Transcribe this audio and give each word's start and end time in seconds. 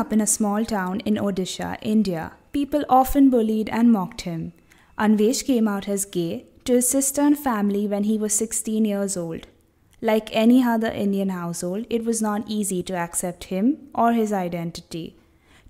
up 0.00 0.12
in 0.14 0.20
a 0.20 0.26
small 0.26 0.64
town 0.64 1.00
in 1.00 1.16
Odisha, 1.28 1.76
India, 1.82 2.32
people 2.52 2.84
often 2.88 3.28
bullied 3.30 3.68
and 3.68 3.92
mocked 3.92 4.22
him. 4.22 4.52
Anwesh 4.98 5.44
came 5.44 5.68
out 5.68 5.88
as 5.88 6.04
gay 6.04 6.46
to 6.64 6.74
his 6.74 6.88
sister 6.88 7.20
and 7.20 7.38
family 7.38 7.86
when 7.86 8.04
he 8.04 8.16
was 8.16 8.34
16 8.34 8.84
years 8.84 9.16
old. 9.16 9.46
Like 10.00 10.30
any 10.32 10.62
other 10.64 10.90
Indian 10.90 11.28
household, 11.28 11.86
it 11.90 12.04
was 12.04 12.22
not 12.22 12.48
easy 12.48 12.82
to 12.84 12.96
accept 12.96 13.44
him 13.44 13.88
or 13.94 14.12
his 14.12 14.32
identity. 14.32 15.16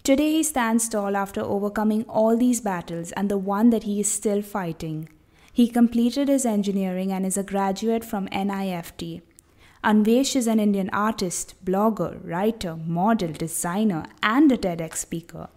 Today 0.04 0.32
he 0.32 0.42
stands 0.44 0.88
tall 0.88 1.16
after 1.16 1.40
overcoming 1.40 2.04
all 2.04 2.36
these 2.36 2.60
battles 2.60 3.12
and 3.12 3.28
the 3.28 3.38
one 3.38 3.70
that 3.70 3.82
he 3.82 3.98
is 4.00 4.10
still 4.10 4.42
fighting. 4.42 5.08
He 5.52 5.68
completed 5.68 6.28
his 6.28 6.46
engineering 6.46 7.12
and 7.12 7.26
is 7.26 7.36
a 7.36 7.42
graduate 7.42 8.04
from 8.04 8.28
NIFT. 8.28 9.22
Anwesh 9.82 10.36
is 10.36 10.46
an 10.46 10.60
Indian 10.60 10.90
artist, 10.90 11.54
blogger, 11.64 12.20
writer, 12.22 12.76
model, 12.76 13.32
designer, 13.32 14.04
and 14.22 14.52
a 14.52 14.58
TEDx 14.58 14.96
speaker. 14.96 15.48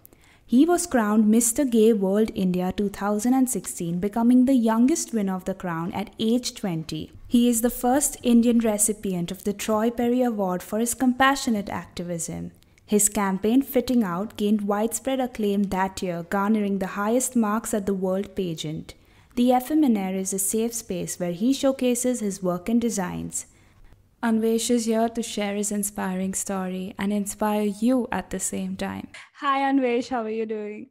He 0.45 0.65
was 0.65 0.87
crowned 0.87 1.25
Mr. 1.25 1.69
Gay 1.69 1.91
World 1.91 2.31
India 2.33 2.71
2016, 2.71 3.99
becoming 3.99 4.45
the 4.45 4.53
youngest 4.53 5.13
winner 5.13 5.35
of 5.35 5.43
the 5.43 5.53
crown 5.53 5.91
at 5.91 6.11
age 6.19 6.55
20. 6.55 7.11
He 7.27 7.49
is 7.49 7.61
the 7.61 7.69
first 7.69 8.15
Indian 8.23 8.59
recipient 8.59 9.29
of 9.29 9.43
the 9.43 9.51
Troy 9.51 9.89
Perry 9.89 10.21
Award 10.21 10.63
for 10.63 10.79
his 10.79 10.93
compassionate 10.93 11.67
activism. 11.67 12.51
His 12.85 13.09
campaign 13.09 13.61
Fitting 13.61 14.05
Out 14.05 14.37
gained 14.37 14.61
widespread 14.61 15.19
acclaim 15.19 15.63
that 15.63 16.01
year, 16.01 16.23
garnering 16.29 16.79
the 16.79 16.95
highest 16.95 17.35
marks 17.35 17.73
at 17.73 17.85
the 17.85 17.93
World 17.93 18.37
Pageant. 18.37 18.93
The 19.35 19.49
Effeminare 19.49 20.15
is 20.15 20.31
a 20.31 20.39
safe 20.39 20.73
space 20.73 21.19
where 21.19 21.33
he 21.33 21.51
showcases 21.51 22.21
his 22.21 22.41
work 22.41 22.69
and 22.69 22.79
designs. 22.79 23.47
Anwesh 24.23 24.69
is 24.69 24.85
here 24.85 25.09
to 25.09 25.21
share 25.21 25.53
his 25.53 25.69
inspiring 25.69 26.33
story 26.33 26.95
and 26.97 27.11
inspire 27.11 27.63
you 27.63 28.07
at 28.09 28.29
the 28.29 28.39
same 28.39 28.77
time. 28.77 29.09
Hi, 29.41 29.69
Anwesh, 29.69 30.07
how 30.07 30.23
are 30.23 30.29
you 30.29 30.45
doing? 30.45 30.87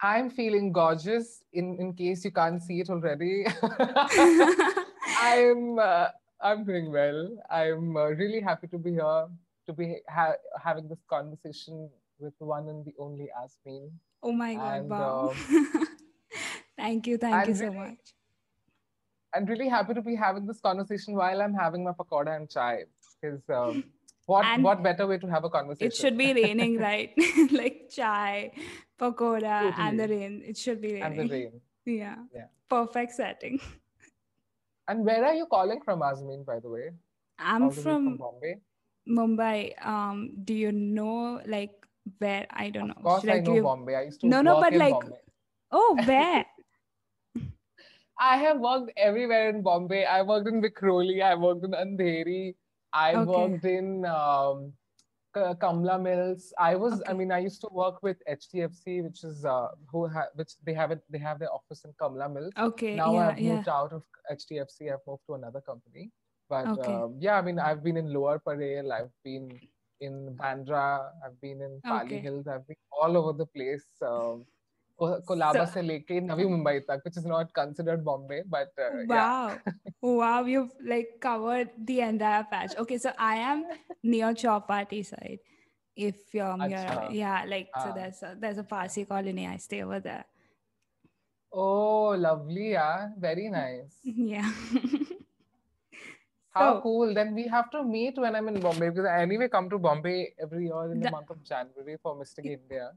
I'm 0.00 0.30
feeling 0.30 0.72
gorgeous. 0.72 1.44
In 1.52 1.76
in 1.78 1.92
case 1.92 2.24
you 2.24 2.32
can't 2.32 2.62
see 2.62 2.80
it 2.80 2.88
already, 2.88 3.44
I'm 5.20 5.78
uh, 5.78 6.08
I'm 6.40 6.64
doing 6.64 6.90
well. 6.90 7.28
I'm 7.50 7.94
uh, 7.98 8.16
really 8.16 8.40
happy 8.40 8.66
to 8.68 8.78
be 8.78 8.92
here 8.92 9.28
to 9.66 9.72
be 9.74 10.00
ha- 10.08 10.40
having 10.56 10.88
this 10.88 11.04
conversation 11.04 11.90
with 12.18 12.32
the 12.38 12.46
one 12.46 12.66
and 12.72 12.82
the 12.88 12.96
only 12.98 13.28
Asmin. 13.36 13.92
Oh 14.22 14.32
my 14.32 14.54
God! 14.54 14.80
And, 14.80 14.88
wow. 14.88 15.34
Um, 15.36 15.86
thank 16.80 17.06
you, 17.06 17.18
thank 17.18 17.34
I'm 17.34 17.48
you 17.48 17.54
so 17.54 17.64
really, 17.68 17.76
much. 17.76 18.13
I'm 19.34 19.44
really 19.46 19.68
happy 19.68 19.94
to 19.94 20.02
be 20.02 20.14
having 20.14 20.46
this 20.46 20.60
conversation 20.60 21.14
while 21.14 21.42
I'm 21.42 21.54
having 21.54 21.84
my 21.84 21.92
pakoda 21.92 22.36
and 22.36 22.48
chai. 22.48 22.84
Because 23.20 23.40
um, 23.48 23.84
what 24.26 24.44
and 24.44 24.62
what 24.62 24.82
better 24.82 25.06
way 25.06 25.18
to 25.18 25.26
have 25.26 25.44
a 25.44 25.50
conversation? 25.50 25.86
It 25.86 25.94
should 25.94 26.16
be 26.16 26.32
raining, 26.32 26.78
right? 26.78 27.12
like 27.52 27.90
chai, 27.90 28.52
pakoda, 28.98 29.70
totally. 29.70 29.74
and 29.78 30.00
the 30.00 30.08
rain. 30.08 30.42
It 30.44 30.56
should 30.56 30.80
be 30.80 30.94
raining. 30.94 31.18
And 31.20 31.30
the 31.30 31.34
rain. 31.34 31.60
Yeah. 31.86 32.16
Yeah. 32.34 32.46
Perfect 32.68 33.12
setting. 33.12 33.60
And 34.86 35.04
where 35.04 35.24
are 35.24 35.34
you 35.34 35.46
calling 35.46 35.80
from, 35.82 36.00
Asmin? 36.00 36.44
By 36.44 36.60
the 36.60 36.68
way, 36.68 36.90
I'm 37.38 37.70
from, 37.70 37.82
from 37.82 38.16
Bombay. 38.18 38.56
Mumbai. 39.08 39.86
Um, 39.86 40.32
do 40.44 40.52
you 40.52 40.72
know 40.72 41.40
like 41.46 41.72
where? 42.18 42.46
I 42.50 42.68
don't 42.68 42.88
know. 42.88 42.94
Of 42.98 43.02
course, 43.02 43.20
Should 43.22 43.30
I, 43.30 43.36
I 43.36 43.40
know 43.40 43.62
Bombay. 43.62 43.94
I 43.94 44.02
used 44.02 44.20
to 44.20 44.28
no, 44.28 44.42
no, 44.42 44.60
but 44.60 44.74
like, 44.74 44.92
Bombay. 44.92 45.16
oh, 45.72 45.98
where? 46.04 46.44
I 48.18 48.36
have 48.36 48.60
worked 48.60 48.92
everywhere 48.96 49.48
in 49.50 49.62
Bombay. 49.62 50.04
I 50.04 50.22
worked 50.22 50.48
in 50.48 50.62
Vikhroli, 50.62 51.22
I 51.22 51.34
worked 51.34 51.64
in 51.64 51.72
Andheri. 51.72 52.54
I 52.92 53.14
okay. 53.14 53.24
worked 53.24 53.64
in 53.64 54.04
um, 54.06 54.72
Kamla 55.34 56.00
Mills. 56.00 56.52
I 56.58 56.76
was, 56.76 56.94
okay. 56.94 57.10
I 57.10 57.12
mean, 57.12 57.32
I 57.32 57.38
used 57.40 57.60
to 57.62 57.68
work 57.72 58.02
with 58.02 58.16
HDFC, 58.28 59.02
which 59.02 59.24
is 59.24 59.44
uh, 59.44 59.68
who 59.90 60.06
ha- 60.06 60.28
which 60.34 60.52
they 60.64 60.74
have 60.74 60.92
it. 60.92 61.02
They 61.10 61.18
have 61.18 61.40
their 61.40 61.52
office 61.52 61.84
in 61.84 61.92
Kamla 62.00 62.32
Mills. 62.32 62.52
Okay. 62.56 62.94
Now 62.94 63.14
yeah, 63.14 63.28
I've 63.28 63.40
moved 63.40 63.66
yeah. 63.66 63.74
out 63.74 63.92
of 63.92 64.02
HDFC. 64.30 64.92
I've 64.92 65.04
moved 65.06 65.22
to 65.26 65.34
another 65.34 65.60
company. 65.60 66.10
But 66.48 66.68
okay. 66.68 66.92
um, 66.92 67.16
yeah, 67.18 67.36
I 67.38 67.42
mean, 67.42 67.58
I've 67.58 67.82
been 67.82 67.96
in 67.96 68.12
Lower 68.12 68.38
Parel. 68.38 68.92
I've 68.92 69.10
been 69.24 69.58
in 70.00 70.36
Bandra. 70.38 71.10
I've 71.24 71.40
been 71.40 71.60
in 71.62 71.80
Pali 71.84 72.06
okay. 72.06 72.18
Hills. 72.20 72.46
I've 72.46 72.66
been 72.68 72.76
all 72.92 73.16
over 73.16 73.32
the 73.32 73.46
place. 73.46 73.86
Um, 74.02 74.44
Colaba 75.00 75.66
so, 75.66 75.72
se 75.72 75.82
leke 75.82 76.22
Navi 76.22 76.44
Mumbai 76.46 76.86
tak, 76.86 77.04
which 77.04 77.16
is 77.16 77.24
not 77.24 77.52
considered 77.52 78.04
Bombay, 78.04 78.42
but 78.48 78.70
uh, 78.78 79.02
wow, 79.06 79.48
yeah. 79.48 79.72
wow, 80.00 80.44
you've 80.44 80.70
like 80.86 81.18
covered 81.20 81.70
the 81.76 82.00
entire 82.00 82.44
patch. 82.44 82.76
Okay, 82.78 82.98
so 82.98 83.10
I 83.18 83.36
am 83.36 83.64
near 84.02 84.32
Chowpatty 84.32 85.04
side. 85.04 85.40
If 85.96 86.32
you're 86.32 86.56
near, 86.56 87.08
yeah, 87.10 87.44
like 87.46 87.68
so 87.82 87.90
ah. 87.90 87.92
there's 87.92 88.22
a, 88.22 88.36
there's 88.38 88.58
a 88.58 88.62
Parsi 88.62 89.04
colony. 89.04 89.46
I 89.48 89.56
stay 89.56 89.82
over 89.82 89.98
there. 89.98 90.24
Oh, 91.52 92.14
lovely, 92.18 92.72
yeah, 92.72 93.08
very 93.18 93.48
nice. 93.48 93.98
Yeah. 94.04 94.50
How 96.50 96.74
so, 96.74 96.80
cool! 96.82 97.14
Then 97.14 97.34
we 97.34 97.48
have 97.48 97.68
to 97.72 97.82
meet 97.82 98.16
when 98.16 98.36
I'm 98.36 98.46
in 98.46 98.60
Bombay 98.60 98.90
because 98.90 99.06
I 99.06 99.22
anyway 99.22 99.48
come 99.48 99.68
to 99.70 99.78
Bombay 99.78 100.34
every 100.40 100.66
year 100.66 100.84
in 100.92 101.00
the, 101.00 101.06
the 101.06 101.10
month 101.10 101.30
of 101.30 101.42
January 101.42 101.96
for 102.00 102.14
Mystic 102.16 102.46
India. 102.46 102.92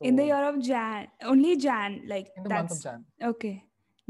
So, 0.00 0.06
in 0.06 0.14
the 0.14 0.26
year 0.26 0.48
of 0.48 0.60
Jan, 0.62 1.08
only 1.22 1.56
Jan, 1.56 2.02
like 2.06 2.30
in 2.36 2.44
the 2.44 2.48
that's, 2.48 2.70
month 2.70 2.72
of 2.72 2.82
Jan. 2.84 3.04
Okay, 3.30 3.64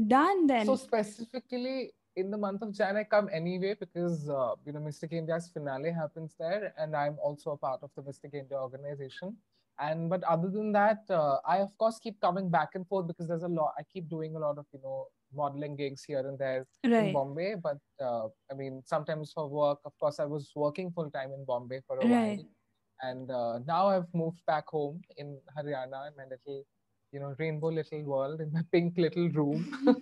done 0.07 0.45
then. 0.45 0.65
So 0.67 0.75
specifically 0.75 1.91
in 2.15 2.29
the 2.29 2.37
month 2.37 2.61
of 2.61 2.73
Jan, 2.73 2.95
I 2.95 3.05
come 3.05 3.27
anyway 3.33 3.75
because 3.79 4.29
uh, 4.29 4.53
you 4.65 4.73
know 4.73 4.81
Mystic 4.81 5.13
India's 5.13 5.49
finale 5.51 5.91
happens 5.91 6.35
there, 6.37 6.73
and 6.77 6.95
I'm 6.95 7.17
also 7.23 7.51
a 7.51 7.57
part 7.57 7.81
of 7.81 7.89
the 7.95 8.03
Mystic 8.03 8.35
India 8.35 8.57
organization. 8.57 9.35
And 9.79 10.11
but 10.11 10.23
other 10.25 10.49
than 10.49 10.71
that, 10.73 11.05
uh, 11.09 11.37
I 11.47 11.57
of 11.57 11.75
course 11.79 11.97
keep 11.97 12.21
coming 12.21 12.49
back 12.49 12.75
and 12.75 12.85
forth 12.87 13.07
because 13.07 13.27
there's 13.27 13.43
a 13.43 13.47
lot. 13.47 13.73
I 13.79 13.83
keep 13.91 14.09
doing 14.09 14.35
a 14.35 14.39
lot 14.39 14.59
of 14.59 14.67
you 14.71 14.81
know 14.83 15.07
modeling 15.33 15.75
gigs 15.75 16.03
here 16.03 16.19
and 16.19 16.37
there 16.37 16.67
right. 16.85 17.07
in 17.07 17.13
Bombay. 17.13 17.55
But 17.55 17.79
uh, 17.99 18.27
I 18.51 18.53
mean, 18.55 18.83
sometimes 18.85 19.31
for 19.31 19.47
work, 19.47 19.79
of 19.85 19.97
course, 19.99 20.19
I 20.19 20.25
was 20.25 20.51
working 20.55 20.91
full 20.91 21.09
time 21.09 21.31
in 21.31 21.45
Bombay 21.45 21.81
for 21.87 21.97
a 21.97 22.07
right. 22.07 22.37
while 22.37 22.45
and 23.01 23.31
uh, 23.31 23.59
now 23.65 23.87
I've 23.87 24.13
moved 24.13 24.45
back 24.45 24.67
home 24.67 25.01
in 25.17 25.37
Haryana 25.57 26.09
in 26.09 26.13
my 26.17 26.25
little, 26.29 26.65
you 27.11 27.19
know, 27.19 27.35
rainbow 27.37 27.69
little 27.69 28.03
world 28.03 28.41
in 28.41 28.51
my 28.51 28.61
pink 28.71 28.97
little 28.97 29.29
room 29.29 29.95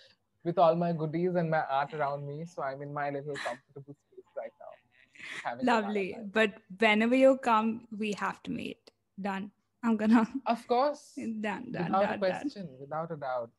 with 0.44 0.58
all 0.58 0.74
my 0.76 0.92
goodies 0.92 1.34
and 1.34 1.50
my 1.50 1.62
art 1.70 1.92
around 1.94 2.26
me. 2.26 2.44
So 2.44 2.62
I'm 2.62 2.82
in 2.82 2.92
my 2.92 3.10
little 3.10 3.34
comfortable 3.34 3.96
space 4.06 4.24
right 4.36 4.52
now. 4.60 5.62
Lovely. 5.62 6.16
But 6.32 6.54
whenever 6.78 7.14
you 7.14 7.38
come, 7.38 7.86
we 7.96 8.12
have 8.12 8.42
to 8.44 8.50
meet. 8.50 8.90
Done. 9.20 9.50
I'm 9.82 9.96
gonna. 9.96 10.26
Of 10.46 10.66
course. 10.66 11.12
Done. 11.16 11.72
Done. 11.72 11.84
Without 11.84 12.02
done, 12.02 12.14
a 12.14 12.18
question. 12.18 12.66
Done. 12.66 12.76
Without 12.80 13.10
a 13.10 13.16
doubt. 13.16 13.50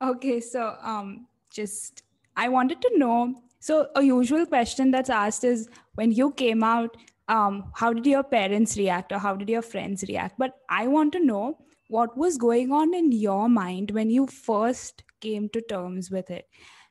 Okay, 0.00 0.40
so 0.40 0.76
um, 0.82 1.26
just 1.50 2.02
I 2.36 2.48
wanted 2.48 2.80
to 2.82 2.98
know. 2.98 3.42
So 3.60 3.88
a 3.94 4.02
usual 4.02 4.46
question 4.46 4.90
that's 4.90 5.10
asked 5.10 5.44
is 5.44 5.68
when 5.94 6.10
you 6.10 6.32
came 6.32 6.64
out, 6.64 6.96
um, 7.28 7.70
how 7.74 7.92
did 7.92 8.06
your 8.06 8.22
parents 8.22 8.76
react 8.76 9.12
or 9.12 9.18
how 9.18 9.34
did 9.36 9.48
your 9.48 9.62
friends 9.62 10.04
react? 10.08 10.38
But 10.38 10.56
i 10.68 10.86
want 10.86 11.12
to 11.12 11.24
know 11.24 11.58
what 11.88 12.16
was 12.16 12.38
going 12.38 12.72
on 12.72 12.94
in 12.94 13.12
your 13.12 13.48
mind 13.48 13.90
when 13.90 14.10
you 14.10 14.26
first 14.26 15.02
came 15.20 15.48
to 15.50 15.60
terms 15.60 16.10
with 16.10 16.30
it. 16.30 16.48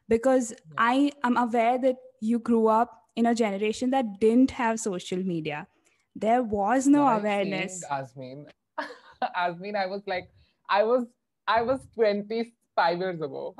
Because 0.08 0.52
yeah. 0.52 0.76
i 0.78 1.12
am 1.24 1.38
aware 1.38 1.78
that 1.80 1.98
you 2.20 2.40
grew 2.40 2.68
up 2.68 2.98
in 3.16 3.26
a 3.26 3.36
generation 3.36 3.90
that 3.92 4.20
didn't 4.20 4.52
have 4.52 4.80
social 4.80 5.24
media. 5.24 5.68
There 6.16 6.44
was 6.44 6.88
no 6.88 7.08
awareness. 7.08 7.84
asmin 7.92 8.46
asmin 9.38 9.76
i 9.82 9.86
was 9.86 10.02
like 10.08 10.30
i 10.70 10.84
was 10.84 11.06
i 11.48 11.62
was 11.62 11.80
25 11.96 13.00
years 13.00 13.22
ago 13.22 13.56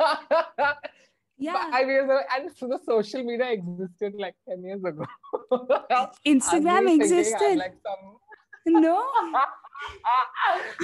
yeah. 1.38 1.70
Five 1.70 1.86
years 1.86 2.04
ago 2.04 2.20
and 2.34 2.50
so 2.56 2.68
the 2.68 2.78
social 2.84 3.22
media 3.22 3.50
existed 3.52 4.14
like 4.16 4.34
10 4.48 4.64
years 4.64 4.84
ago. 4.84 5.04
Instagram 6.26 6.94
existed. 6.94 7.56
like 7.58 7.76
some... 7.84 8.82
no. 8.82 9.02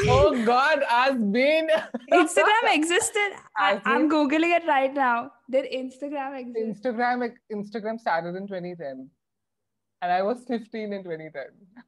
Oh 0.06 0.44
god 0.44 0.82
has 0.86 1.16
been. 1.16 1.66
Instagram 2.12 2.64
existed. 2.74 3.32
I, 3.56 3.80
am 3.86 4.10
googling 4.10 4.54
it 4.54 4.66
right 4.68 4.92
now. 4.92 5.32
Did 5.50 5.64
instagram 5.72 6.38
exist? 6.38 6.84
Instagram 6.84 7.32
instagram 7.50 7.98
started 7.98 8.36
in 8.36 8.46
2010 8.46 9.08
and 10.02 10.12
i 10.12 10.20
was 10.20 10.44
15 10.46 10.92
in 10.92 11.02
2010 11.02 11.84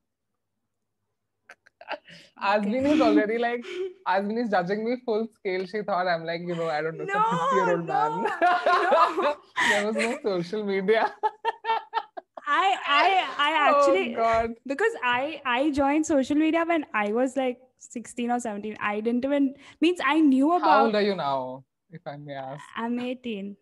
Asmin 2.42 2.86
is 2.92 3.00
already 3.00 3.38
like, 3.38 3.64
Asmin 4.08 4.42
is 4.42 4.50
judging 4.50 4.84
me 4.84 4.96
full 5.04 5.28
scale. 5.34 5.66
She 5.66 5.82
thought 5.82 6.06
I'm 6.06 6.24
like, 6.24 6.40
you 6.40 6.54
know, 6.54 6.68
I 6.68 6.82
don't 6.82 6.98
know, 6.98 7.04
no, 7.04 7.12
some 7.12 7.24
50 7.24 7.56
year 7.56 7.70
old 7.76 7.86
no, 7.86 7.92
man. 7.92 8.22
No. 8.22 9.34
there 9.68 9.86
was 9.86 9.96
no 9.96 10.18
social 10.22 10.64
media. 10.64 11.12
I 12.46 12.76
I 12.86 13.06
I 13.38 13.50
oh, 13.56 13.78
actually 13.80 14.16
oh 14.16 14.18
God. 14.18 14.50
because 14.66 14.92
I 15.02 15.40
I 15.44 15.70
joined 15.70 16.06
social 16.06 16.36
media 16.36 16.64
when 16.66 16.84
I 16.92 17.12
was 17.12 17.36
like 17.36 17.58
16 17.78 18.30
or 18.30 18.40
17. 18.40 18.76
I 18.80 19.00
didn't 19.00 19.24
even 19.24 19.54
means 19.80 19.98
I 20.04 20.20
knew 20.20 20.52
about 20.52 20.68
How 20.68 20.84
old 20.86 20.94
are 20.94 21.02
you 21.02 21.14
now, 21.14 21.64
if 21.90 22.06
I 22.06 22.16
may 22.16 22.34
ask? 22.34 22.62
I'm 22.76 22.98
18. 22.98 23.56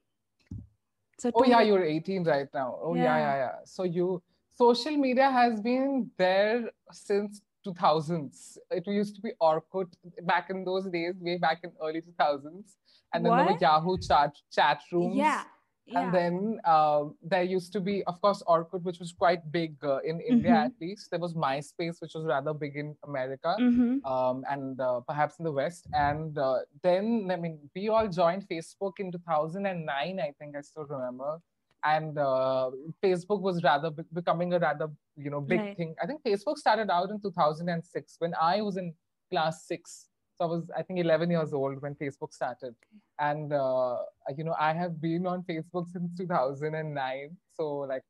So 1.19 1.31
oh 1.35 1.45
yeah, 1.45 1.61
you're 1.63 1.85
18 1.85 2.25
right 2.25 2.49
now. 2.53 2.79
Oh 2.83 2.95
yeah, 2.95 3.05
yeah, 3.05 3.19
yeah. 3.19 3.37
yeah. 3.37 3.55
So 3.65 3.85
you 3.85 4.23
social 4.57 4.97
media 4.97 5.31
has 5.31 5.61
been 5.61 6.11
there 6.19 6.71
since 6.91 7.41
2000s. 7.67 8.59
It 8.71 8.87
used 8.87 9.15
to 9.17 9.21
be 9.23 9.33
Orkut 9.41 9.93
back 10.23 10.51
in 10.51 10.65
those 10.65 10.87
days, 10.91 11.15
way 11.21 11.39
back 11.39 11.61
in 11.65 11.73
early 11.83 12.01
2000s. 12.03 12.77
And 13.15 13.25
then 13.25 13.37
there 13.37 13.47
were 13.47 13.59
Yahoo 13.61 13.99
chat, 13.99 14.35
chat 14.51 14.81
rooms. 14.91 15.17
Yeah. 15.17 15.43
Yeah. 15.85 16.01
And 16.05 16.15
then 16.15 16.61
uh, 16.65 17.07
there 17.23 17.43
used 17.43 17.73
to 17.73 17.81
be, 17.81 18.05
of 18.05 18.21
course, 18.21 18.41
Orkut, 18.47 18.83
which 18.85 19.01
was 19.01 19.13
quite 19.13 19.51
big 19.51 19.75
uh, 19.85 19.99
in 19.99 20.21
India 20.21 20.53
Mhm. 20.53 20.65
at 20.67 20.73
least. 20.81 21.11
There 21.11 21.19
was 21.19 21.35
MySpace, 21.35 22.01
which 22.01 22.15
was 22.15 22.25
rather 22.25 22.55
big 22.55 22.77
in 22.77 22.97
America 23.05 23.57
Mhm. 23.59 24.05
um, 24.07 24.45
and 24.49 24.81
uh, 24.81 25.01
perhaps 25.01 25.41
in 25.41 25.45
the 25.45 25.51
West. 25.53 25.89
And 25.93 26.39
uh, 26.39 26.59
then, 26.83 27.29
I 27.33 27.37
mean, 27.37 27.59
we 27.75 27.89
all 27.89 28.07
joined 28.09 28.47
Facebook 28.49 29.01
in 29.01 29.11
2009, 29.11 30.21
I 30.21 30.31
think 30.39 30.57
I 30.57 30.61
still 30.61 30.87
remember 30.87 31.41
and 31.85 32.19
uh, 32.19 32.71
facebook 33.03 33.41
was 33.41 33.63
rather 33.63 33.91
be- 33.91 34.05
becoming 34.13 34.53
a 34.55 34.59
rather 34.59 34.89
you 35.17 35.31
know 35.31 35.41
big 35.41 35.61
right. 35.61 35.77
thing. 35.77 35.95
I 36.03 36.07
think 36.07 36.23
facebook 36.23 36.57
started 36.57 36.91
out 36.91 37.11
in 37.11 37.21
2006 37.21 38.17
when 38.19 38.35
i 38.41 38.61
was 38.61 38.77
in 38.77 38.95
class 39.31 39.67
6 39.67 40.09
so 40.37 40.45
i 40.45 40.49
was 40.49 40.71
i 40.77 40.83
think 40.83 41.01
11 41.01 41.31
years 41.31 41.53
old 41.53 41.81
when 41.83 41.95
facebook 41.95 42.33
started. 42.33 42.75
And 43.19 43.53
uh, 43.53 43.97
you 44.37 44.45
know 44.45 44.55
i 44.59 44.73
have 44.73 45.01
been 45.01 45.27
on 45.27 45.43
facebook 45.43 45.89
since 45.91 46.11
2009 46.17 47.37
so 47.57 47.79
like 47.93 48.03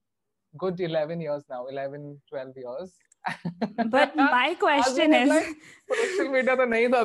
good 0.57 0.81
11 0.81 1.21
years 1.21 1.45
now 1.49 1.67
11 1.67 2.21
12 2.29 2.57
years. 2.57 2.93
But 3.87 4.17
my 4.17 4.55
question 4.55 5.15
is 5.15 5.31
social 5.89 6.33
media 6.33 6.57
to 6.57 6.67
nahi 6.67 6.91
tha 6.91 7.03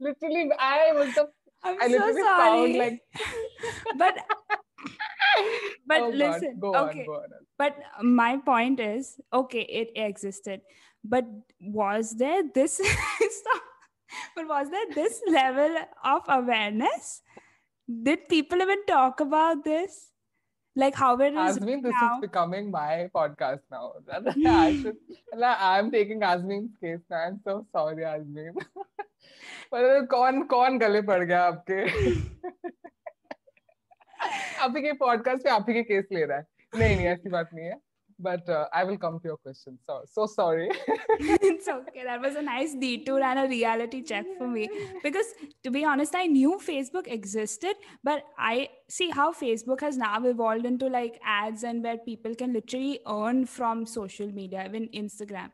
literally 0.00 0.50
i 0.58 0.92
was 0.92 1.14
the 1.14 1.24
I'm 1.62 1.76
I 1.80 1.88
so 1.88 1.98
sorry. 1.98 2.22
found 2.22 2.76
like 2.78 3.00
but 3.98 4.14
but 5.86 6.00
oh 6.00 6.10
God, 6.10 6.14
listen, 6.14 6.58
go 6.60 6.74
okay. 6.74 7.00
on 7.00 7.06
go 7.06 7.14
on 7.14 7.28
But 7.58 7.76
my 8.02 8.36
point 8.38 8.80
is, 8.80 9.20
okay, 9.32 9.62
it 9.62 9.90
existed, 9.96 10.62
but 11.04 11.24
was 11.60 12.12
there 12.16 12.42
this? 12.54 12.74
stop. 13.40 13.62
But 14.34 14.48
was 14.48 14.70
there 14.70 14.86
this 14.94 15.20
level 15.28 15.76
of 16.04 16.22
awareness? 16.28 17.22
Did 18.02 18.28
people 18.28 18.60
even 18.60 18.84
talk 18.86 19.20
about 19.20 19.64
this? 19.64 20.10
Like 20.76 20.94
how 20.94 21.18
it 21.18 21.34
is 21.34 21.58
Asmin 21.58 21.82
this 21.82 21.92
now? 22.00 22.14
is 22.14 22.20
becoming 22.20 22.70
my 22.70 23.08
podcast 23.14 23.60
now 23.70 23.92
I 24.46 24.80
should 24.80 24.96
I'm 25.42 25.90
taking 25.90 26.20
Asmin's 26.20 26.70
case 26.80 27.00
now 27.10 27.16
I'm 27.26 27.40
so 27.44 27.66
sorry 27.72 28.04
Asmin 28.04 28.54
पर 29.71 30.05
कौन 30.11 30.43
कौन 30.53 30.77
गले 30.79 31.01
पड़ 31.09 31.23
गया 31.23 31.43
आपके 31.45 31.81
आप 34.63 34.73
ही 34.75 34.81
के 34.81 34.91
podcast 35.05 35.43
पे 35.43 35.49
आप 35.49 35.65
ही 35.69 35.73
के 35.73 35.83
केस 35.93 36.05
ले 36.11 36.25
रहा 36.25 36.37
है 36.37 36.45
नहीं 36.75 36.95
नहीं 36.95 37.07
ऐसी 37.07 37.29
बात 37.29 37.49
नहीं 37.53 37.65
है 37.65 37.79
but 38.19 38.49
uh, 38.49 38.65
I 38.73 38.85
will 38.85 38.97
come 38.97 39.19
to 39.19 39.27
your 39.27 39.37
question 39.37 39.77
so 39.87 39.95
so 40.09 40.25
sorry 40.25 40.69
it's 41.19 41.67
okay. 41.67 42.03
That 42.03 42.21
was 42.21 42.35
a 42.35 42.41
nice 42.41 42.73
detour 42.73 43.21
and 43.21 43.39
a 43.39 43.47
reality 43.47 44.01
check 44.01 44.25
for 44.37 44.47
me. 44.47 44.69
Because 45.03 45.25
to 45.63 45.71
be 45.71 45.83
honest, 45.85 46.15
I 46.15 46.25
knew 46.25 46.59
Facebook 46.65 47.07
existed, 47.07 47.75
but 48.03 48.23
I 48.37 48.69
see 48.87 49.09
how 49.09 49.33
Facebook 49.33 49.81
has 49.81 49.97
now 49.97 50.23
evolved 50.25 50.65
into 50.65 50.87
like 50.87 51.19
ads 51.23 51.63
and 51.63 51.83
where 51.83 51.97
people 51.97 52.35
can 52.35 52.53
literally 52.53 52.99
earn 53.07 53.45
from 53.45 53.85
social 53.85 54.31
media, 54.31 54.65
even 54.65 54.87
Instagram. 54.89 55.51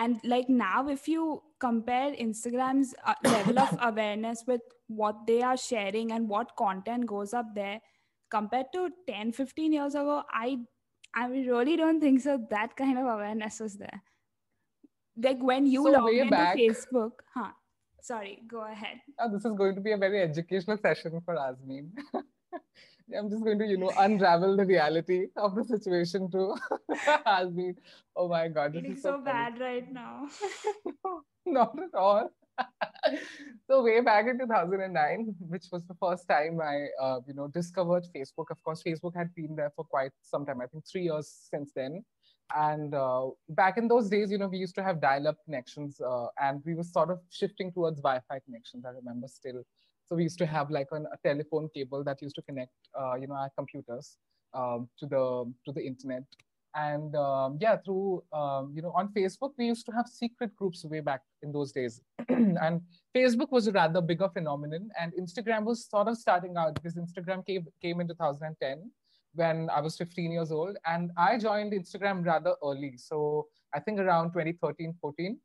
And 0.00 0.18
like 0.24 0.48
now, 0.48 0.88
if 0.88 1.06
you 1.06 1.42
compare 1.60 2.12
Instagram's 2.12 2.94
uh, 3.06 3.14
level 3.24 3.58
of 3.58 3.78
awareness 3.82 4.44
with 4.46 4.62
what 4.88 5.26
they 5.26 5.42
are 5.42 5.56
sharing 5.56 6.12
and 6.12 6.28
what 6.28 6.56
content 6.56 7.06
goes 7.06 7.34
up 7.34 7.54
there 7.54 7.80
compared 8.30 8.72
to 8.72 8.88
10, 9.06 9.32
15 9.32 9.72
years 9.72 9.94
ago, 9.94 10.22
I 10.32 10.58
I 11.14 11.26
really 11.26 11.76
don't 11.76 12.00
think 12.00 12.20
so. 12.20 12.38
That 12.50 12.76
kind 12.76 12.98
of 12.98 13.06
awareness 13.06 13.60
was 13.60 13.76
there 13.76 14.02
like 15.16 15.42
when 15.42 15.66
you 15.66 15.84
So 15.84 15.90
log 15.90 16.14
into 16.14 16.30
back- 16.30 16.56
Facebook, 16.56 17.12
huh? 17.34 17.50
Sorry, 18.02 18.42
go 18.48 18.64
ahead. 18.64 19.00
Oh, 19.18 19.30
this 19.30 19.44
is 19.44 19.52
going 19.52 19.74
to 19.74 19.80
be 19.80 19.92
a 19.92 19.96
very 19.98 20.22
educational 20.22 20.78
session 20.78 21.20
for 21.24 21.34
Asmin. 21.36 21.90
I'm 23.16 23.30
just 23.30 23.44
going 23.44 23.58
to, 23.58 23.66
you 23.66 23.76
know, 23.76 23.92
unravel 23.98 24.56
the 24.56 24.64
reality 24.64 25.26
of 25.36 25.54
the 25.54 25.64
situation 25.64 26.30
to 26.30 26.54
Asmin. 27.26 27.76
Oh 28.16 28.28
my 28.28 28.48
God, 28.48 28.72
this 28.72 28.82
Feeling 28.82 28.96
is 28.96 29.02
so, 29.02 29.16
so 29.18 29.24
bad 29.24 29.58
right 29.60 29.90
now. 29.92 30.28
no, 31.04 31.22
Not 31.46 31.78
at 31.82 31.94
all. 31.94 32.30
so 33.66 33.82
way 33.82 34.00
back 34.00 34.26
in 34.26 34.38
2009, 34.38 35.34
which 35.48 35.66
was 35.72 35.84
the 35.86 35.94
first 35.94 36.28
time 36.28 36.60
I, 36.60 36.86
uh, 37.00 37.20
you 37.26 37.34
know, 37.34 37.48
discovered 37.48 38.04
Facebook. 38.14 38.50
Of 38.50 38.62
course, 38.62 38.82
Facebook 38.82 39.16
had 39.16 39.34
been 39.34 39.56
there 39.56 39.72
for 39.74 39.84
quite 39.84 40.12
some 40.22 40.44
time. 40.44 40.60
I 40.60 40.66
think 40.66 40.84
three 40.86 41.04
years 41.04 41.48
since 41.50 41.72
then. 41.74 42.04
And 42.54 42.94
uh, 42.94 43.28
back 43.48 43.78
in 43.78 43.86
those 43.86 44.08
days, 44.08 44.30
you 44.30 44.38
know, 44.38 44.48
we 44.48 44.58
used 44.58 44.74
to 44.74 44.82
have 44.82 45.00
dial-up 45.00 45.36
connections, 45.44 46.00
uh, 46.00 46.26
and 46.40 46.60
we 46.64 46.74
were 46.74 46.82
sort 46.82 47.10
of 47.10 47.20
shifting 47.30 47.72
towards 47.72 48.00
Wi-Fi 48.00 48.40
connections. 48.44 48.84
I 48.84 48.90
remember 48.90 49.28
still. 49.28 49.62
So 50.10 50.16
we 50.16 50.24
used 50.24 50.38
to 50.38 50.46
have 50.46 50.70
like 50.70 50.88
an, 50.90 51.06
a 51.12 51.28
telephone 51.28 51.68
cable 51.72 52.02
that 52.02 52.20
used 52.20 52.34
to 52.34 52.42
connect, 52.42 52.72
uh, 53.00 53.14
you 53.14 53.28
know, 53.28 53.34
our 53.34 53.50
computers 53.56 54.16
um, 54.52 54.88
to 54.98 55.06
the 55.06 55.52
to 55.64 55.72
the 55.72 55.86
internet. 55.86 56.24
And 56.74 57.14
um, 57.14 57.58
yeah, 57.60 57.76
through 57.76 58.24
um, 58.32 58.72
you 58.74 58.82
know, 58.82 58.92
on 58.96 59.12
Facebook, 59.16 59.52
we 59.56 59.66
used 59.66 59.86
to 59.86 59.92
have 59.92 60.08
secret 60.08 60.56
groups 60.56 60.84
way 60.84 60.98
back 60.98 61.22
in 61.42 61.52
those 61.52 61.70
days. 61.70 62.00
and 62.28 62.80
Facebook 63.16 63.52
was 63.52 63.68
a 63.68 63.72
rather 63.72 64.00
bigger 64.00 64.28
phenomenon, 64.28 64.90
and 65.00 65.12
Instagram 65.14 65.64
was 65.64 65.88
sort 65.88 66.08
of 66.08 66.16
starting 66.16 66.56
out 66.56 66.74
because 66.74 66.96
Instagram 66.96 67.46
came 67.46 67.66
came 67.80 68.00
in 68.00 68.08
2010 68.08 68.90
when 69.34 69.70
I 69.70 69.80
was 69.80 69.96
15 69.96 70.32
years 70.32 70.50
old, 70.50 70.76
and 70.86 71.12
I 71.16 71.38
joined 71.38 71.72
Instagram 71.72 72.26
rather 72.26 72.56
early. 72.64 72.94
So 72.96 73.46
I 73.72 73.78
think 73.78 74.00
around 74.00 74.32
2013, 74.32 74.94
14 75.00 75.38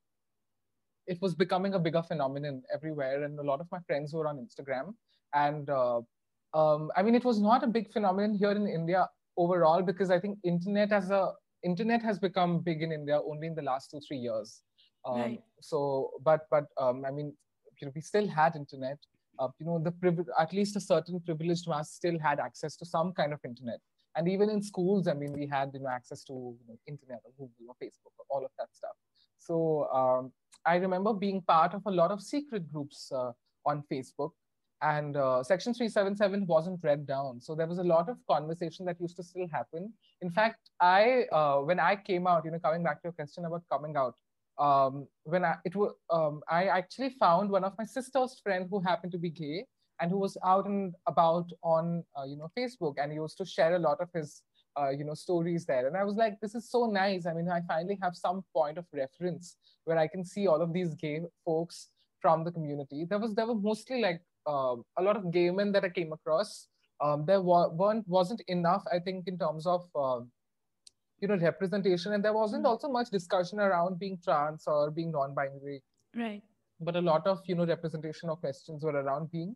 it 1.08 1.22
was 1.22 1.36
becoming 1.36 1.74
a 1.76 1.80
bigger 1.80 2.04
phenomenon 2.04 2.62
everywhere 2.74 3.24
and 3.24 3.40
a 3.40 3.44
lot 3.44 3.62
of 3.62 3.68
my 3.72 3.80
friends 3.88 4.14
were 4.14 4.28
on 4.28 4.38
instagram. 4.38 4.94
And 5.34 5.70
uh, 5.70 6.02
um, 6.54 6.92
i 6.96 7.04
mean 7.04 7.16
it 7.16 7.26
was 7.26 7.42
not 7.42 7.64
a 7.64 7.68
big 7.68 7.92
phenomenon 7.94 8.36
here 8.42 8.52
in 8.52 8.68
india 8.68 9.08
overall 9.38 9.82
because 9.82 10.10
i 10.12 10.20
think 10.20 10.38
internet 10.44 10.92
as 10.92 11.10
a 11.12 11.24
internet 11.64 12.02
has 12.10 12.20
become 12.20 12.60
big 12.70 12.82
in 12.82 12.92
india 12.92 13.20
only 13.32 13.48
in 13.48 13.56
the 13.56 13.62
last 13.72 13.92
two 13.92 14.02
three 14.08 14.18
years. 14.18 14.62
Um, 15.10 15.18
Right. 15.22 15.42
so 15.62 16.12
but 16.24 16.42
but 16.52 16.66
um, 16.84 17.04
i 17.06 17.12
mean 17.12 17.34
you 17.82 17.88
know, 17.88 17.94
we 17.96 18.02
still 18.02 18.28
had 18.28 18.56
internet. 18.56 19.00
Uh, 19.40 19.50
you 19.60 19.66
know 19.68 19.80
the 19.88 19.92
priv- 19.92 20.30
at 20.40 20.54
least 20.54 20.76
a 20.78 20.82
certain 20.82 21.20
privileged 21.30 21.68
mass 21.68 21.92
still 21.92 22.18
had 22.28 22.40
access 22.40 22.76
to 22.78 22.86
some 22.86 23.12
kind 23.14 23.34
of 23.34 23.40
internet. 23.46 23.80
And 24.18 24.30
even 24.34 24.50
in 24.56 24.62
schools 24.72 25.08
i 25.12 25.14
mean 25.22 25.34
we 25.42 25.46
had 25.56 25.72
you 25.74 25.82
know 25.82 25.90
access 25.90 26.24
to 26.30 26.34
you 26.34 26.66
know, 26.68 26.78
internet 26.88 27.22
or 27.26 27.32
google 27.40 27.66
or 27.72 27.76
facebook 27.84 28.14
or 28.20 28.26
all 28.30 28.46
of 28.46 28.52
that 28.60 28.70
stuff 28.80 28.96
so 29.46 29.88
um, 29.92 30.32
I 30.66 30.76
remember 30.76 31.14
being 31.14 31.42
part 31.42 31.74
of 31.74 31.84
a 31.86 31.92
lot 31.92 32.12
of 32.12 32.22
secret 32.22 32.72
groups 32.72 33.12
uh, 33.12 33.32
on 33.66 33.84
Facebook, 33.92 34.32
and 34.82 35.16
uh, 35.16 35.44
Section 35.44 35.74
377 35.74 36.46
wasn't 36.48 36.80
read 36.84 37.06
down. 37.06 37.40
So 37.40 37.56
there 37.56 37.68
was 37.68 37.78
a 37.78 37.84
lot 37.84 38.10
of 38.10 38.18
conversation 38.30 38.86
that 38.86 39.00
used 39.00 39.16
to 39.18 39.24
still 39.24 39.48
happen. 39.52 39.94
In 40.22 40.32
fact, 40.32 40.70
I 40.80 41.26
uh, 41.32 41.58
when 41.60 41.80
I 41.80 41.96
came 41.96 42.28
out, 42.28 42.46
you 42.46 42.52
know, 42.52 42.60
coming 42.60 42.84
back 42.84 43.02
to 43.02 43.06
your 43.06 43.14
question 43.14 43.46
about 43.46 43.64
coming 43.72 43.96
out, 43.96 44.16
um, 44.58 45.08
when 45.24 45.46
I 45.46 45.56
it 45.64 45.76
was 45.76 45.94
um, 46.10 46.42
I 46.50 46.66
actually 46.66 47.12
found 47.20 47.50
one 47.50 47.64
of 47.64 47.74
my 47.78 47.86
sister's 47.86 48.40
friend 48.44 48.68
who 48.70 48.80
happened 48.80 49.12
to 49.14 49.18
be 49.18 49.30
gay 49.30 49.66
and 50.02 50.12
who 50.12 50.18
was 50.18 50.38
out 50.44 50.66
and 50.66 50.94
about 51.08 51.50
on 51.64 52.04
uh, 52.18 52.24
you 52.24 52.38
know 52.38 52.50
Facebook, 52.58 52.96
and 52.98 53.12
he 53.12 53.18
used 53.18 53.38
to 53.38 53.46
share 53.46 53.76
a 53.76 53.80
lot 53.80 54.02
of 54.02 54.10
his 54.14 54.42
uh, 54.80 54.90
you 54.90 55.04
know 55.06 55.14
stories 55.14 55.66
there. 55.66 55.88
And 55.88 55.96
i 55.98 56.04
was 56.04 56.16
like 56.16 56.40
this 56.42 56.56
is 56.56 56.70
so 56.70 56.86
nice. 56.88 57.26
I 57.26 57.34
mean 57.34 57.50
i 57.50 57.62
finally 57.68 57.98
have 58.02 58.16
some 58.16 58.44
point 58.54 58.78
of 58.78 58.86
reference 58.94 59.56
where 59.86 59.98
i 59.98 60.08
can 60.08 60.24
see 60.26 60.48
all 60.48 60.62
of 60.62 60.74
these 60.74 60.94
gay 60.96 61.22
folks 61.46 61.90
from 62.22 62.44
the 62.44 62.52
community. 62.52 63.06
There 63.10 63.20
was 63.20 63.34
there 63.36 63.48
were 63.48 63.56
mostly 63.72 64.02
like 64.02 64.22
uh, 64.48 64.76
a 64.98 65.04
lot 65.08 65.16
of 65.18 65.32
gay 65.32 65.50
men 65.52 65.72
that 65.74 65.84
i 65.84 65.90
came 65.90 66.14
across. 66.14 66.68
Um, 67.04 67.26
there 67.26 67.42
wa- 67.42 67.70
weren't 67.70 68.08
wasn't 68.08 68.42
enough 68.48 68.84
i 68.92 69.00
think 69.00 69.28
in 69.28 69.38
terms 69.38 69.66
of 69.68 69.82
um, 69.96 70.32
you 71.20 71.28
know 71.30 71.38
representation. 71.38 72.14
And 72.14 72.24
there 72.24 72.34
wasn't 72.42 72.64
Mm. 72.66 72.70
also 72.70 72.88
much 72.90 73.10
discussion 73.10 73.60
around 73.60 74.00
being 74.00 74.18
trans 74.24 74.68
or 74.68 74.92
being 74.92 75.12
non-binary. 75.12 75.82
Right. 76.26 76.42
but 76.88 76.96
a 77.00 77.02
lot 77.08 77.26
of 77.32 77.42
you 77.50 77.56
know 77.58 77.66
representation 77.66 78.30
or 78.32 78.36
questions 78.46 78.84
were 78.86 78.96
around 79.02 79.32
being 79.32 79.56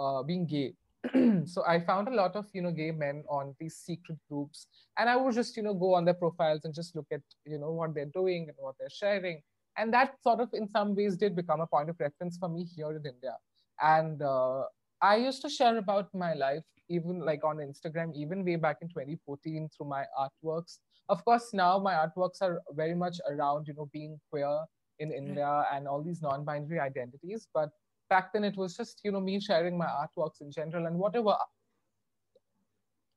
uh, 0.00 0.22
being 0.30 0.44
gay 0.52 0.68
so 1.44 1.62
i 1.66 1.78
found 1.78 2.08
a 2.08 2.14
lot 2.14 2.36
of 2.36 2.46
you 2.52 2.62
know 2.62 2.70
gay 2.70 2.90
men 2.90 3.22
on 3.28 3.54
these 3.60 3.76
secret 3.76 4.18
groups 4.30 4.66
and 4.98 5.08
i 5.08 5.16
would 5.16 5.34
just 5.34 5.56
you 5.56 5.62
know 5.62 5.74
go 5.74 5.94
on 5.94 6.04
their 6.04 6.14
profiles 6.14 6.64
and 6.64 6.74
just 6.74 6.96
look 6.96 7.06
at 7.12 7.20
you 7.44 7.58
know 7.58 7.70
what 7.70 7.94
they're 7.94 8.12
doing 8.14 8.42
and 8.48 8.56
what 8.58 8.74
they're 8.78 8.90
sharing. 8.90 9.40
And 9.78 9.92
that 9.92 10.14
sort 10.22 10.40
of 10.40 10.48
in 10.54 10.66
some 10.70 10.94
ways 10.96 11.18
did 11.18 11.36
become 11.36 11.60
a 11.60 11.66
point 11.66 11.90
of 11.90 11.96
reference 12.00 12.38
for 12.38 12.48
me 12.48 12.64
here 12.64 12.92
in 12.92 13.04
india. 13.04 13.36
And 13.80 14.22
uh, 14.22 14.62
i 15.02 15.16
used 15.16 15.42
to 15.42 15.50
share 15.50 15.76
about 15.76 16.08
my 16.14 16.32
life 16.32 16.64
even 16.88 17.20
like 17.20 17.44
on 17.44 17.56
instagram 17.58 18.14
even 18.14 18.44
way 18.44 18.56
back 18.56 18.78
in 18.80 18.88
2014 18.88 19.68
through 19.76 19.88
my 19.88 20.04
artworks. 20.18 20.78
Of 21.08 21.24
course 21.24 21.50
now 21.52 21.78
my 21.78 21.92
artworks 21.94 22.40
are 22.40 22.62
very 22.72 22.94
much 22.94 23.18
around 23.30 23.68
you 23.68 23.74
know 23.74 23.88
being 23.92 24.18
queer 24.30 24.56
in 24.98 25.12
india 25.12 25.64
and 25.72 25.86
all 25.86 26.02
these 26.02 26.22
non-binary 26.22 26.80
identities 26.80 27.48
but 27.52 27.70
back 28.08 28.32
then 28.32 28.44
it 28.44 28.56
was 28.56 28.76
just 28.76 29.00
you 29.04 29.12
know 29.12 29.20
me 29.20 29.40
sharing 29.40 29.76
my 29.76 29.86
artworks 29.86 30.40
in 30.40 30.50
general 30.50 30.86
and 30.86 30.96
whatever 30.96 31.36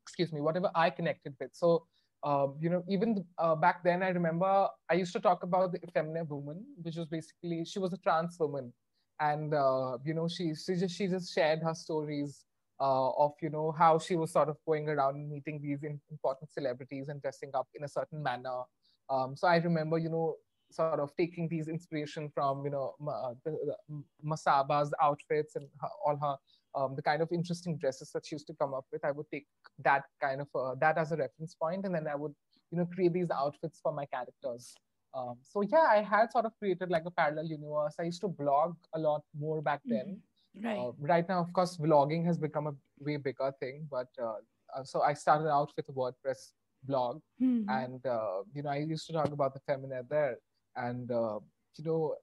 excuse 0.10 0.34
me, 0.34 0.42
whatever 0.42 0.72
I 0.76 0.90
connected 0.90 1.36
with. 1.40 1.52
So, 1.54 1.86
uh, 2.24 2.48
you 2.60 2.70
know, 2.70 2.84
even 2.90 3.24
uh, 3.38 3.56
back 3.56 3.84
then, 3.84 4.02
I 4.04 4.10
remember 4.10 4.68
I 4.90 4.96
used 4.96 5.14
to 5.14 5.20
talk 5.20 5.44
about 5.44 5.72
the 5.72 5.80
Effeminare 5.80 6.28
woman, 6.28 6.66
which 6.82 6.96
was 6.96 7.08
basically 7.08 7.64
she 7.64 7.80
was 7.80 7.94
a 7.94 7.98
trans 7.98 8.38
woman, 8.40 8.74
and 9.20 9.54
uh, 9.54 9.98
you 10.04 10.14
know, 10.14 10.28
she 10.28 10.54
she 10.56 10.76
just 10.76 10.96
she 10.96 11.08
just 11.08 11.34
shared 11.34 11.60
her 11.64 11.74
stories 11.74 12.44
uh, 12.82 13.10
of 13.12 13.34
you 13.42 13.50
know 13.50 13.72
how 13.72 14.00
she 14.00 14.16
was 14.16 14.34
sort 14.34 14.50
of 14.50 14.58
going 14.66 14.90
around 14.90 15.16
and 15.16 15.30
meeting 15.30 15.62
these 15.62 15.84
important 15.84 16.52
celebrities 16.52 17.08
and 17.08 17.22
dressing 17.22 17.52
up 17.54 17.68
in 17.76 17.84
a 17.84 17.88
certain 17.88 18.22
manner. 18.22 18.64
Um, 19.10 19.36
so 19.36 19.48
I 19.48 19.58
remember, 19.58 19.98
you 19.98 20.10
know, 20.10 20.36
sort 20.72 21.00
of 21.00 21.16
taking 21.18 21.48
these 21.48 21.68
inspiration 21.68 22.30
from 22.34 22.64
you 22.64 22.72
know 22.72 22.96
uh, 23.08 23.34
the, 23.44 23.52
the 23.52 24.04
Masaba's 24.26 24.94
outfits 25.02 25.56
and 25.56 25.68
her, 25.82 25.90
all 26.06 26.18
her 26.18 26.36
um, 26.76 26.96
the 26.96 27.02
kind 27.02 27.22
of 27.22 27.32
interesting 27.32 27.78
dresses 27.78 28.12
that 28.12 28.26
she 28.26 28.36
used 28.36 28.48
to 28.48 28.54
come 28.54 28.74
up 28.74 28.86
with. 28.92 29.04
I 29.04 29.12
would 29.12 29.26
take 29.32 29.48
that 29.84 30.04
kind 30.22 30.42
of 30.42 30.48
uh, 30.56 30.76
that 30.80 30.98
as 30.98 31.12
a 31.12 31.18
reference 31.18 31.56
point, 31.56 31.86
and 31.86 31.96
then 31.96 32.08
I 32.08 32.16
would 32.16 32.34
you 32.72 32.78
know 32.78 32.88
create 32.94 33.14
these 33.14 33.32
outfits 33.32 33.80
for 33.82 33.92
my 33.92 34.06
characters. 34.06 34.76
Um, 35.14 35.38
so 35.42 35.62
yeah, 35.62 35.88
I 35.90 36.04
had 36.04 36.32
sort 36.32 36.46
of 36.46 36.52
created 36.60 36.90
like 36.90 37.04
a 37.06 37.12
parallel 37.12 37.46
universe. 37.46 37.96
I 38.00 38.04
used 38.04 38.22
to 38.22 38.28
blog 38.28 38.76
a 38.94 39.00
lot 39.00 39.24
more 39.38 39.62
back 39.62 39.82
then. 39.86 40.22
Mm-hmm. 40.58 40.68
Right. 40.68 40.78
Uh, 40.78 40.92
right 41.00 41.30
now, 41.30 41.40
of 41.42 41.54
course, 41.54 41.78
vlogging 41.78 42.26
has 42.26 42.38
become 42.38 42.68
a 42.68 42.74
way 43.00 43.18
bigger 43.18 43.52
thing. 43.60 43.88
But 43.90 44.08
uh, 44.22 44.36
uh 44.76 44.84
so 44.84 45.02
I 45.02 45.14
started 45.14 45.50
out 45.50 45.72
with 45.76 45.90
a 45.90 45.92
WordPress 45.92 46.52
blog, 46.84 47.22
mm-hmm. 47.42 47.70
and 47.70 48.06
uh, 48.06 48.44
you 48.54 48.62
know 48.62 48.70
I 48.70 48.78
used 48.78 49.08
to 49.08 49.14
talk 49.14 49.32
about 49.32 49.54
the 49.56 49.62
Effeminare 49.62 50.08
there 50.08 50.38
and 50.76 51.12
uh, 51.12 51.40
you 51.78 51.84
know 51.84 52.16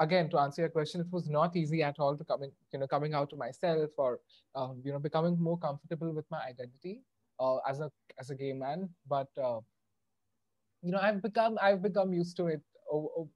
again 0.00 0.28
to 0.28 0.38
answer 0.38 0.62
your 0.62 0.68
question 0.68 1.00
it 1.00 1.10
was 1.10 1.28
not 1.28 1.56
easy 1.56 1.82
at 1.82 1.98
all 1.98 2.16
to 2.16 2.24
coming 2.24 2.50
you 2.72 2.78
know 2.78 2.86
coming 2.86 3.14
out 3.14 3.30
to 3.30 3.36
myself 3.36 3.90
or 3.96 4.20
um, 4.54 4.80
you 4.84 4.92
know 4.92 4.98
becoming 4.98 5.40
more 5.40 5.58
comfortable 5.58 6.12
with 6.12 6.26
my 6.30 6.40
identity 6.48 7.00
uh, 7.40 7.56
as 7.68 7.80
a 7.80 7.90
as 8.18 8.30
a 8.30 8.34
gay 8.34 8.52
man. 8.52 8.88
But 9.08 9.28
uh, 9.42 9.60
you 10.82 10.92
know 10.92 10.98
i've 11.02 11.22
become 11.22 11.58
i've 11.60 11.82
become 11.82 12.12
used 12.12 12.36
to 12.36 12.46
it 12.46 12.60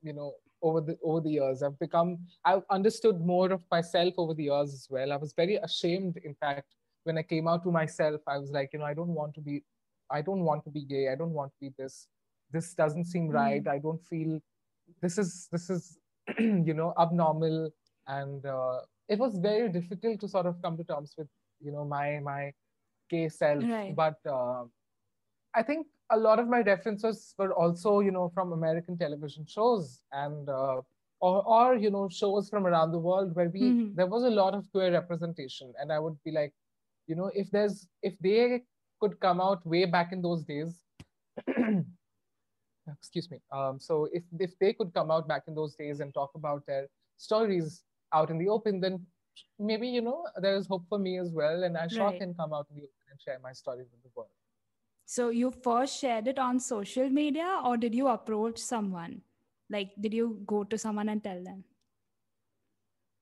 you 0.02 0.12
know 0.12 0.35
over 0.62 0.80
the 0.80 0.99
over 1.02 1.21
the 1.21 1.30
years. 1.30 1.62
I've 1.62 1.78
become 1.78 2.19
i've 2.45 2.62
understood 2.71 3.21
more 3.21 3.50
of 3.50 3.64
myself 3.71 4.14
over 4.19 4.35
the 4.35 4.45
years 4.45 4.75
as 4.75 4.87
well. 4.90 5.12
I 5.12 5.16
was 5.16 5.33
very 5.33 5.57
ashamed 5.57 6.19
in 6.19 6.35
fact 6.35 6.75
when 7.04 7.16
i 7.16 7.23
came 7.23 7.49
out 7.49 7.62
to 7.62 7.71
myself 7.71 8.21
i 8.28 8.37
was 8.37 8.50
like 8.50 8.75
you 8.75 8.78
know 8.78 8.85
i 8.85 8.92
don't 8.92 9.14
want 9.14 9.33
to 9.35 9.40
be 9.40 9.62
i 10.11 10.21
don't 10.21 10.45
want 10.45 10.62
to 10.64 10.71
be 10.71 10.85
gay. 10.85 11.09
I 11.09 11.14
don't 11.14 11.33
want 11.33 11.52
to 11.52 11.59
be 11.61 11.73
this 11.78 12.09
this 12.52 12.75
doesn't 12.75 13.04
seem 13.04 13.26
hmm. 13.26 13.33
right 13.33 13.69
i 13.69 13.78
don't 13.78 14.04
feel 14.07 14.40
this 15.02 15.19
is 15.19 15.49
this 15.52 15.71
is 15.71 15.99
you 16.38 16.75
know 16.75 16.92
abnormal 16.99 17.71
and 18.07 18.45
uh, 18.47 18.80
it 19.09 19.19
was 19.19 19.38
very 19.38 19.69
difficult 19.69 20.21
to 20.21 20.28
sort 20.28 20.47
of 20.47 20.61
come 20.62 20.76
to 20.76 20.85
terms 20.85 21.14
with 21.16 21.28
you 21.61 21.73
know 21.73 21.85
my 21.85 22.21
my 22.21 22.52
gay 23.09 23.28
self 23.28 23.62
right. 23.64 23.95
but 23.95 24.19
uh, 24.28 24.64
i 25.54 25.62
think 25.62 25.87
a 26.12 26.16
lot 26.16 26.38
of 26.38 26.49
my 26.49 26.61
references 26.61 27.35
were 27.38 27.52
also 27.54 28.00
you 28.00 28.11
know 28.11 28.30
from 28.35 28.52
american 28.52 28.97
television 28.99 29.45
shows 29.47 30.00
and 30.12 30.49
uh, 30.49 30.80
or, 31.21 31.42
or 31.47 31.76
you 31.76 31.90
know 31.90 32.09
shows 32.09 32.49
from 32.49 32.66
around 32.66 32.92
the 32.92 32.99
world 32.99 33.35
where 33.35 33.50
we 33.50 33.61
mm-hmm. 33.61 33.95
there 33.95 34.07
was 34.07 34.25
a 34.25 34.30
lot 34.30 34.54
of 34.54 34.71
queer 34.73 34.92
representation 34.92 35.73
and 35.80 35.92
i 35.92 35.99
would 35.99 36.16
be 36.25 36.30
like 36.30 36.52
you 37.07 37.14
know 37.14 37.30
if 37.35 37.50
there's 37.50 37.88
if 38.02 38.14
they 38.21 38.62
could 39.00 39.19
come 39.21 39.40
out 39.40 39.64
way 39.66 39.85
back 39.85 40.12
in 40.12 40.23
those 40.23 40.45
days 40.45 40.85
excuse 42.89 43.31
me. 43.31 43.39
Um, 43.53 43.79
so 43.79 44.09
if 44.13 44.23
if 44.39 44.59
they 44.59 44.73
could 44.73 44.93
come 44.95 45.11
out 45.11 45.29
back 45.29 45.45
in 45.49 45.55
those 45.55 45.75
days 45.75 46.01
and 46.01 46.13
talk 46.15 46.33
about 46.35 46.67
their 46.67 46.89
stories 47.17 47.83
out 48.13 48.31
in 48.31 48.39
the 48.39 48.49
open, 48.49 48.81
then 48.81 49.07
maybe 49.59 49.89
you 49.89 50.01
know 50.01 50.27
there 50.41 50.57
is 50.57 50.67
hope 50.67 50.85
for 50.89 50.99
me 50.99 51.19
as 51.19 51.31
well, 51.31 51.65
and 51.65 51.77
I 51.77 51.89
sure 51.89 52.11
right. 52.11 52.19
can 52.21 52.35
come 52.35 52.53
out 52.53 52.67
in 52.71 52.77
the 52.77 52.83
open 52.83 53.05
and 53.11 53.21
share 53.21 53.39
my 53.43 53.53
story 53.53 53.85
with 53.91 54.03
the 54.03 54.11
world. 54.15 54.31
So 55.07 55.29
you 55.31 55.51
first 55.51 55.99
shared 55.99 56.29
it 56.29 56.39
on 56.39 56.61
social 56.61 57.09
media, 57.11 57.61
or 57.65 57.77
did 57.77 57.95
you 57.95 58.09
approach 58.09 58.59
someone? 58.59 59.23
Like, 59.69 59.91
did 60.01 60.15
you 60.15 60.41
go 60.47 60.65
to 60.65 60.79
someone 60.79 61.09
and 61.09 61.23
tell 61.23 61.43
them? 61.43 61.65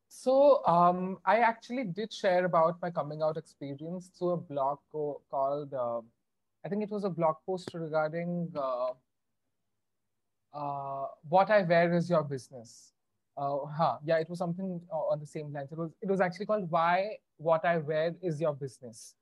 So 0.08 0.64
um, 0.66 1.18
I 1.24 1.38
actually 1.38 1.84
did 1.84 2.12
share 2.12 2.44
about 2.44 2.80
my 2.82 2.90
coming 2.90 3.22
out 3.22 3.36
experience 3.36 4.10
through 4.18 4.30
a 4.30 4.36
blog 4.36 4.78
co- 4.92 5.20
called. 5.30 5.72
Uh, 5.74 6.00
I 6.64 6.68
think 6.68 6.82
it 6.82 6.90
was 6.90 7.04
a 7.04 7.10
blog 7.10 7.36
post 7.46 7.70
regarding 7.74 8.50
uh, 8.56 8.92
uh, 10.54 11.06
what 11.28 11.50
I 11.50 11.62
wear 11.62 11.94
is 11.94 12.08
your 12.08 12.24
business. 12.24 12.92
Uh, 13.36 13.58
huh, 13.66 13.98
yeah, 14.04 14.18
it 14.18 14.28
was 14.28 14.38
something 14.38 14.80
uh, 14.92 14.96
on 14.96 15.20
the 15.20 15.26
same 15.26 15.52
lines. 15.52 15.70
It 15.70 15.78
was 15.78 15.90
it 16.02 16.08
was 16.08 16.20
actually 16.20 16.46
called 16.46 16.70
Why 16.70 17.18
What 17.36 17.64
I 17.64 17.78
Wear 17.78 18.14
Is 18.20 18.40
Your 18.40 18.54
Business. 18.54 19.14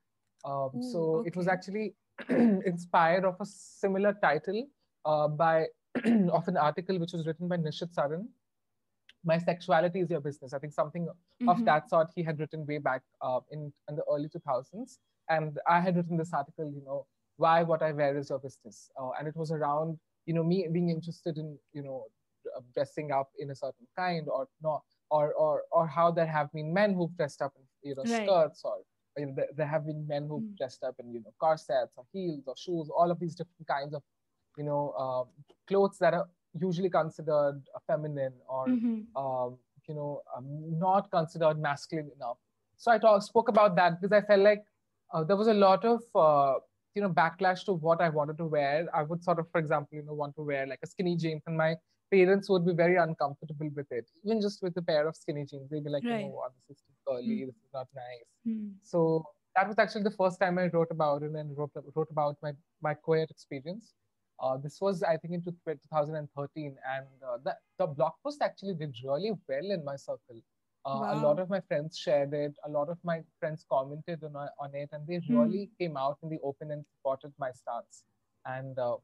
Um, 0.43 0.71
Ooh, 0.75 0.91
so 0.91 0.99
okay. 1.17 1.27
it 1.27 1.35
was 1.35 1.47
actually 1.47 1.93
inspired 2.29 3.25
of 3.25 3.35
a 3.39 3.45
similar 3.45 4.13
title 4.21 4.67
uh, 5.05 5.27
by 5.27 5.67
of 6.31 6.47
an 6.47 6.57
article 6.57 6.97
which 6.99 7.13
was 7.13 7.27
written 7.27 7.47
by 7.47 7.57
Nishit 7.57 7.93
Saran. 7.93 8.25
My 9.23 9.37
sexuality 9.37 9.99
is 9.99 10.09
your 10.09 10.21
business. 10.21 10.53
I 10.53 10.59
think 10.59 10.73
something 10.73 11.05
mm-hmm. 11.05 11.49
of 11.49 11.63
that 11.65 11.89
sort 11.89 12.09
he 12.15 12.23
had 12.23 12.39
written 12.39 12.65
way 12.65 12.79
back 12.79 13.01
uh, 13.21 13.39
in 13.51 13.71
in 13.89 13.95
the 13.95 14.03
early 14.11 14.29
2000s, 14.29 14.97
and 15.29 15.59
I 15.67 15.79
had 15.79 15.95
written 15.95 16.17
this 16.17 16.33
article. 16.33 16.71
You 16.73 16.83
know, 16.83 17.05
why 17.35 17.61
what 17.61 17.83
I 17.83 17.91
wear 17.91 18.17
is 18.17 18.29
your 18.31 18.39
business, 18.39 18.89
uh, 18.99 19.11
and 19.19 19.27
it 19.27 19.35
was 19.35 19.51
around 19.51 19.99
you 20.27 20.33
know 20.33 20.43
me 20.43 20.67
being 20.71 20.89
interested 20.89 21.37
in 21.37 21.57
you 21.73 21.81
know 21.81 22.05
dressing 22.73 23.11
up 23.11 23.29
in 23.39 23.49
a 23.51 23.55
certain 23.55 23.87
kind 23.97 24.27
or 24.29 24.47
not 24.61 24.83
or 25.09 25.33
or 25.33 25.63
or 25.71 25.87
how 25.87 26.11
there 26.11 26.27
have 26.27 26.51
been 26.51 26.73
men 26.73 26.93
who've 26.93 27.15
dressed 27.17 27.41
up 27.41 27.53
in 27.57 27.63
you 27.89 27.95
know 27.95 28.03
right. 28.03 28.25
skirts 28.25 28.61
or 28.63 28.77
you 29.17 29.25
know, 29.25 29.33
there, 29.35 29.47
there 29.55 29.67
have 29.67 29.85
been 29.85 30.05
men 30.07 30.27
who've 30.27 30.43
mm. 30.43 30.57
dressed 30.57 30.83
up 30.83 30.95
in 30.99 31.11
you 31.11 31.21
know 31.21 31.33
corsets 31.39 31.93
or 31.95 32.05
heels 32.11 32.43
or 32.45 32.55
shoes 32.55 32.89
all 32.95 33.09
of 33.09 33.19
these 33.19 33.35
different 33.35 33.67
kinds 33.67 33.93
of 33.93 34.03
you 34.57 34.63
know 34.63 34.93
um, 34.93 35.25
clothes 35.67 35.97
that 35.99 36.13
are 36.13 36.27
usually 36.59 36.89
considered 36.89 37.61
feminine 37.87 38.33
or 38.49 38.67
mm-hmm. 38.67 39.17
um, 39.17 39.57
you 39.87 39.95
know 39.95 40.21
um, 40.35 40.45
not 40.77 41.09
considered 41.11 41.59
masculine 41.59 42.09
enough 42.15 42.37
so 42.77 42.91
i 42.91 42.97
talk, 42.97 43.21
spoke 43.21 43.49
about 43.49 43.75
that 43.75 43.99
because 43.99 44.11
i 44.11 44.21
felt 44.21 44.41
like 44.41 44.63
uh, 45.13 45.23
there 45.23 45.37
was 45.37 45.47
a 45.47 45.53
lot 45.53 45.85
of 45.85 46.01
uh, 46.15 46.59
you 46.97 47.03
know 47.03 47.13
backlash 47.21 47.63
to 47.65 47.73
what 47.87 48.01
I 48.01 48.09
wanted 48.09 48.37
to 48.39 48.45
wear. 48.45 48.87
I 48.99 49.03
would 49.03 49.23
sort 49.23 49.39
of, 49.41 49.49
for 49.51 49.59
example, 49.59 49.97
you 49.97 50.03
know, 50.03 50.15
want 50.23 50.35
to 50.37 50.45
wear 50.51 50.65
like 50.65 50.79
a 50.83 50.87
skinny 50.93 51.15
jeans, 51.15 51.43
and 51.45 51.55
my 51.55 51.75
parents 52.11 52.49
would 52.49 52.65
be 52.65 52.73
very 52.73 52.97
uncomfortable 52.97 53.69
with 53.75 53.91
it. 53.91 54.09
Even 54.25 54.41
just 54.41 54.63
with 54.63 54.75
a 54.77 54.81
pair 54.81 55.07
of 55.07 55.15
skinny 55.15 55.45
jeans, 55.45 55.69
they'd 55.69 55.83
be 55.83 55.95
like, 55.97 56.03
right. 56.03 56.25
"Oh, 56.25 56.47
this 56.67 56.77
is 56.77 56.83
too 56.87 56.95
curly. 57.07 57.37
Mm. 57.37 57.45
This 57.51 57.59
is 57.67 57.73
not 57.79 57.87
nice." 57.95 58.31
Mm. 58.47 58.71
So 58.93 59.03
that 59.55 59.67
was 59.67 59.77
actually 59.85 60.03
the 60.09 60.17
first 60.23 60.39
time 60.39 60.57
I 60.57 60.67
wrote 60.73 60.91
about 60.97 61.23
it 61.23 61.31
and 61.43 61.55
wrote 61.57 61.71
wrote 61.95 62.11
about 62.17 62.37
my 62.41 62.53
my 62.89 62.93
queer 62.95 63.27
experience. 63.29 63.93
Uh, 64.39 64.55
this 64.55 64.79
was, 64.79 65.01
I 65.01 65.17
think, 65.17 65.33
in 65.33 65.41
2013, 65.43 66.75
and 66.95 67.07
uh, 67.27 67.37
the, 67.43 67.55
the 67.79 67.87
blog 67.87 68.11
post 68.23 68.43
actually 68.43 68.75
did 68.75 68.95
really 69.03 69.31
well 69.49 69.71
in 69.77 69.83
my 69.83 69.95
circle. 69.95 70.43
Uh, 70.85 70.99
wow. 71.01 71.13
A 71.13 71.17
lot 71.19 71.39
of 71.39 71.49
my 71.49 71.59
friends 71.61 71.97
shared 71.97 72.33
it. 72.33 72.53
A 72.65 72.69
lot 72.69 72.89
of 72.89 72.97
my 73.03 73.21
friends 73.39 73.65
commented 73.69 74.23
on, 74.23 74.35
on 74.35 74.73
it, 74.73 74.89
and 74.91 75.05
they 75.07 75.17
hmm. 75.17 75.37
really 75.37 75.69
came 75.79 75.97
out 75.97 76.17
in 76.23 76.29
the 76.29 76.39
open 76.43 76.71
and 76.71 76.85
supported 76.85 77.33
my 77.37 77.51
stance. 77.51 78.03
And 78.45 78.77
uh, 78.79 78.95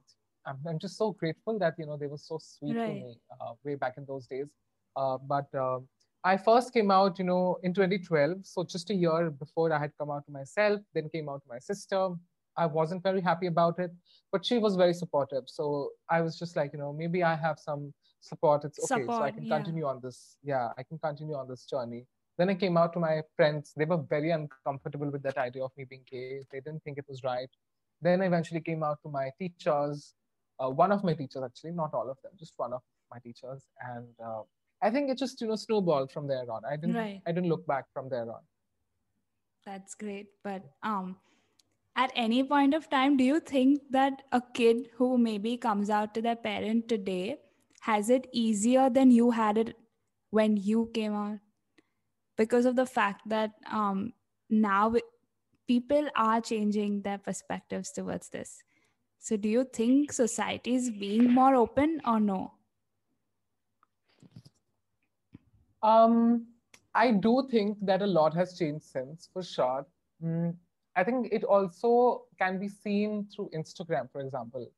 I'm, 0.45 0.57
I'm 0.67 0.79
just 0.79 0.97
so 0.97 1.11
grateful 1.11 1.59
that 1.59 1.75
you 1.77 1.85
know 1.85 1.97
they 1.97 2.07
were 2.07 2.17
so 2.17 2.39
sweet 2.41 2.77
right. 2.77 2.87
to 2.87 2.93
me 2.93 3.17
uh, 3.41 3.53
way 3.63 3.75
back 3.75 3.95
in 3.97 4.05
those 4.05 4.27
days. 4.27 4.47
Uh, 4.95 5.17
but 5.17 5.53
um, 5.55 5.87
I 6.23 6.37
first 6.37 6.73
came 6.73 6.89
out, 6.89 7.19
you 7.19 7.25
know, 7.25 7.57
in 7.63 7.73
2012. 7.73 8.45
So 8.45 8.63
just 8.63 8.89
a 8.89 8.93
year 8.93 9.29
before 9.29 9.73
I 9.73 9.79
had 9.79 9.91
come 9.97 10.09
out 10.09 10.25
to 10.25 10.31
myself, 10.31 10.79
then 10.93 11.09
came 11.09 11.27
out 11.27 11.41
to 11.43 11.49
my 11.49 11.59
sister. 11.59 12.09
I 12.55 12.65
wasn't 12.67 13.03
very 13.03 13.19
happy 13.19 13.47
about 13.47 13.79
it, 13.79 13.91
but 14.31 14.45
she 14.45 14.59
was 14.59 14.75
very 14.75 14.93
supportive. 14.93 15.43
So 15.47 15.89
I 16.09 16.21
was 16.21 16.37
just 16.37 16.55
like, 16.55 16.71
you 16.71 16.79
know, 16.79 16.93
maybe 16.93 17.23
I 17.23 17.35
have 17.35 17.57
some 17.59 17.93
support 18.23 18.63
it's 18.63 18.79
okay 18.79 19.01
support, 19.01 19.19
so 19.19 19.23
i 19.23 19.31
can 19.31 19.45
yeah. 19.45 19.55
continue 19.57 19.85
on 19.85 19.99
this 20.01 20.37
yeah 20.43 20.69
i 20.77 20.83
can 20.83 20.97
continue 20.97 21.35
on 21.35 21.47
this 21.47 21.65
journey 21.65 22.05
then 22.37 22.49
i 22.49 22.55
came 22.63 22.77
out 22.77 22.93
to 22.93 22.99
my 22.99 23.21
friends 23.35 23.73
they 23.75 23.85
were 23.85 24.01
very 24.15 24.31
uncomfortable 24.31 25.09
with 25.15 25.23
that 25.23 25.37
idea 25.37 25.63
of 25.63 25.71
me 25.77 25.83
being 25.83 26.05
gay 26.09 26.41
they 26.51 26.59
didn't 26.59 26.83
think 26.83 26.97
it 26.97 27.05
was 27.07 27.23
right 27.23 27.49
then 28.01 28.21
i 28.21 28.25
eventually 28.25 28.61
came 28.61 28.83
out 28.83 28.97
to 29.03 29.09
my 29.09 29.29
teachers 29.37 30.13
uh, 30.59 30.69
one 30.69 30.91
of 30.91 31.03
my 31.03 31.13
teachers 31.13 31.43
actually 31.49 31.71
not 31.71 31.93
all 31.93 32.09
of 32.09 32.17
them 32.23 32.31
just 32.39 32.53
one 32.57 32.73
of 32.73 32.81
my 33.11 33.19
teachers 33.19 33.61
and 33.91 34.07
uh, 34.25 34.41
i 34.81 34.89
think 34.89 35.09
it 35.09 35.17
just 35.17 35.41
you 35.41 35.47
know 35.47 35.59
snowballed 35.65 36.11
from 36.11 36.27
there 36.27 36.49
on 36.57 36.61
i 36.71 36.75
didn't 36.75 36.95
right. 36.95 37.21
i 37.27 37.31
didn't 37.31 37.49
look 37.49 37.65
back 37.67 37.85
from 37.93 38.09
there 38.09 38.29
on 38.37 38.41
that's 39.65 39.95
great 39.95 40.27
but 40.43 40.63
um 40.83 41.15
at 41.95 42.11
any 42.15 42.43
point 42.43 42.73
of 42.73 42.89
time 42.89 43.15
do 43.17 43.23
you 43.23 43.39
think 43.39 43.81
that 43.91 44.21
a 44.31 44.41
kid 44.53 44.87
who 44.97 45.17
maybe 45.17 45.55
comes 45.57 45.89
out 45.89 46.13
to 46.13 46.21
their 46.21 46.35
parent 46.35 46.87
today 46.87 47.37
has 47.83 48.09
it 48.09 48.27
easier 48.31 48.89
than 48.89 49.11
you 49.11 49.31
had 49.31 49.57
it 49.57 49.75
when 50.29 50.55
you 50.55 50.89
came 50.93 51.13
out? 51.13 51.39
Because 52.37 52.65
of 52.65 52.77
the 52.77 52.85
fact 52.85 53.27
that 53.27 53.51
um, 53.69 54.13
now 54.49 54.95
people 55.67 56.07
are 56.15 56.39
changing 56.39 57.01
their 57.01 57.17
perspectives 57.17 57.91
towards 57.91 58.29
this. 58.29 58.63
So 59.19 59.35
do 59.35 59.49
you 59.49 59.65
think 59.65 60.13
society 60.13 60.75
is 60.75 60.91
being 60.91 61.29
more 61.33 61.55
open 61.55 61.99
or 62.07 62.21
no? 62.21 62.53
Um, 65.81 66.47
i 66.95 67.11
do 67.11 67.45
think 67.51 67.77
that 67.81 68.01
a 68.01 68.07
lot 68.07 68.33
has 68.33 68.57
changed 68.57 68.85
since 68.85 69.29
for 69.33 69.43
sure. 69.43 69.85
Mm, 70.23 70.55
I 70.95 71.03
think 71.03 71.33
it 71.33 71.43
also 71.43 72.23
can 72.39 72.59
be 72.59 72.69
seen 72.69 73.27
through 73.35 73.49
Instagram, 73.53 74.09
for 74.09 74.21
example. 74.21 74.71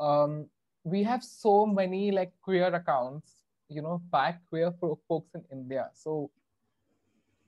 Um, 0.00 0.46
we 0.90 1.02
have 1.02 1.22
so 1.22 1.66
many 1.66 2.10
like 2.10 2.32
queer 2.42 2.74
accounts, 2.74 3.44
you 3.68 3.82
know, 3.82 4.00
by 4.10 4.34
queer 4.48 4.72
folks 4.80 5.34
in 5.34 5.44
India. 5.52 5.88
So 5.94 6.30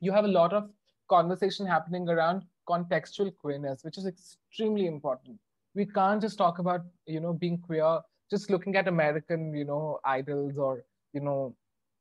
you 0.00 0.12
have 0.12 0.25
a 0.25 0.28
lot 0.28 0.52
of 0.52 0.70
conversation 1.09 1.66
happening 1.66 2.09
around 2.09 2.42
contextual 2.68 3.32
queerness, 3.37 3.85
which 3.85 3.99
is 3.99 4.06
extremely 4.06 4.87
important. 4.87 5.38
We 5.75 5.87
can't 5.87 6.20
just 6.20 6.38
talk 6.38 6.59
about, 6.59 6.82
you 7.06 7.20
know, 7.20 7.32
being 7.32 7.59
queer, 7.59 8.00
just 8.30 8.50
looking 8.50 8.76
at 8.76 8.88
American, 8.88 9.54
you 9.54 9.64
know, 9.64 9.99
idols 10.04 10.59
or, 10.59 10.85
you 11.12 11.20
know, 11.20 11.54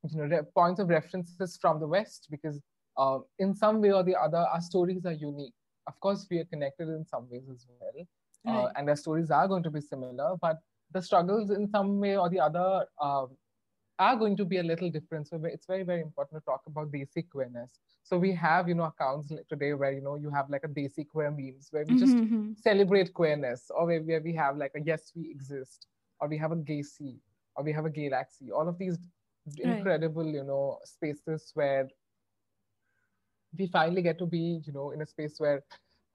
you 0.10 0.26
know, 0.26 0.42
points 0.56 0.80
of 0.80 0.90
references 0.90 1.58
from 1.62 1.80
the 1.80 1.88
West, 1.88 2.28
because 2.32 2.62
uh, 2.98 3.20
in 3.40 3.54
some 3.54 3.82
way 3.82 3.92
or 3.92 4.04
the 4.04 4.16
other, 4.16 4.38
our 4.38 4.62
stories 4.62 5.06
are 5.06 5.14
unique. 5.14 5.54
Of 5.88 6.00
course, 6.00 6.28
we 6.30 6.38
are 6.40 6.46
connected 6.46 6.88
in 6.88 7.06
some 7.06 7.28
ways 7.30 7.44
as 7.52 7.66
well, 7.80 8.06
uh, 8.48 8.66
right. 8.66 8.74
and 8.76 8.90
our 8.90 8.96
stories 8.96 9.32
are 9.32 9.48
going 9.48 9.64
to 9.64 9.72
be 9.72 9.82
similar, 9.82 10.36
but 10.42 10.58
the 10.92 11.02
struggles 11.02 11.52
in 11.52 11.68
some 11.70 12.00
way 12.00 12.18
or 12.18 12.30
the 12.30 12.40
other 12.40 12.86
uh, 13.02 13.26
are 14.00 14.16
going 14.16 14.36
to 14.38 14.46
be 14.46 14.58
a 14.58 14.64
little 14.64 14.90
different. 14.90 15.28
So 15.28 15.40
it's 15.44 15.66
very, 15.66 15.84
very 15.84 16.02
important 16.02 16.42
to 16.42 16.46
talk 16.46 16.62
about 16.68 16.92
basic 16.92 17.30
queerness. 17.30 17.80
So 18.04 18.18
we 18.18 18.34
have, 18.34 18.68
you 18.68 18.76
know, 18.76 18.86
accounts 18.86 19.32
today 19.50 19.74
where, 19.74 19.92
you 19.92 20.02
know, 20.02 20.16
you 20.16 20.32
have 20.32 20.50
like 20.50 20.64
a 20.64 20.70
basic 20.70 21.10
queer 21.10 21.30
memes 21.30 21.68
where 21.72 21.86
we 21.88 22.00
just 22.00 22.16
mm-hmm. 22.16 22.54
celebrate 22.56 23.14
queerness 23.14 23.70
or 23.70 23.86
where, 23.86 24.02
where 24.02 24.22
we 24.22 24.34
have 24.34 24.58
like 24.58 24.72
a 24.76 24.82
yes, 24.82 25.12
we 25.16 25.30
exist 25.30 25.86
or 26.20 26.28
we 26.28 26.38
have 26.38 26.52
a 26.52 26.56
Gaysi 26.56 27.18
or 27.56 27.64
we 27.64 27.74
have 27.74 27.86
a 27.86 27.90
Gaysi. 27.90 28.52
All 28.56 28.68
of 28.68 28.78
these 28.80 28.98
right. 29.64 29.78
incredible, 29.78 30.26
you 30.26 30.44
know, 30.44 30.80
spaces 30.86 31.52
where 31.54 31.88
we 33.58 33.68
finally 33.68 34.02
get 34.02 34.18
to 34.20 34.26
be, 34.26 34.62
you 34.64 34.74
know, 34.74 34.92
in 34.92 35.02
a 35.02 35.06
space 35.06 35.36
where 35.40 35.64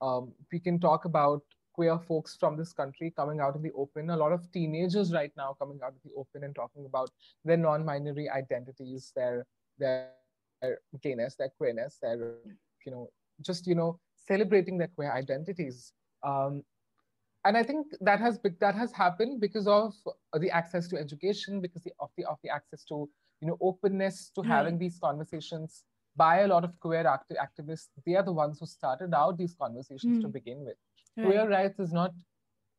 um, 0.01 0.33
we 0.51 0.59
can 0.59 0.79
talk 0.79 1.05
about 1.05 1.43
queer 1.75 1.97
folks 2.07 2.37
from 2.39 2.55
this 2.57 2.71
country 2.73 3.11
coming 3.15 3.39
out 3.39 3.55
in 3.55 3.61
the 3.61 3.71
open. 3.73 4.09
A 4.09 4.17
lot 4.17 4.31
of 4.31 4.49
teenagers 4.51 5.13
right 5.13 5.31
now 5.35 5.55
coming 5.59 5.79
out 5.83 5.93
in 5.97 6.09
the 6.09 6.15
open 6.17 6.43
and 6.45 6.55
talking 6.55 6.85
about 6.85 7.09
their 7.43 7.57
non-binary 7.57 8.29
identities, 8.29 9.11
their 9.15 9.45
their, 9.77 10.11
their 10.61 10.79
gayness, 11.03 11.35
their 11.35 11.51
queerness, 11.57 11.97
their 12.01 12.17
you 12.85 12.91
know 12.91 13.09
just 13.41 13.67
you 13.67 13.75
know 13.75 13.99
celebrating 14.27 14.77
their 14.77 14.91
queer 14.95 15.11
identities. 15.11 15.91
Um, 16.23 16.63
and 17.43 17.57
I 17.57 17.63
think 17.63 17.87
that 18.01 18.19
has 18.19 18.39
that 18.61 18.75
has 18.75 18.91
happened 18.91 19.41
because 19.41 19.67
of 19.67 19.93
the 20.33 20.49
access 20.49 20.87
to 20.89 20.97
education, 20.97 21.61
because 21.61 21.85
of 21.99 22.09
the 22.17 22.25
of 22.25 22.39
the 22.43 22.49
access 22.49 22.83
to 22.85 23.09
you 23.41 23.47
know 23.49 23.57
openness 23.61 24.31
to 24.35 24.41
having 24.41 24.79
these 24.79 24.97
conversations 24.99 25.83
by 26.15 26.39
a 26.39 26.47
lot 26.47 26.63
of 26.63 26.79
queer 26.79 27.05
acti- 27.05 27.35
activists. 27.35 27.89
They 28.05 28.15
are 28.15 28.23
the 28.23 28.31
ones 28.31 28.59
who 28.59 28.65
started 28.65 29.13
out 29.13 29.37
these 29.37 29.53
conversations 29.53 30.17
mm. 30.17 30.21
to 30.21 30.27
begin 30.27 30.63
with. 30.65 30.77
Right. 31.17 31.25
Queer 31.27 31.49
rights 31.49 31.79
is 31.79 31.93
not 31.93 32.11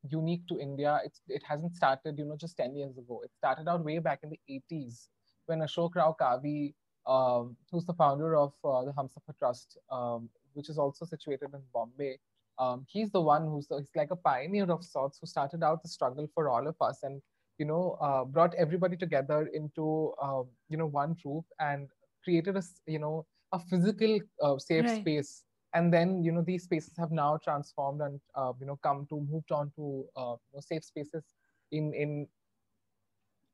unique 0.08 0.46
to 0.48 0.60
India. 0.60 1.00
It's, 1.04 1.20
it 1.28 1.42
hasn't 1.48 1.74
started, 1.74 2.18
you 2.18 2.24
know, 2.24 2.36
just 2.36 2.56
10 2.56 2.76
years 2.76 2.96
ago. 2.98 3.20
It 3.24 3.30
started 3.36 3.68
out 3.68 3.84
way 3.84 3.98
back 3.98 4.20
in 4.22 4.30
the 4.30 4.40
80s 4.70 5.08
when 5.46 5.60
Ashok 5.60 5.94
Row 5.94 6.14
Kavi, 6.20 6.74
um, 7.06 7.56
who's 7.70 7.84
the 7.84 7.94
founder 7.94 8.36
of 8.36 8.52
uh, 8.64 8.84
the 8.84 8.92
Humsafar 8.92 9.36
Trust, 9.38 9.78
um, 9.90 10.28
which 10.54 10.68
is 10.68 10.78
also 10.78 11.04
situated 11.04 11.48
in 11.54 11.60
Bombay, 11.72 12.18
um, 12.58 12.86
he's 12.88 13.10
the 13.10 13.20
one 13.20 13.46
who's 13.46 13.66
he's 13.70 13.90
like 13.94 14.10
a 14.10 14.16
pioneer 14.16 14.70
of 14.70 14.84
sorts 14.84 15.18
who 15.20 15.26
started 15.26 15.62
out 15.62 15.82
the 15.82 15.88
struggle 15.88 16.28
for 16.34 16.48
all 16.48 16.66
of 16.66 16.76
us 16.80 17.00
and 17.02 17.20
you 17.58 17.66
know 17.66 17.98
uh, 18.00 18.24
brought 18.24 18.54
everybody 18.54 18.96
together 18.96 19.50
into 19.52 20.12
uh, 20.22 20.42
you 20.68 20.76
know 20.76 20.86
one 20.86 21.16
roof 21.24 21.44
and 21.60 21.88
created 22.25 22.56
a 22.56 22.62
you 22.86 22.99
know 22.99 23.26
a 23.52 23.58
physical 23.58 24.18
uh, 24.42 24.58
safe 24.58 24.84
right. 24.84 25.00
space 25.00 25.44
and 25.76 25.93
then 25.93 26.23
you 26.25 26.32
know 26.32 26.43
these 26.43 26.65
spaces 26.65 26.97
have 27.02 27.12
now 27.12 27.39
transformed 27.43 28.00
and 28.00 28.21
uh, 28.34 28.52
you 28.60 28.67
know 28.67 28.78
come 28.82 29.06
to 29.10 29.21
moved 29.32 29.52
on 29.52 29.71
to 29.76 30.04
uh, 30.17 30.36
you 30.49 30.54
know, 30.54 30.65
safe 30.71 30.84
spaces 30.84 31.25
in 31.73 31.93
in 31.95 32.26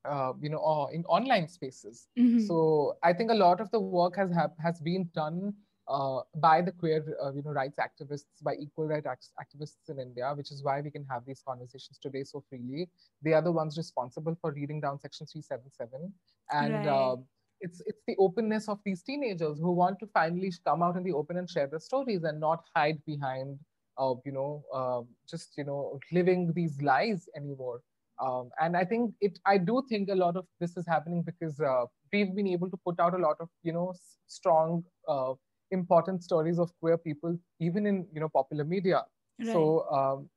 uh, 0.04 0.32
you 0.40 0.50
know 0.54 0.58
or 0.58 0.92
in 0.92 1.04
online 1.04 1.48
spaces 1.48 2.06
mm-hmm. 2.18 2.46
so 2.46 2.96
i 3.02 3.12
think 3.12 3.30
a 3.30 3.40
lot 3.42 3.60
of 3.60 3.70
the 3.70 3.80
work 3.98 4.16
has 4.16 4.32
have, 4.32 4.52
has 4.62 4.80
been 4.80 5.08
done 5.14 5.52
uh, 5.88 6.20
by 6.36 6.62
the 6.62 6.72
queer 6.72 7.00
uh, 7.24 7.32
you 7.32 7.42
know 7.42 7.50
rights 7.50 7.78
activists 7.86 8.42
by 8.48 8.54
equal 8.54 8.86
rights 8.86 9.32
activists 9.44 9.90
in 9.94 9.98
india 10.06 10.32
which 10.36 10.52
is 10.56 10.62
why 10.62 10.80
we 10.80 10.90
can 10.96 11.04
have 11.12 11.24
these 11.26 11.42
conversations 11.50 11.98
today 12.06 12.24
so 12.24 12.44
freely 12.48 12.88
they 13.22 13.32
are 13.32 13.42
the 13.42 13.56
ones 13.60 13.76
responsible 13.76 14.36
for 14.40 14.52
reading 14.52 14.80
down 14.80 14.98
section 15.06 15.26
377 15.26 16.12
and 16.52 16.74
right. 16.74 17.18
It's 17.62 17.80
it's 17.86 18.02
the 18.06 18.16
openness 18.18 18.68
of 18.68 18.78
these 18.84 19.02
teenagers 19.02 19.58
who 19.58 19.72
want 19.72 19.98
to 20.00 20.06
finally 20.08 20.52
come 20.66 20.82
out 20.82 20.96
in 20.96 21.04
the 21.04 21.12
open 21.12 21.38
and 21.38 21.48
share 21.48 21.68
their 21.68 21.80
stories 21.80 22.24
and 22.24 22.40
not 22.40 22.64
hide 22.76 23.00
behind 23.06 23.58
uh, 23.98 24.14
you 24.24 24.32
know 24.32 24.64
uh, 24.74 25.00
just 25.28 25.56
you 25.56 25.64
know 25.64 25.98
living 26.12 26.52
these 26.54 26.80
lies 26.82 27.28
anymore 27.36 27.80
um, 28.20 28.50
and 28.60 28.76
i 28.76 28.84
think 28.84 29.14
it 29.20 29.38
i 29.46 29.56
do 29.58 29.82
think 29.88 30.08
a 30.08 30.14
lot 30.14 30.36
of 30.36 30.46
this 30.60 30.76
is 30.76 30.86
happening 30.86 31.22
because 31.22 31.60
uh, 31.60 31.84
we've 32.12 32.34
been 32.34 32.46
able 32.46 32.70
to 32.70 32.78
put 32.86 32.98
out 33.00 33.14
a 33.14 33.18
lot 33.18 33.36
of 33.40 33.48
you 33.62 33.72
know 33.72 33.92
strong 34.26 34.82
uh, 35.08 35.32
important 35.70 36.22
stories 36.22 36.58
of 36.58 36.70
queer 36.80 36.98
people 36.98 37.36
even 37.60 37.86
in 37.86 38.06
you 38.12 38.20
know 38.20 38.28
popular 38.28 38.64
media 38.64 39.02
right. 39.40 39.52
so 39.52 39.86
um, 39.90 40.28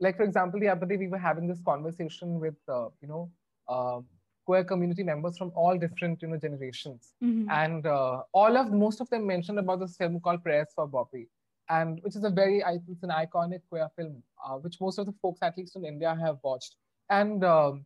like 0.00 0.16
for 0.16 0.24
example 0.24 0.60
the 0.60 0.68
other 0.68 0.86
day 0.86 0.96
we 0.96 1.08
were 1.08 1.18
having 1.18 1.46
this 1.46 1.60
conversation 1.66 2.38
with 2.40 2.58
uh, 2.68 2.88
you 3.00 3.08
know 3.08 3.30
um, 3.68 4.06
queer 4.46 4.64
community 4.64 5.02
members 5.02 5.36
from 5.36 5.52
all 5.54 5.76
different 5.76 6.22
you 6.22 6.28
know 6.28 6.36
generations 6.36 7.12
mm-hmm. 7.22 7.50
and 7.50 7.86
uh, 7.86 8.22
all 8.32 8.56
of 8.56 8.72
most 8.72 9.00
of 9.00 9.10
them 9.10 9.26
mentioned 9.26 9.58
about 9.58 9.80
this 9.80 9.96
film 9.96 10.20
called 10.20 10.42
prayers 10.42 10.68
for 10.74 10.86
bobby 10.86 11.28
and 11.68 12.00
which 12.02 12.16
is 12.16 12.24
a 12.24 12.30
very 12.30 12.62
it's 12.88 13.02
an 13.02 13.10
iconic 13.10 13.60
queer 13.68 13.88
film 13.96 14.22
uh, 14.44 14.56
which 14.56 14.80
most 14.80 14.98
of 14.98 15.06
the 15.06 15.14
folks 15.20 15.40
at 15.42 15.56
least 15.58 15.76
in 15.76 15.84
india 15.84 16.16
have 16.24 16.38
watched 16.42 16.76
and 17.10 17.44
um, 17.44 17.84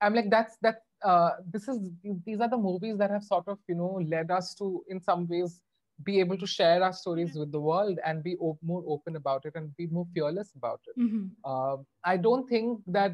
i'm 0.00 0.14
like 0.14 0.30
that's 0.30 0.56
that 0.62 0.82
uh, 1.04 1.30
this 1.52 1.68
is 1.68 1.78
these 2.26 2.40
are 2.40 2.48
the 2.48 2.56
movies 2.56 2.98
that 2.98 3.10
have 3.10 3.22
sort 3.22 3.46
of 3.46 3.58
you 3.68 3.74
know 3.74 4.00
led 4.08 4.30
us 4.30 4.54
to 4.54 4.84
in 4.88 5.00
some 5.00 5.28
ways 5.28 5.60
be 6.04 6.20
able 6.20 6.36
to 6.38 6.46
share 6.46 6.82
our 6.82 6.92
stories 6.92 7.34
with 7.34 7.50
the 7.52 7.60
world 7.60 7.98
and 8.04 8.22
be 8.22 8.36
op- 8.36 8.62
more 8.62 8.84
open 8.86 9.16
about 9.16 9.44
it 9.44 9.52
and 9.56 9.76
be 9.76 9.86
more 9.88 10.06
fearless 10.14 10.52
about 10.56 10.80
it 10.86 11.00
mm-hmm. 11.00 11.26
uh, 11.44 11.76
i 12.04 12.16
don't 12.16 12.48
think 12.48 12.80
that 12.86 13.12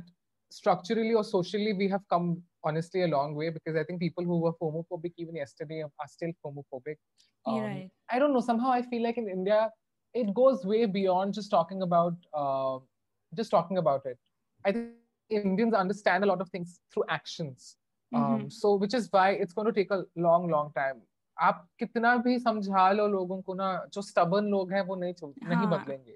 structurally 0.53 1.13
or 1.13 1.23
socially 1.23 1.73
we 1.73 1.87
have 1.87 2.01
come 2.09 2.41
honestly 2.63 3.03
a 3.03 3.07
long 3.07 3.35
way 3.35 3.49
because 3.49 3.75
I 3.75 3.83
think 3.83 3.99
people 3.99 4.23
who 4.23 4.39
were 4.39 4.53
homophobic 4.53 5.13
even 5.17 5.35
yesterday 5.35 5.83
are 5.83 6.07
still 6.07 6.31
homophobic. 6.45 6.95
Um, 7.45 7.61
right. 7.61 7.89
I 8.11 8.19
don't 8.19 8.33
know. 8.33 8.41
Somehow 8.41 8.71
I 8.71 8.81
feel 8.81 9.03
like 9.03 9.17
in 9.17 9.29
India, 9.29 9.69
it 10.13 10.33
goes 10.33 10.65
way 10.65 10.85
beyond 10.85 11.33
just 11.33 11.51
talking 11.51 11.83
about 11.83 12.15
uh, 12.33 12.79
just 13.35 13.51
talking 13.51 13.77
about 13.77 14.05
it. 14.05 14.17
I 14.65 14.71
think 14.71 14.89
Indians 15.29 15.73
understand 15.73 16.23
a 16.23 16.27
lot 16.27 16.41
of 16.41 16.49
things 16.49 16.79
through 16.93 17.03
actions. 17.09 17.77
Um, 18.13 18.23
mm-hmm. 18.23 18.49
So 18.49 18.75
which 18.75 18.93
is 18.93 19.07
why 19.11 19.31
it's 19.31 19.53
going 19.53 19.67
to 19.67 19.73
take 19.73 19.91
a 19.91 20.03
long, 20.15 20.49
long 20.49 20.71
time. 20.75 21.01
आप 21.41 21.67
कितना 21.79 22.15
भी 22.23 22.37
समझा 22.39 22.91
लो 22.91 23.07
लोगों 23.07 23.41
को 23.41 23.53
ना 23.55 23.67
जो 23.93 24.01
stubborn 24.01 24.49
लोग 24.51 24.71
हैं 24.73 24.81
वो 24.85 24.95
नहीं 24.95 25.13
नहीं 25.23 25.67
बदलेंगे 25.67 26.15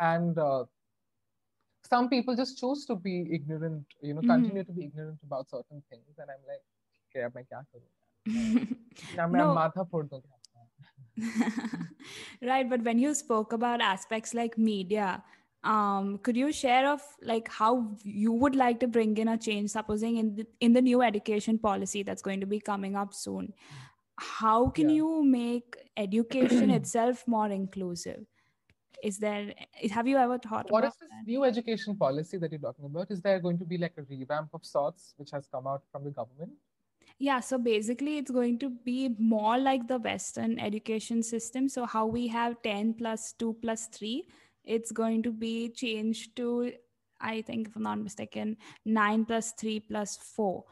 and 0.00 0.38
uh, 0.38 0.64
some 1.89 2.09
people 2.09 2.35
just 2.35 2.59
choose 2.59 2.85
to 2.85 2.95
be 2.95 3.27
ignorant, 3.31 3.85
you 4.01 4.13
know, 4.13 4.21
mm-hmm. 4.21 4.31
continue 4.31 4.63
to 4.63 4.71
be 4.71 4.85
ignorant 4.85 5.19
about 5.23 5.49
certain 5.49 5.81
things. 5.89 6.17
And 6.17 6.29
I'm 6.29 6.37
like, 6.47 6.61
I'm 7.25 7.31
right. 12.41 12.69
But 12.69 12.83
when 12.83 12.97
you 12.99 13.13
spoke 13.13 13.53
about 13.53 13.81
aspects 13.81 14.33
like 14.33 14.57
media, 14.57 15.23
um, 15.63 16.17
could 16.23 16.35
you 16.35 16.51
share 16.51 16.89
of 16.89 17.01
like 17.21 17.49
how 17.49 17.95
you 18.03 18.31
would 18.31 18.55
like 18.55 18.79
to 18.79 18.87
bring 18.87 19.17
in 19.17 19.27
a 19.27 19.37
change 19.37 19.69
supposing 19.69 20.17
in 20.17 20.35
the, 20.35 20.47
in 20.59 20.73
the 20.73 20.81
new 20.81 21.01
education 21.01 21.57
policy 21.57 22.03
that's 22.03 22.21
going 22.21 22.39
to 22.39 22.45
be 22.45 22.59
coming 22.59 22.95
up 22.95 23.13
soon 23.13 23.53
how 24.17 24.69
can 24.69 24.89
yeah. 24.89 24.95
you 24.95 25.23
make 25.23 25.75
education 25.97 26.69
itself 26.79 27.23
more 27.27 27.49
inclusive 27.49 28.25
is 29.03 29.19
there 29.19 29.53
have 29.91 30.07
you 30.07 30.17
ever 30.17 30.37
thought 30.37 30.65
about? 30.65 30.71
what 30.71 30.83
is 30.85 30.93
this 30.99 31.09
that? 31.09 31.27
new 31.27 31.43
education 31.43 31.95
policy 31.95 32.37
that 32.37 32.51
you're 32.51 32.65
talking 32.67 32.85
about 32.85 33.11
is 33.11 33.21
there 33.21 33.39
going 33.39 33.57
to 33.57 33.65
be 33.65 33.77
like 33.77 33.93
a 33.97 34.03
revamp 34.09 34.49
of 34.53 34.65
sorts 34.65 35.13
which 35.17 35.31
has 35.31 35.47
come 35.47 35.67
out 35.67 35.83
from 35.91 36.03
the 36.03 36.11
government 36.11 36.51
yeah 37.19 37.39
so 37.39 37.57
basically 37.57 38.17
it's 38.17 38.31
going 38.31 38.57
to 38.57 38.69
be 38.69 39.09
more 39.19 39.57
like 39.57 39.87
the 39.87 39.99
western 39.99 40.57
education 40.59 41.21
system 41.21 41.67
so 41.67 41.85
how 41.85 42.05
we 42.05 42.27
have 42.27 42.61
10 42.63 42.93
plus 42.93 43.33
2 43.33 43.57
plus 43.61 43.87
3 43.87 44.27
it's 44.63 44.91
going 44.91 45.21
to 45.21 45.31
be 45.31 45.69
changed 45.69 46.35
to 46.35 46.71
i 47.19 47.41
think 47.41 47.67
if 47.67 47.75
i'm 47.75 47.83
not 47.83 47.99
mistaken 47.99 48.55
9 48.85 49.25
plus 49.25 49.51
3 49.51 49.79
plus 49.81 50.17
4 50.35 50.63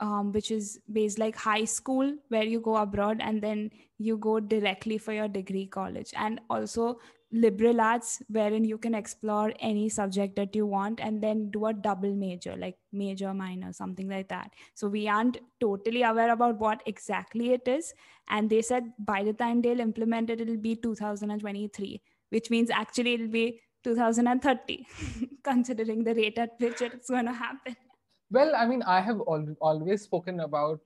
um, 0.00 0.32
which 0.32 0.50
is 0.50 0.80
based 0.92 1.18
like 1.18 1.36
high 1.36 1.64
school 1.64 2.14
where 2.28 2.42
you 2.42 2.60
go 2.60 2.76
abroad 2.76 3.20
and 3.20 3.40
then 3.40 3.70
you 3.98 4.16
go 4.16 4.40
directly 4.40 4.98
for 4.98 5.12
your 5.12 5.28
degree 5.28 5.66
college 5.66 6.12
and 6.16 6.40
also 6.50 6.98
liberal 7.34 7.80
arts 7.80 8.22
wherein 8.28 8.64
you 8.64 8.78
can 8.78 8.94
explore 8.94 9.52
any 9.58 9.88
subject 9.88 10.36
that 10.36 10.54
you 10.54 10.64
want 10.64 11.00
and 11.00 11.22
then 11.22 11.50
do 11.50 11.66
a 11.66 11.72
double 11.72 12.14
major 12.14 12.56
like 12.56 12.76
major 12.92 13.34
minor 13.34 13.72
something 13.72 14.08
like 14.08 14.28
that 14.28 14.50
so 14.74 14.86
we 14.86 15.08
aren't 15.08 15.38
totally 15.60 16.02
aware 16.02 16.32
about 16.32 16.58
what 16.58 16.82
exactly 16.86 17.52
it 17.52 17.66
is 17.66 17.92
and 18.28 18.48
they 18.48 18.62
said 18.62 18.84
by 18.98 19.22
the 19.24 19.32
time 19.32 19.60
they'll 19.60 19.80
implement 19.80 20.30
it 20.30 20.40
it'll 20.40 20.56
be 20.56 20.76
2023 20.76 22.00
which 22.30 22.50
means 22.50 22.70
actually 22.70 23.14
it'll 23.14 23.28
be 23.28 23.60
2030, 23.84 24.86
considering 25.44 26.02
the 26.02 26.14
rate 26.14 26.38
at 26.38 26.50
which 26.58 26.80
it's 26.80 27.10
going 27.10 27.26
to 27.26 27.32
happen. 27.32 27.76
Well, 28.30 28.52
I 28.56 28.66
mean, 28.66 28.82
I 28.82 29.00
have 29.00 29.20
al- 29.28 29.56
always 29.60 30.02
spoken 30.02 30.40
about 30.40 30.80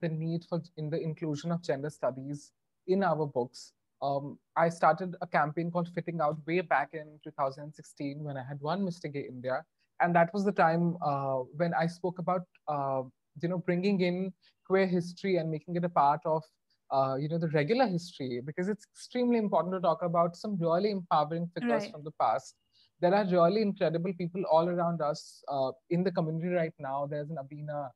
the 0.00 0.08
need 0.08 0.44
for 0.48 0.60
in 0.76 0.90
the 0.90 1.00
inclusion 1.00 1.52
of 1.52 1.62
gender 1.62 1.90
studies 1.90 2.52
in 2.86 3.04
our 3.04 3.26
books. 3.26 3.72
Um, 4.02 4.38
I 4.56 4.68
started 4.68 5.14
a 5.20 5.26
campaign 5.26 5.70
called 5.70 5.88
Fitting 5.94 6.20
Out 6.20 6.38
way 6.46 6.60
back 6.60 6.90
in 6.94 7.18
2016 7.24 8.22
when 8.24 8.36
I 8.36 8.42
had 8.42 8.60
won 8.60 8.80
Mr. 8.82 9.12
Gay 9.12 9.26
India, 9.28 9.64
and 10.00 10.14
that 10.14 10.32
was 10.32 10.44
the 10.44 10.52
time 10.52 10.96
uh, 11.04 11.38
when 11.56 11.74
I 11.74 11.86
spoke 11.86 12.18
about 12.18 12.42
uh, 12.68 13.02
you 13.42 13.48
know 13.48 13.58
bringing 13.58 14.00
in 14.00 14.32
queer 14.66 14.86
history 14.86 15.36
and 15.36 15.50
making 15.50 15.76
it 15.76 15.84
a 15.84 15.88
part 15.88 16.20
of 16.24 16.42
uh, 16.90 17.16
you 17.20 17.28
know 17.28 17.38
the 17.38 17.48
regular 17.48 17.86
history 17.86 18.40
because 18.44 18.68
it's 18.68 18.86
extremely 18.94 19.38
important 19.38 19.74
to 19.74 19.80
talk 19.80 20.02
about 20.02 20.36
some 20.36 20.56
really 20.58 20.90
empowering 20.90 21.46
figures 21.54 21.82
Right. 21.84 21.92
from 21.92 22.04
the 22.04 22.10
past 22.20 22.54
there 23.00 23.14
are 23.14 23.24
really 23.24 23.62
incredible 23.62 24.12
people 24.14 24.42
all 24.50 24.68
around 24.68 25.00
us 25.00 25.42
uh, 25.48 25.70
in 25.90 26.02
the 26.04 26.10
community 26.12 26.48
right 26.48 26.72
now 26.78 27.06
there's 27.06 27.30
an 27.30 27.38
abina 27.42 27.88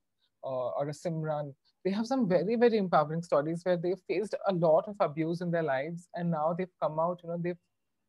or 0.52 0.88
a 0.88 0.92
simran 0.92 1.52
they 1.85 1.90
have 1.90 2.07
some 2.07 2.28
very 2.28 2.57
very 2.57 2.76
empowering 2.78 3.22
stories 3.22 3.62
where 3.64 3.76
they've 3.76 4.02
faced 4.09 4.35
a 4.48 4.52
lot 4.54 4.87
of 4.88 4.96
abuse 5.00 5.40
in 5.40 5.50
their 5.50 5.62
lives 5.62 6.09
and 6.14 6.30
now 6.30 6.54
they've 6.57 6.76
come 6.83 6.98
out 6.98 7.20
you 7.22 7.28
know 7.30 7.38
they've 7.38 7.62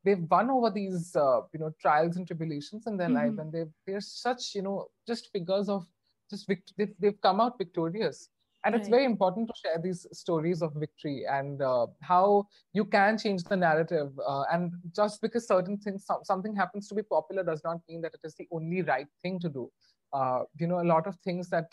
they've 0.03 0.25
won 0.29 0.49
over 0.49 0.69
these 0.69 1.15
uh, 1.15 1.41
you 1.53 1.59
know 1.59 1.71
trials 1.81 2.15
and 2.17 2.27
tribulations 2.27 2.87
in 2.87 2.97
their 2.97 3.09
life 3.09 3.33
Mhm. 3.33 3.39
and 3.39 3.51
they've 3.51 3.73
they're 3.87 4.01
such 4.01 4.53
you 4.55 4.61
know 4.61 4.87
just 5.07 5.31
figures 5.31 5.69
of 5.69 5.85
just 6.29 6.47
vict- 6.47 6.73
they've, 6.77 6.93
they've 6.99 7.21
come 7.21 7.39
out 7.41 7.57
victorious. 7.57 8.29
And 8.63 8.73
it's 8.73 8.87
very 8.87 9.05
important 9.05 9.47
to 9.47 9.53
share 9.63 9.79
these 9.79 10.07
stories 10.11 10.63
of 10.63 10.73
victory 10.73 11.23
and 11.29 11.61
uh, 11.61 11.85
how 12.01 12.47
you 12.73 12.83
can 12.85 13.15
change 13.17 13.43
the 13.43 13.55
narrative 13.55 14.11
uh, 14.27 14.43
and 14.51 14.71
just 14.95 15.21
because 15.21 15.47
certain 15.47 15.77
things 15.77 16.05
some, 16.05 16.23
something 16.23 16.55
happens 16.55 16.87
to 16.87 16.95
be 16.95 17.03
popular 17.03 17.43
does 17.43 17.61
not 17.63 17.77
mean 17.87 18.01
that 18.01 18.15
it 18.15 18.21
is 18.23 18.33
the 18.35 18.47
only 18.51 18.81
right 18.81 19.07
thing 19.21 19.39
to 19.39 19.49
do. 19.49 19.71
Uh, 20.13 20.43
you 20.57 20.65
know 20.67 20.79
a 20.81 20.89
lot 20.95 21.05
of 21.05 21.15
things 21.17 21.47
that 21.49 21.65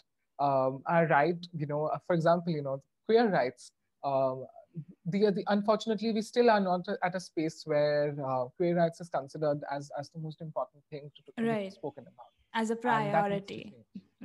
um, 0.47 0.83
are 0.87 1.07
right 1.09 1.47
you 1.63 1.67
know 1.73 1.83
uh, 1.87 1.99
for 2.07 2.15
example 2.15 2.53
you 2.59 2.63
know 2.67 2.77
queer 3.07 3.27
rights 3.29 3.73
um, 4.05 4.45
the, 5.07 5.19
the 5.37 5.45
unfortunately 5.49 6.13
we 6.13 6.23
still 6.23 6.49
are 6.51 6.61
not 6.61 6.87
at 7.03 7.15
a 7.15 7.21
space 7.21 7.63
where 7.67 8.15
uh, 8.27 8.45
queer 8.57 8.77
rights 8.77 9.01
is 9.01 9.09
considered 9.09 9.61
as 9.71 9.91
as 9.99 10.11
the 10.11 10.21
most 10.27 10.41
important 10.41 10.83
thing 10.91 11.11
to, 11.17 11.23
be 11.43 11.49
Right. 11.49 11.73
spoken 11.73 12.05
about 12.15 12.33
As 12.55 12.71
a 12.71 12.77
And 12.77 13.15
that 13.15 13.31
needs 13.31 13.47
to 13.47 13.55
priority. 13.55 13.75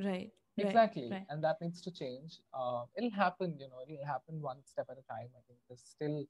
right, 0.08 0.32
Exactly, 0.58 1.10
right. 1.12 1.25
and 1.30 1.43
that 1.43 1.58
needs 1.62 1.82
to 1.82 1.91
change. 1.91 2.39
Uh, 2.53 2.84
it'll 2.97 3.12
happen, 3.12 3.56
you 3.60 3.67
know. 3.69 3.80
It'll 3.88 4.06
happen 4.06 4.41
one 4.41 4.58
step 4.65 4.88
at 4.89 4.97
a 4.97 5.06
time. 5.13 5.30
I 5.38 5.41
think 5.47 5.60
there's 5.67 5.84
still 5.95 6.25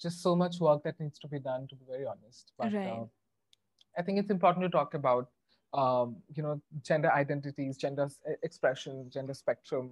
just 0.00 0.22
so 0.22 0.36
much 0.36 0.60
work 0.60 0.82
that 0.84 1.00
needs 1.00 1.18
to 1.20 1.28
be 1.28 1.38
done, 1.40 1.66
to 1.68 1.74
be 1.74 1.86
very 1.88 2.04
honest. 2.06 2.52
But 2.58 2.74
Right. 2.74 2.86
uh, 2.86 3.04
I 3.98 4.02
think 4.02 4.18
it's 4.18 4.30
important 4.30 4.64
to 4.64 4.68
talk 4.68 4.94
about, 4.94 5.30
um, 5.72 6.16
you 6.34 6.42
know, 6.42 6.60
gender 6.82 7.10
identities, 7.12 7.76
gender 7.76 8.08
expression, 8.42 9.10
gender 9.10 9.34
spectrum. 9.34 9.90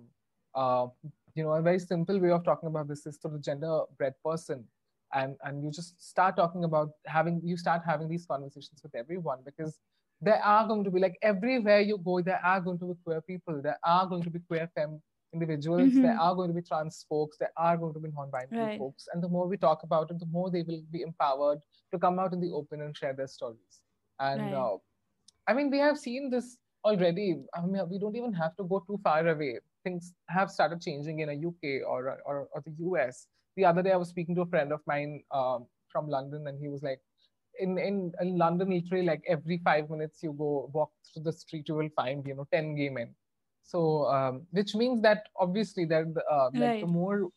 Uh, 0.54 0.86
you 1.34 1.42
know, 1.42 1.52
a 1.52 1.62
very 1.62 1.78
simple 1.80 2.18
way 2.20 2.30
of 2.30 2.44
talking 2.44 2.68
about 2.68 2.86
this 2.88 3.06
is 3.06 3.18
to 3.18 3.28
the 3.28 3.38
genderbread 3.38 4.14
person, 4.24 4.64
and 5.12 5.36
and 5.44 5.64
you 5.64 5.70
just 5.70 6.00
start 6.00 6.36
talking 6.36 6.64
about 6.64 6.90
having 7.06 7.40
you 7.44 7.56
start 7.56 7.82
having 7.84 8.08
these 8.08 8.26
conversations 8.26 8.80
with 8.82 8.94
everyone 8.94 9.38
because 9.44 9.78
there 10.20 10.42
are 10.42 10.66
going 10.66 10.84
to 10.84 10.90
be 10.90 11.00
like 11.00 11.18
everywhere 11.22 11.80
you 11.80 11.98
go, 11.98 12.20
there 12.20 12.40
are 12.44 12.60
going 12.60 12.78
to 12.78 12.86
be 12.86 12.94
queer 13.04 13.20
people, 13.20 13.60
there 13.60 13.78
are 13.84 14.06
going 14.06 14.22
to 14.22 14.30
be 14.30 14.38
queer 14.38 14.70
femme 14.74 15.02
individuals, 15.32 15.98
there 16.00 16.14
Mhm. 16.14 16.20
are 16.20 16.34
going 16.36 16.48
to 16.48 16.54
be 16.54 16.62
trans 16.62 17.04
folks, 17.08 17.36
there 17.36 17.52
are 17.56 17.76
going 17.76 17.92
to 17.92 17.98
be 17.98 18.08
non-binary 18.10 18.50
Right. 18.50 18.78
folks, 18.78 19.08
and 19.12 19.22
the 19.22 19.28
more 19.28 19.48
we 19.48 19.56
talk 19.56 19.82
about 19.82 20.10
it, 20.10 20.20
the 20.20 20.26
more 20.26 20.50
they 20.50 20.62
will 20.62 20.82
be 20.92 21.02
empowered 21.02 21.58
to 21.92 21.98
come 21.98 22.18
out 22.20 22.32
in 22.32 22.40
the 22.40 22.52
open 22.52 22.80
and 22.80 22.96
share 22.96 23.12
their 23.12 23.26
stories. 23.26 23.82
And 24.20 24.52
Right. 24.52 24.54
uh, 24.54 24.76
I 25.46 25.54
mean, 25.54 25.70
we 25.70 25.78
have 25.78 25.98
seen 25.98 26.30
this 26.30 26.58
already. 26.84 27.36
I 27.54 27.60
mean, 27.62 27.82
we 27.90 27.98
don't 27.98 28.16
even 28.16 28.32
have 28.34 28.56
to 28.56 28.64
go 28.64 28.82
too 28.86 28.98
far 29.02 29.26
away. 29.26 29.58
Things 29.82 30.14
have 30.28 30.50
started 30.50 30.80
changing 30.80 31.20
in 31.20 31.28
a 31.30 31.34
UK 31.34 31.82
or 31.86 32.20
or, 32.24 32.48
or 32.52 32.62
the 32.64 32.72
US. 32.78 33.26
The 33.56 33.64
other 33.64 33.82
day, 33.82 33.92
I 33.92 33.96
was 33.96 34.08
speaking 34.08 34.34
to 34.36 34.42
a 34.42 34.46
friend 34.46 34.72
of 34.72 34.80
mine 34.86 35.22
um, 35.30 35.66
from 35.88 36.08
London, 36.08 36.46
and 36.48 36.58
he 36.58 36.68
was 36.68 36.82
like, 36.82 37.00
in, 37.58 37.78
in 37.78 38.12
in 38.20 38.36
London, 38.38 38.70
literally, 38.70 39.04
like 39.04 39.22
every 39.28 39.58
five 39.64 39.90
minutes 39.90 40.22
you 40.22 40.32
go 40.32 40.70
walk 40.72 40.90
through 41.12 41.22
the 41.24 41.32
street, 41.32 41.68
you 41.68 41.74
will 41.76 41.90
find 41.96 42.26
you 42.26 42.34
know 42.34 42.46
ten 42.52 42.74
gay 42.74 42.88
men. 42.88 43.14
So, 43.62 44.06
um, 44.06 44.46
which 44.50 44.74
means 44.74 45.02
that 45.02 45.24
obviously, 45.38 45.84
that 45.86 46.06
uh, 46.30 46.50
like 46.54 46.72
Right. 46.72 46.80
the 46.80 46.86
more 46.86 47.28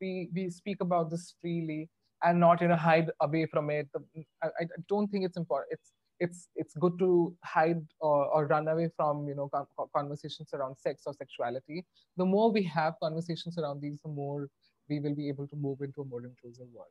we 0.00 0.30
we 0.34 0.50
speak 0.50 0.80
about 0.80 1.10
this 1.10 1.34
freely 1.40 1.88
and 2.22 2.40
not 2.40 2.60
you 2.60 2.68
know 2.68 2.76
hide 2.76 3.10
away 3.20 3.46
from 3.46 3.70
it, 3.70 3.88
the, 3.92 4.00
I, 4.42 4.48
I 4.60 4.64
don't 4.88 5.08
think 5.08 5.24
it's 5.24 5.36
important. 5.36 5.68
It's 5.72 5.92
it's 6.20 6.48
it's 6.56 6.74
good 6.74 6.98
to 6.98 7.34
hide 7.44 7.82
or, 8.00 8.26
or 8.26 8.46
run 8.46 8.68
away 8.68 8.90
from 8.96 9.26
you 9.28 9.34
know 9.34 9.48
con- 9.48 9.66
con- 9.76 9.88
conversations 9.94 10.50
around 10.52 10.76
sex 10.76 11.02
or 11.06 11.12
sexuality. 11.12 11.84
The 12.16 12.24
more 12.24 12.50
we 12.50 12.62
have 12.64 12.94
conversations 13.00 13.58
around 13.58 13.80
these, 13.80 14.00
the 14.02 14.10
more 14.10 14.48
we 14.88 15.00
will 15.00 15.14
be 15.14 15.28
able 15.28 15.46
to 15.46 15.56
move 15.56 15.80
into 15.80 16.00
a 16.00 16.04
more 16.04 16.24
inclusive 16.24 16.66
world. 16.72 16.88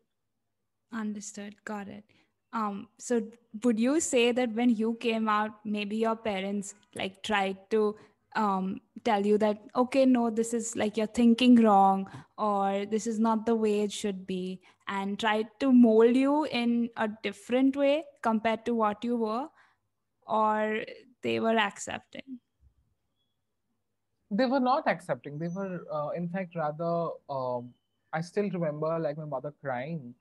Understood. 0.94 1.56
Got 1.66 1.88
it. 1.88 2.04
Um, 2.54 2.88
so 2.98 3.22
would 3.63 3.80
you 3.80 4.00
say 4.00 4.32
that 4.32 4.54
when 4.54 4.70
you 4.70 4.98
came 5.02 5.28
out, 5.28 5.52
maybe 5.66 5.98
your 5.98 6.16
parents 6.16 6.76
like 6.96 7.22
tried 7.22 7.58
to 7.72 7.96
um, 8.38 8.80
tell 9.04 9.26
you 9.26 9.38
that, 9.39 9.58
okay, 9.76 10.06
no, 10.06 10.30
this 10.30 10.54
is 10.54 10.76
like 10.76 10.95
you're 10.95 11.08
thinking 11.08 11.56
wrong, 11.56 12.08
or 12.38 12.86
this 12.86 13.08
is 13.08 13.19
not 13.19 13.45
the 13.45 13.56
way 13.56 13.82
it 13.82 13.91
should 13.91 14.26
be, 14.28 14.62
and 14.88 15.19
try 15.19 15.43
to 15.60 15.71
mold 15.73 16.15
you 16.15 16.45
in 16.45 16.89
a 16.97 17.10
different 17.23 17.76
way 17.76 18.06
compared 18.21 18.63
to 18.65 18.76
what 18.76 19.04
you 19.04 19.17
were, 19.17 19.47
or 20.28 20.84
they 21.23 21.39
were 21.39 21.58
accepting? 21.58 22.39
They 24.30 24.45
were 24.45 24.60
not 24.60 24.88
accepting. 24.88 25.39
They 25.39 25.47
were, 25.47 25.82
uh, 25.91 26.10
in 26.10 26.30
fact, 26.30 26.56
rather. 26.56 27.10
Um, 27.30 27.73
I 28.13 28.21
still 28.21 28.50
remember 28.50 29.00
like 29.00 29.17
my 29.17 29.26
mother 29.26 29.54
crying 29.62 30.13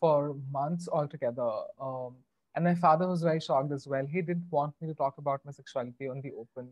for 0.00 0.36
months 0.50 0.88
altogether. 0.88 1.50
Um, 1.80 2.16
and 2.54 2.64
my 2.64 2.74
father 2.74 3.06
was 3.06 3.22
very 3.22 3.40
shocked 3.40 3.72
as 3.72 3.86
well. 3.86 4.04
He 4.06 4.22
didn't 4.22 4.46
want 4.50 4.74
me 4.80 4.88
to 4.88 4.94
talk 4.94 5.18
about 5.18 5.40
my 5.44 5.52
sexuality 5.52 6.08
on 6.08 6.20
the 6.20 6.32
open 6.32 6.68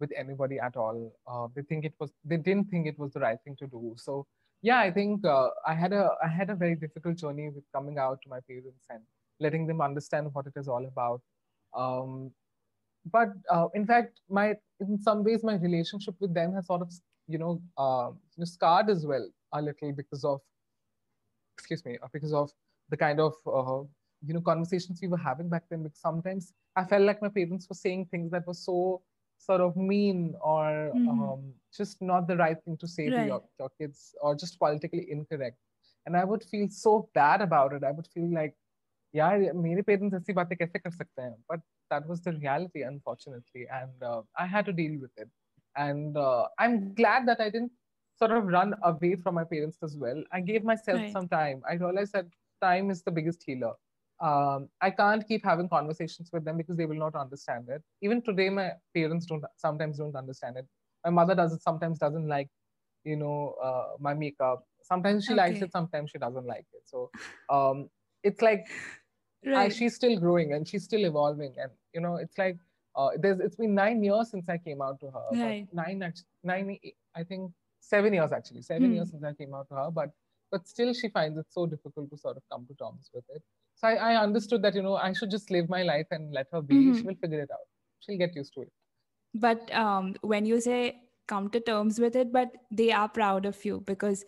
with 0.00 0.10
anybody 0.16 0.58
at 0.58 0.76
all. 0.76 1.12
Uh, 1.26 1.46
they 1.54 1.62
think 1.62 1.84
it 1.84 1.94
was 2.00 2.10
they 2.24 2.36
didn't 2.36 2.70
think 2.70 2.86
it 2.86 2.98
was 2.98 3.12
the 3.12 3.20
right 3.20 3.38
thing 3.44 3.56
to 3.56 3.66
do. 3.66 3.94
So 3.96 4.26
yeah, 4.62 4.80
I 4.80 4.90
think 4.90 5.24
uh, 5.24 5.48
I 5.66 5.74
had 5.74 5.92
a 5.92 6.10
I 6.24 6.28
had 6.28 6.50
a 6.50 6.54
very 6.54 6.74
difficult 6.74 7.16
journey 7.16 7.48
with 7.48 7.64
coming 7.74 7.98
out 7.98 8.20
to 8.22 8.28
my 8.28 8.40
parents 8.48 8.86
and 8.90 9.00
letting 9.38 9.66
them 9.66 9.80
understand 9.80 10.28
what 10.32 10.46
it 10.46 10.52
is 10.56 10.68
all 10.68 10.84
about. 10.84 11.22
Um, 11.74 12.32
but 13.10 13.28
uh, 13.50 13.68
in 13.74 13.86
fact, 13.86 14.20
my 14.28 14.56
in 14.80 14.98
some 15.00 15.24
ways 15.24 15.42
my 15.42 15.54
relationship 15.54 16.14
with 16.20 16.34
them 16.34 16.54
has 16.54 16.66
sort 16.66 16.82
of 16.82 16.92
you 17.26 17.38
know 17.38 17.62
uh, 17.78 18.10
scarred 18.44 18.90
as 18.90 19.06
well 19.06 19.26
a 19.52 19.62
little 19.62 19.92
because 19.92 20.24
of 20.24 20.40
excuse 21.56 21.84
me 21.84 21.98
uh, 22.02 22.08
because 22.12 22.32
of 22.32 22.50
the 22.90 22.96
kind 22.96 23.20
of 23.20 23.34
uh, 23.46 23.82
you 24.26 24.34
know 24.34 24.40
conversations 24.40 25.00
we 25.00 25.08
were 25.08 25.16
having 25.16 25.48
back 25.48 25.64
then 25.70 25.82
because 25.82 26.00
sometimes 26.00 26.52
i 26.76 26.84
felt 26.84 27.02
like 27.02 27.22
my 27.22 27.28
parents 27.28 27.68
were 27.68 27.80
saying 27.82 28.06
things 28.06 28.30
that 28.30 28.46
were 28.46 28.60
so 28.62 29.00
sort 29.46 29.60
of 29.60 29.76
mean 29.76 30.34
or 30.40 30.92
mm-hmm. 30.94 31.08
um, 31.08 31.42
just 31.76 32.00
not 32.02 32.28
the 32.28 32.36
right 32.36 32.58
thing 32.64 32.76
to 32.76 32.86
say 32.86 33.08
right. 33.08 33.16
to 33.16 33.26
your, 33.26 33.42
your 33.58 33.70
kids 33.80 34.14
or 34.20 34.34
just 34.34 34.58
politically 34.58 35.06
incorrect. 35.10 35.56
And 36.06 36.16
i 36.16 36.24
would 36.24 36.44
feel 36.52 36.68
so 36.70 37.08
bad 37.14 37.40
about 37.40 37.72
it. 37.72 37.84
I 37.84 37.92
would 37.92 38.08
feel 38.14 38.30
like 38.40 38.54
yeah 39.12 39.30
my 39.64 39.82
parents 39.90 40.16
aisi 40.18 40.34
baatein 40.38 40.58
kaise 40.62 40.78
kar 40.82 41.30
but 41.52 41.60
that 41.92 42.06
was 42.10 42.20
the 42.26 42.32
reality 42.44 42.82
unfortunately. 42.92 43.66
And 43.80 44.08
uh, 44.12 44.22
i 44.44 44.46
had 44.54 44.66
to 44.70 44.74
deal 44.80 44.96
with 45.04 45.14
it. 45.24 45.30
And 45.86 46.16
uh, 46.16 46.44
i'm 46.62 46.78
glad 47.00 47.28
that 47.30 47.40
i 47.46 47.50
didn't 47.54 47.72
sort 48.20 48.32
of 48.38 48.46
run 48.58 48.74
away 48.90 49.14
from 49.22 49.34
my 49.40 49.44
parents 49.52 49.78
as 49.82 49.96
well. 49.96 50.22
I 50.32 50.40
gave 50.40 50.62
myself 50.62 50.98
right. 50.98 51.12
some 51.12 51.28
time. 51.28 51.62
I 51.70 51.74
realized 51.74 52.12
that 52.12 52.26
time 52.62 52.90
is 52.94 53.02
the 53.02 53.10
biggest 53.18 53.42
healer 53.46 53.74
um, 54.20 54.68
i 54.80 54.90
can't 54.90 55.26
keep 55.26 55.44
having 55.44 55.68
conversations 55.68 56.30
with 56.32 56.44
them 56.44 56.56
because 56.56 56.76
they 56.76 56.86
will 56.86 57.02
not 57.06 57.14
understand 57.14 57.68
it. 57.68 57.82
Even 58.02 58.22
today 58.22 58.50
my 58.50 58.72
parents 58.94 59.26
don't 59.26 59.44
sometimes 59.56 59.98
don't 59.98 60.16
understand 60.16 60.56
it. 60.56 60.66
My 61.04 61.10
mother 61.10 61.34
does 61.34 61.52
it 61.54 61.62
sometimes 61.62 61.98
doesn't 61.98 62.28
like 62.28 62.48
you 63.04 63.16
know 63.16 63.54
uh, 63.62 63.96
my 63.98 64.14
makeup. 64.14 64.64
Sometimes 64.82 65.24
she 65.26 65.34
likes 65.34 65.62
it 65.62 65.72
sometimes 65.72 66.10
she 66.10 66.18
doesn't 66.18 66.46
like 66.46 66.66
it. 66.72 66.82
So 66.84 67.10
um, 67.48 67.88
it's 68.22 68.42
like 68.42 68.66
I, 69.54 69.68
she's 69.68 69.94
still 69.94 70.18
growing 70.18 70.52
and 70.52 70.66
she's 70.68 70.84
still 70.84 71.04
evolving. 71.04 71.54
And 71.60 71.70
you 71.94 72.00
know 72.00 72.16
it's 72.16 72.38
like 72.38 72.58
uh, 72.96 73.10
there's 73.18 73.40
it's 73.40 73.56
been 73.56 73.74
nine 73.74 74.02
years 74.02 74.30
since 74.30 74.48
i 74.48 74.58
came 74.58 74.82
out 74.82 74.98
to 75.00 75.10
her 75.10 75.26
Right. 75.36 75.66
nine 75.72 76.02
nine 76.44 76.78
eight- 76.82 76.96
i 77.14 77.22
think 77.24 77.52
seven 77.80 78.12
years 78.14 78.32
actually. 78.32 78.62
Seven 78.62 78.88
Hmm. 78.88 78.94
years 78.94 79.10
since 79.10 79.24
i 79.24 79.32
came 79.34 79.54
out 79.54 79.68
to 79.68 79.74
her 79.74 79.90
but 79.90 80.10
but 80.50 80.66
still 80.68 80.92
she 80.92 81.08
finds 81.08 81.38
it 81.38 81.46
so 81.50 81.66
difficult 81.66 82.10
to 82.10 82.16
sort 82.18 82.36
of 82.36 82.42
come 82.52 82.66
to 82.66 82.74
terms 82.74 83.10
with 83.14 83.24
it 83.34 83.42
so 83.80 83.88
i, 83.88 83.94
I 84.10 84.16
understood 84.22 84.62
that 84.64 84.74
you 84.78 84.82
know 84.86 84.96
i 84.96 85.12
should 85.18 85.30
just 85.30 85.50
live 85.56 85.68
my 85.74 85.82
life 85.90 86.06
and 86.16 86.32
let 86.38 86.46
her 86.52 86.62
be. 86.62 86.74
Mhm. 86.74 86.96
she 86.98 87.02
will 87.10 87.20
figure 87.24 87.40
it 87.46 87.50
out. 87.58 87.66
She'll 88.00 88.18
get 88.18 88.34
used 88.36 88.54
to 88.54 88.62
it. 88.62 88.70
But 89.34 89.72
um, 89.80 90.14
when 90.22 90.46
you 90.50 90.60
say 90.66 90.78
come 91.32 91.48
to 91.56 91.60
terms 91.60 91.98
with 92.04 92.16
it 92.20 92.32
but 92.36 92.48
they 92.78 92.90
are 93.00 93.08
proud 93.16 93.44
of 93.50 93.64
you 93.64 93.82
because 93.90 94.24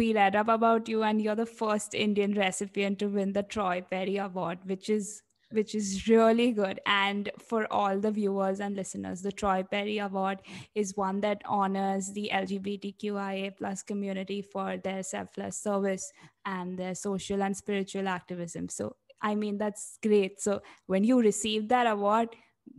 we 0.00 0.08
read 0.16 0.36
up 0.40 0.48
about 0.54 0.88
you 0.94 1.02
and 1.10 1.22
you're 1.26 1.38
the 1.38 1.46
first 1.60 1.94
indian 2.06 2.34
recipient 2.40 2.98
to 3.02 3.06
win 3.14 3.32
the 3.36 3.42
troy 3.54 3.76
perry 3.94 4.16
award 4.24 4.58
which 4.72 4.90
is 4.96 5.22
which 5.52 5.74
is 5.74 6.06
really 6.08 6.52
good. 6.52 6.80
And 6.86 7.30
for 7.38 7.66
all 7.72 7.98
the 7.98 8.10
viewers 8.10 8.60
and 8.60 8.76
listeners 8.76 9.22
the 9.22 9.32
troy 9.32 9.62
perry 9.62 9.98
award 9.98 10.38
is 10.74 10.96
one 10.96 11.20
that 11.20 11.42
honors 11.44 12.12
the 12.12 12.30
lgbtqia 12.32 13.56
plus 13.56 13.82
community 13.82 14.42
for 14.42 14.76
their 14.76 15.02
selfless 15.02 15.56
service 15.56 16.12
and 16.44 16.78
their 16.78 16.94
social 16.94 17.42
and 17.42 17.56
spiritual 17.56 18.08
activism. 18.08 18.68
So 18.68 18.96
i 19.20 19.34
mean 19.34 19.58
that's 19.58 19.98
great. 20.02 20.40
So 20.40 20.62
when 20.86 21.04
you 21.04 21.20
received 21.20 21.68
that 21.68 21.86
award 21.86 22.28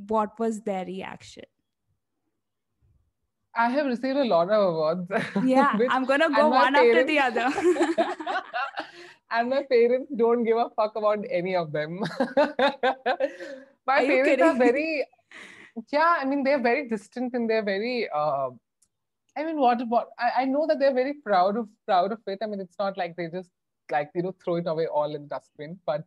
what 0.08 0.38
was 0.40 0.62
their 0.62 0.86
reaction? 0.86 1.44
I 3.56 3.70
have 3.70 3.86
received 3.86 4.18
a 4.18 4.24
lot 4.24 4.50
of 4.50 4.74
awards. 4.74 5.12
Yeah, 5.44 5.78
which, 5.78 5.90
I'm 5.92 6.06
gonna 6.06 6.30
go 6.30 6.50
one 6.50 6.76
after 6.76 7.04
the 7.04 7.20
other. 7.20 7.50
and 9.33 9.51
my 9.51 9.63
parents 9.71 10.11
don't 10.17 10.45
give 10.45 10.57
a 10.57 10.71
fuck 10.77 10.97
about 10.97 11.25
any 11.31 11.55
of 11.57 11.73
them. 11.73 12.01
my 13.87 13.99
are 13.99 14.07
parents 14.07 14.43
are 14.43 14.57
very, 14.57 15.05
yeah. 15.93 16.17
I 16.19 16.25
mean, 16.25 16.43
they're 16.45 16.63
very 16.63 16.89
distant 16.89 17.35
and 17.35 17.49
they're 17.49 17.65
very. 17.65 18.09
Uh, 18.15 18.51
I 19.37 19.45
mean, 19.45 19.59
what? 19.59 19.87
What? 19.89 20.09
I, 20.19 20.43
I 20.43 20.45
know 20.45 20.67
that 20.67 20.79
they're 20.79 20.95
very 20.95 21.15
proud 21.15 21.57
of 21.57 21.69
proud 21.87 22.13
of 22.13 22.19
it. 22.27 22.39
I 22.43 22.47
mean, 22.47 22.61
it's 22.61 22.79
not 22.79 22.97
like 22.99 23.17
they 23.17 23.29
just 23.29 23.51
like 23.91 24.11
you 24.15 24.23
know 24.23 24.35
throw 24.45 24.57
it 24.57 24.67
away 24.67 24.87
all 24.87 25.15
in 25.15 25.29
dustbin, 25.29 25.79
but. 25.87 26.05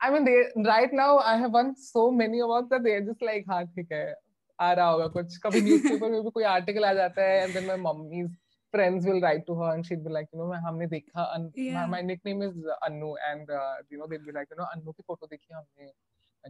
I 0.00 0.12
mean, 0.12 0.24
they 0.24 0.44
right 0.64 0.92
now 0.92 1.18
I 1.18 1.36
have 1.38 1.50
won 1.50 1.74
so 1.74 2.12
many 2.12 2.38
awards 2.38 2.68
that 2.68 2.84
they're 2.84 3.04
just 3.04 3.20
like, 3.20 3.44
हाँ 3.48 3.64
ठीक 3.74 3.88
है 3.92 4.14
आ 4.60 4.72
रहा 4.72 4.88
होगा 4.88 5.06
कुछ 5.14 5.36
कभी 5.44 5.60
newspaper 5.60 6.10
में 6.10 6.22
भी 6.22 6.30
कोई 6.30 6.44
आर्टिकल 6.44 6.84
आ 6.84 6.92
जाता 6.94 7.22
है 7.22 7.42
and 7.42 7.54
then 7.54 7.66
my 7.66 7.76
mummies 7.76 8.30
friends 8.75 9.05
will 9.05 9.21
write 9.21 9.45
to 9.47 9.55
her 9.61 9.69
and 9.75 9.85
she'd 9.85 10.03
be 10.03 10.11
like 10.17 10.27
you 10.33 10.39
know 10.39 10.49
हमने 10.67 10.89
देखा 10.89 11.53
yeah. 11.55 11.85
my, 11.85 11.87
my 11.97 12.01
nickname 12.01 12.41
is 12.41 12.55
Annu 12.87 13.13
and 13.29 13.49
uh, 13.49 13.75
you 13.89 13.97
know 13.97 14.07
they'd 14.07 14.25
be 14.25 14.35
like 14.39 14.47
you 14.51 14.57
know 14.57 14.67
Annu 14.75 14.93
की 14.93 15.03
photo 15.09 15.27
देखी 15.27 15.53
हमने 15.53 15.91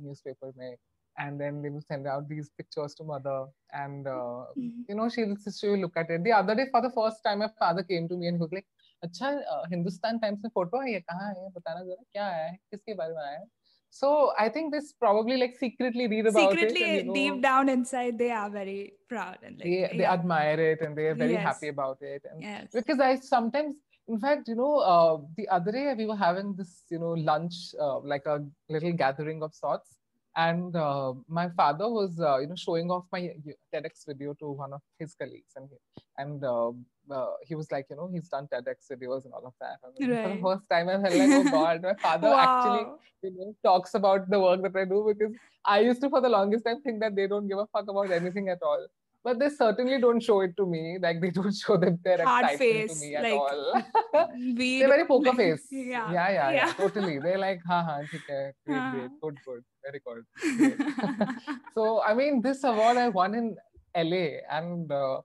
newspaper 0.08 0.52
में 0.58 0.76
and 1.20 1.40
then 1.40 1.62
they 1.62 1.70
will 1.70 1.84
send 1.88 2.08
out 2.08 2.28
these 2.28 2.50
pictures 2.58 2.96
to 2.96 3.04
mother 3.04 3.46
and 3.72 4.08
uh, 4.08 4.46
mm-hmm. 4.58 4.82
you 4.90 4.96
know 4.96 5.10
she'll 5.10 5.36
she'll 5.58 5.78
look 5.78 5.96
at 5.96 6.10
it 6.10 6.24
the 6.24 6.32
other 6.32 6.56
day 6.56 6.66
for 6.72 6.82
the 6.82 6.90
first 6.96 7.24
time 7.24 7.40
my 7.40 7.50
father 7.60 7.84
came 7.84 8.08
to 8.08 8.18
me 8.18 8.28
and 8.28 8.38
he 8.38 8.42
was 8.42 8.52
like 8.52 8.66
अच्छा 9.04 9.30
Hindustan 9.72 10.18
Times 10.20 10.44
में 10.44 10.50
photo 10.50 10.82
है 10.82 10.92
ये 10.92 11.00
कहाँ 11.00 11.30
है 11.30 11.50
बताना 11.56 11.84
जरा 11.86 12.04
क्या 12.12 12.28
है 12.28 12.52
किसके 12.72 12.94
बारे 13.00 13.14
में 13.14 13.22
आया 13.22 13.40
है 13.40 13.46
so 13.94 14.32
I 14.40 14.50
think 14.50 14.74
this 14.74 14.92
probably 14.92 15.38
like 15.38 15.56
secretly 15.56 16.08
read 16.08 16.26
about 16.26 16.50
secretly, 16.50 16.66
it. 16.66 16.70
Secretly, 16.70 16.96
you 16.96 17.04
know, 17.04 17.14
deep 17.14 17.44
down 17.44 17.70
inside, 17.70 18.18
they 18.18 18.32
are 18.32 18.50
very 18.50 18.94
proud 19.08 19.38
and 19.44 19.60
like, 19.60 19.66
they, 19.66 19.98
they 20.00 20.06
admire 20.06 20.60
it 20.60 20.82
and 20.82 20.98
they 20.98 21.06
are 21.12 21.14
very 21.14 21.34
yes. 21.34 21.44
happy 21.44 21.68
about 21.68 22.00
it. 22.02 22.24
And 22.30 22.42
yes. 22.42 22.70
Because 22.74 23.00
I 23.00 23.18
sometimes, 23.18 23.76
in 24.08 24.20
fact, 24.20 24.48
you 24.48 24.56
know, 24.56 24.78
uh, 24.78 25.18
the 25.38 25.48
other 25.48 25.72
day 25.72 25.94
we 25.96 26.08
were 26.08 26.16
having 26.16 26.56
this, 26.56 26.82
you 26.90 26.98
know, 26.98 27.12
lunch, 27.12 27.54
uh, 27.80 28.00
like 28.00 28.26
a 28.26 28.44
little 28.68 28.94
gathering 28.94 29.44
of 29.44 29.54
sorts, 29.54 30.00
and 30.36 30.76
uh, 30.76 31.14
my 31.28 31.50
father 31.50 31.90
was, 31.90 32.20
uh, 32.20 32.40
you 32.40 32.48
know, 32.48 32.56
showing 32.56 32.90
off 32.90 33.06
my 33.12 33.32
TEDx 33.74 34.06
video 34.08 34.34
to 34.36 34.52
one 34.52 34.74
of 34.74 34.82
his 35.00 35.14
colleagues, 35.16 35.54
and 35.56 35.70
and 36.18 36.44
uh, 36.44 36.72
uh, 37.12 37.34
he 37.44 37.56
was 37.56 37.72
like, 37.72 37.86
you 37.90 37.96
know, 37.96 38.10
he's 38.12 38.30
done 38.30 38.48
TEDx 38.52 38.92
videos 38.92 39.26
and 39.26 39.34
all 39.34 39.46
of 39.46 39.54
that. 39.60 39.78
And 39.84 40.10
right. 40.10 40.24
For 40.24 40.36
the 40.36 40.42
first 40.42 40.70
time, 40.70 40.90
I 40.90 40.94
felt 40.94 41.16
like, 41.16 41.30
oh 41.30 41.44
God, 41.52 41.82
my 41.84 41.94
father 41.96 42.30
wow. 42.30 42.40
actually, 42.44 42.94
you 43.24 43.38
know, 43.38 43.56
talks 43.64 43.94
about 43.94 44.30
the 44.30 44.40
work 44.40 44.62
that 44.64 44.76
I 44.76 44.86
do 44.86 45.14
because 45.16 45.34
I 45.66 45.80
used 45.80 46.02
to, 46.02 46.10
for 46.10 46.22
the 46.22 46.30
longest 46.30 46.66
time, 46.66 46.82
think 46.82 47.00
that 47.02 47.16
they 47.16 47.28
don't 47.28 47.48
give 47.48 47.58
a 47.58 47.68
fuck 47.68 47.86
about 47.88 48.12
anything 48.12 48.50
at 48.50 48.62
all. 48.62 48.88
But 49.24 49.40
they 49.40 49.50
certainly 49.50 50.02
don't 50.02 50.22
show 50.22 50.42
it 50.42 50.58
to 50.58 50.66
me. 50.66 50.98
Like 51.02 51.22
they 51.22 51.32
don't 51.32 51.56
show 51.64 51.78
them 51.78 52.00
their 52.04 52.24
Hard 52.24 52.46
excitement 52.52 52.90
face, 52.90 53.00
to 53.00 53.06
me 53.06 53.16
at 53.16 53.24
like, 53.24 53.34
all. 53.34 53.84
we 54.36 54.80
They're 54.80 54.90
very 54.90 55.06
poker 55.06 55.34
face. 55.34 55.68
Yeah. 55.72 56.12
Yeah, 56.12 56.12
yeah, 56.12 56.30
yeah, 56.30 56.52
yeah. 56.52 56.74
totally. 56.74 57.20
They're 57.20 57.38
like, 57.38 57.62
ha 57.66 57.84
ha, 57.84 58.02
great, 58.10 58.54
great, 58.66 59.12
good, 59.22 59.38
good, 59.46 59.64
very 59.84 60.02
good. 60.06 61.28
So 61.74 62.02
I 62.02 62.14
mean, 62.14 62.42
this 62.42 62.64
award 62.64 62.98
I 62.98 63.10
won 63.10 63.34
in 63.34 63.56
LA, 63.96 64.40
and 64.50 64.92
uh, 64.92 65.22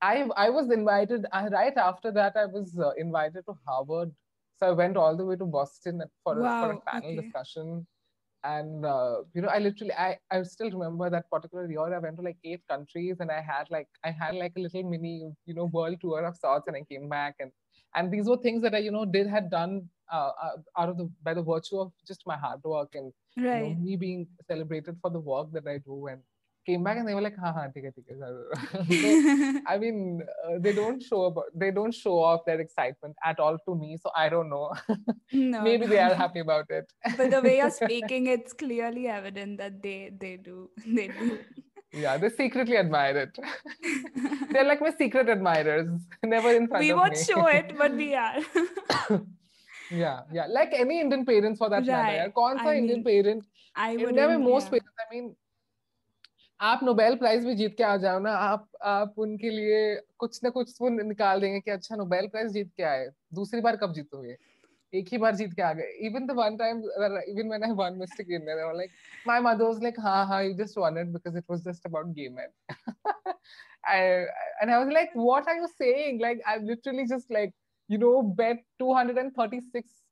I 0.00 0.26
I 0.36 0.50
was 0.50 0.70
invited 0.70 1.26
I, 1.32 1.48
right 1.48 1.76
after 1.76 2.12
that. 2.12 2.36
I 2.36 2.46
was 2.46 2.78
uh, 2.78 2.90
invited 2.96 3.44
to 3.46 3.54
Harvard, 3.66 4.12
so 4.58 4.68
I 4.68 4.70
went 4.72 4.96
all 4.96 5.16
the 5.16 5.24
way 5.24 5.36
to 5.36 5.44
Boston 5.44 6.02
for, 6.22 6.38
a, 6.38 6.42
for 6.42 6.72
a 6.72 6.80
panel 6.80 7.10
okay. 7.10 7.20
discussion. 7.20 7.86
And 8.44 8.84
uh, 8.84 9.22
you 9.34 9.40
know, 9.42 9.48
I 9.48 9.58
literally 9.58 9.94
I, 9.94 10.18
I 10.30 10.42
still 10.42 10.70
remember 10.70 11.08
that 11.10 11.30
particular 11.30 11.66
year. 11.70 11.94
I 11.94 11.98
went 11.98 12.16
to 12.16 12.22
like 12.22 12.36
eight 12.44 12.60
countries, 12.68 13.16
and 13.20 13.30
I 13.30 13.40
had 13.40 13.70
like 13.70 13.88
I 14.04 14.10
had 14.10 14.34
like 14.34 14.52
a 14.56 14.60
little 14.60 14.82
mini 14.82 15.32
you 15.46 15.54
know 15.54 15.64
world 15.66 16.00
tour 16.00 16.24
of 16.24 16.36
sorts, 16.36 16.68
and 16.68 16.76
I 16.76 16.82
came 16.82 17.08
back 17.08 17.36
and 17.40 17.50
and 17.94 18.12
these 18.12 18.26
were 18.26 18.36
things 18.36 18.62
that 18.62 18.74
I 18.74 18.78
you 18.78 18.90
know 18.92 19.04
did 19.06 19.26
had 19.28 19.50
done 19.50 19.88
uh, 20.12 20.30
uh, 20.42 20.56
out 20.78 20.88
of 20.90 20.98
the 20.98 21.10
by 21.22 21.34
the 21.34 21.42
virtue 21.42 21.80
of 21.80 21.92
just 22.06 22.26
my 22.26 22.36
hard 22.36 22.60
work 22.64 22.94
and 22.94 23.12
you 23.52 23.58
know, 23.58 23.74
me 23.78 23.96
being 23.96 24.26
celebrated 24.46 24.96
for 25.00 25.10
the 25.10 25.20
work 25.20 25.52
that 25.52 25.66
I 25.66 25.78
do 25.78 26.06
and 26.08 26.20
came 26.64 26.82
back 26.82 26.98
and 26.98 27.08
they 27.08 27.14
were 27.14 27.20
like, 27.20 27.36
ha 27.38 27.52
ha, 27.52 27.66
okay, 27.68 27.90
it. 28.88 29.62
I 29.66 29.78
mean, 29.78 30.22
uh, 30.44 30.58
they 30.58 30.72
don't 30.72 31.02
show 31.02 31.24
about, 31.24 31.44
they 31.54 31.70
don't 31.70 31.94
show 31.94 32.18
off 32.22 32.44
their 32.44 32.60
excitement 32.60 33.16
at 33.24 33.38
all 33.38 33.58
to 33.66 33.74
me. 33.74 33.96
So 34.02 34.10
I 34.16 34.28
don't 34.28 34.50
know. 34.50 34.72
no, 35.32 35.62
Maybe 35.62 35.86
they 35.86 35.98
are 35.98 36.14
happy 36.24 36.40
about 36.40 36.66
it. 36.70 36.92
but 37.16 37.30
the 37.30 37.40
way 37.40 37.58
you're 37.58 37.70
speaking, 37.82 38.26
it's 38.26 38.52
clearly 38.52 39.08
evident 39.08 39.58
that 39.58 39.82
they 39.82 40.12
they 40.18 40.36
do 40.36 40.70
they 40.86 41.08
do. 41.08 41.38
Yeah, 41.92 42.16
they 42.16 42.28
secretly 42.28 42.76
admire 42.76 43.16
it. 43.18 43.38
They're 44.50 44.64
like 44.64 44.80
my 44.80 44.90
secret 44.90 45.28
admirers, 45.28 45.88
never 46.24 46.50
in 46.50 46.66
front 46.66 46.80
we 46.80 46.90
of 46.90 46.96
me. 46.96 47.02
We 47.02 47.08
won't 47.08 47.16
show 47.16 47.46
it, 47.46 47.78
but 47.78 47.94
we 47.94 48.14
are. 48.16 48.40
yeah, 49.92 50.22
yeah. 50.32 50.46
Like 50.48 50.72
any 50.72 51.00
Indian 51.00 51.24
parents 51.24 51.58
for 51.58 51.70
that 51.70 51.86
right. 51.86 51.86
matter. 51.86 52.32
Kaun 52.34 52.58
sa 52.58 52.72
Indian 52.72 53.04
mean, 53.04 53.22
parent? 53.22 53.46
I 53.76 53.96
would. 53.96 54.16
Most 54.40 54.64
yeah. 54.64 54.70
parents, 54.70 54.98
I 54.98 55.14
mean, 55.14 55.36
आप 56.64 56.80
Nobel 56.84 57.16
prize 57.16 57.46
भी 57.46 57.54
जीत 57.54 57.76
के 57.76 57.84
आ 57.84 57.96
जाओ 57.96 58.18
ना, 58.18 58.30
आप 58.30 58.68
आप 58.82 59.14
उनके 59.18 59.50
लिए 59.50 60.00
कुछ 60.18 60.40
ना 60.44 60.50
कुछ 60.50 60.82
वो 60.82 60.88
निकाल 60.88 61.40
देंगे 61.40 61.60
कि 61.60 61.70
अच्छा 61.70 61.96
नोबेल 61.96 62.26
प्राइज 62.26 62.52
जीत 62.52 62.72
के 62.76 62.82
आए, 62.82 63.10
दूसरी 63.34 63.60
बार 63.60 63.76
कब 63.76 63.92
जीतोगे? 63.92 64.36
एक 64.98 65.08
ही 65.12 65.18
बार 65.18 65.34
जीत 65.34 65.52
के 65.52 65.62
आ 65.62 65.72
गए। 65.72 65.90
Even 66.06 66.26
the 66.26 66.30
one 66.30 66.56
time 66.56 66.78
even 66.78 67.48
when 67.48 67.64
I 67.64 67.70
one 67.70 67.98
mistake 67.98 68.30
in 68.30 68.40
there 68.40 68.74
like 68.76 68.90
my 69.26 69.40
mother 69.40 69.64
was 69.64 69.82
like 69.82 70.00
हाँ 70.00 70.26
हाँ 70.26 70.44
you 70.44 70.54
just 70.54 70.78
it 70.78 71.12
because 71.12 71.36
it 71.36 71.44
was 71.48 71.64
just 71.64 71.84
about 71.90 72.14
gay 72.14 72.28
men. 72.28 72.48
I, 73.84 74.26
and 74.60 74.70
I 74.70 74.78
was 74.78 74.88
like, 74.88 75.10
what 75.14 75.46
are 75.46 75.56
you 75.56 75.68
saying? 75.78 76.20
Like 76.20 76.40
I've 76.46 76.62
literally 76.62 77.06
just 77.06 77.30
like, 77.30 77.52
you 77.88 77.98
know, 77.98 78.22
bet 78.22 78.64
236 78.78 80.03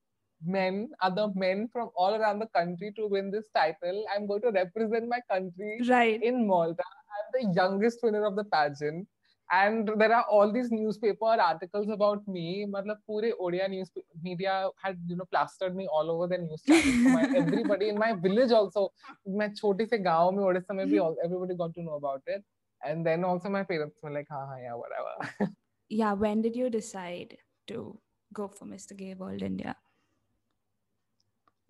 men 0.46 0.88
other 1.02 1.28
men 1.36 1.68
from 1.74 1.90
all 1.96 2.14
around 2.16 2.40
the 2.40 2.48
country 2.56 2.92
to 2.96 3.08
win 3.08 3.32
this 3.36 3.48
title 3.56 4.04
i'm 4.16 4.28
going 4.32 4.42
to 4.42 4.52
represent 4.52 5.08
my 5.14 5.20
country 5.32 5.80
Right. 5.90 6.22
in 6.22 6.46
Malta. 6.48 6.84
I'm 7.18 7.30
the 7.36 7.54
youngest 7.60 8.04
winner 8.04 8.26
of 8.26 8.36
the 8.36 8.44
pageant. 8.44 9.08
And 9.52 9.90
there 10.02 10.14
are 10.14 10.26
all 10.30 10.52
these 10.52 10.70
newspaper 10.72 11.26
articles 11.46 11.88
about 11.96 12.28
me. 12.28 12.66
मतलब 12.70 12.98
पूरे 13.10 13.32
Odia 13.42 13.68
news 13.70 13.90
media 14.22 14.56
had 14.84 14.98
you 15.08 15.16
know 15.16 15.26
plastered 15.34 15.76
me 15.76 15.88
all 15.88 16.12
over 16.12 16.28
their 16.28 16.42
news 16.46 16.62
channels. 16.64 16.98
So 17.04 17.10
my, 17.16 17.24
everybody 17.42 17.88
in 17.90 17.98
my 17.98 18.12
village 18.26 18.52
also, 18.52 18.84
मैं 19.28 19.48
छोटे 19.56 19.86
से 19.94 19.98
गांव 20.04 20.32
में 20.38 20.44
ओडिशा 20.44 20.74
में 20.74 20.86
भी 20.92 21.00
all, 21.06 21.16
everybody 21.26 21.56
got 21.64 21.74
to 21.80 21.82
know 21.88 21.96
about 21.96 22.22
it. 22.28 22.44
And 22.86 23.06
then 23.06 23.24
also 23.24 23.50
my 23.50 23.64
parents 23.64 24.04
were 24.04 24.12
like, 24.20 24.28
हाँ 24.32 24.46
हाँ 24.52 24.60
yeah 24.66 24.76
whatever. 24.84 25.52
Yeah. 25.90 26.14
When 26.14 26.42
did 26.42 26.56
you 26.58 26.70
decide 26.70 27.38
to 27.68 27.98
go 28.34 28.50
for 28.50 28.66
Mr. 28.66 28.96
Gay 29.04 29.14
World 29.16 29.42
India? 29.42 29.78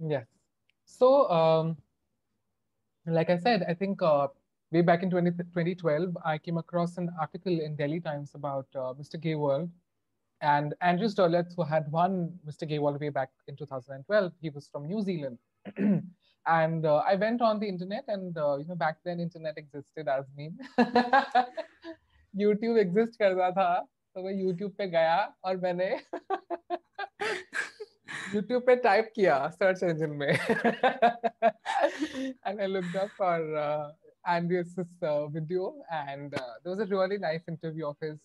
Yes. 0.04 0.26
So, 0.84 1.30
um, 1.30 1.76
like 3.06 3.30
I 3.30 3.38
said, 3.38 3.64
I 3.68 3.74
think 3.74 4.02
uh, 4.02 4.28
way 4.72 4.82
back 4.82 5.02
in 5.02 5.10
20, 5.10 5.30
2012, 5.30 6.16
I 6.24 6.38
came 6.38 6.58
across 6.58 6.98
an 6.98 7.10
article 7.20 7.60
in 7.60 7.76
Delhi 7.76 8.00
Times 8.00 8.32
about 8.34 8.66
uh, 8.74 8.94
Mr. 9.00 9.20
Gay 9.20 9.34
World. 9.36 9.70
And 10.40 10.74
Andreas 10.82 11.14
Derleth, 11.14 11.54
who 11.56 11.62
had 11.62 11.90
won 11.92 12.32
Mr. 12.44 12.68
Gay 12.68 12.80
World 12.80 13.00
way 13.00 13.10
back 13.10 13.30
in 13.46 13.54
2012, 13.54 14.32
he 14.40 14.50
was 14.50 14.68
from 14.68 14.86
New 14.88 15.00
Zealand. 15.02 15.38
and 16.46 16.84
uh, 16.84 16.96
I 16.96 17.14
went 17.14 17.40
on 17.40 17.60
the 17.60 17.68
internet, 17.68 18.04
and 18.08 18.36
uh, 18.36 18.56
you 18.56 18.64
know, 18.66 18.74
back 18.74 18.96
then 19.04 19.20
internet 19.20 19.56
existed 19.56 20.08
as 20.08 20.24
me. 20.36 20.50
YouTube 22.36 22.80
exist 22.80 23.16
कर 23.18 23.32
रहा 23.34 23.50
था, 23.50 23.86
तो 24.14 24.22
मैं 24.22 24.32
YouTube 24.44 24.76
पे 24.76 24.88
गया 24.88 25.34
और 25.44 25.56
मैंने 25.56 26.00
YouTube 28.33 28.65
पे 28.65 28.75
टाइप 28.83 29.11
किया 29.15 29.37
सर्च 29.49 29.83
इंजन 29.83 30.09
में 30.09 30.31
and 32.45 32.61
I 32.61 32.67
looked 32.67 32.95
up 32.95 33.09
for 33.17 33.55
uh, 33.55 33.91
Andreas' 34.27 34.75
uh, 35.01 35.27
video 35.27 35.75
and 35.91 36.33
uh, 36.33 36.53
there 36.63 36.75
was 36.75 36.79
a 36.79 36.85
really 36.85 37.17
nice 37.17 37.43
interview 37.47 37.87
of 37.87 37.97
his 38.01 38.17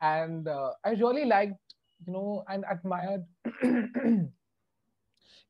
and 0.00 0.48
uh, 0.48 0.70
I 0.84 0.90
really 0.90 1.24
liked 1.24 1.74
you 2.06 2.12
know 2.12 2.44
and 2.48 2.64
admired 2.70 3.24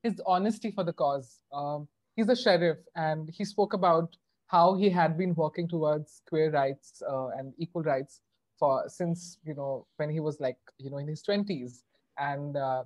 his 0.03 0.21
honesty 0.27 0.71
for 0.71 0.85
the 0.85 0.93
cause 0.93 1.41
um, 1.53 1.89
he's 2.17 2.29
a 2.29 2.37
sheriff 2.37 2.79
and 2.97 3.29
he 3.31 3.45
spoke 3.45 3.73
about 3.73 4.17
how 4.47 4.75
he 4.75 4.89
had 4.91 5.19
been 5.19 5.35
working 5.35 5.69
towards 5.69 6.23
queer 6.29 6.51
rights 6.51 7.03
uh, 7.09 7.29
and 7.29 7.53
equal 7.59 7.83
rights 7.83 8.23
for 8.59 8.85
since 8.89 9.39
you 9.45 9.55
know 9.55 9.87
when 9.97 10.11
he 10.11 10.21
was 10.21 10.41
like 10.41 10.59
you 10.79 10.91
know 10.91 10.99
in 10.99 11.07
his 11.07 11.23
20s 11.23 11.83
And 12.19 12.57
uh, 12.57 12.83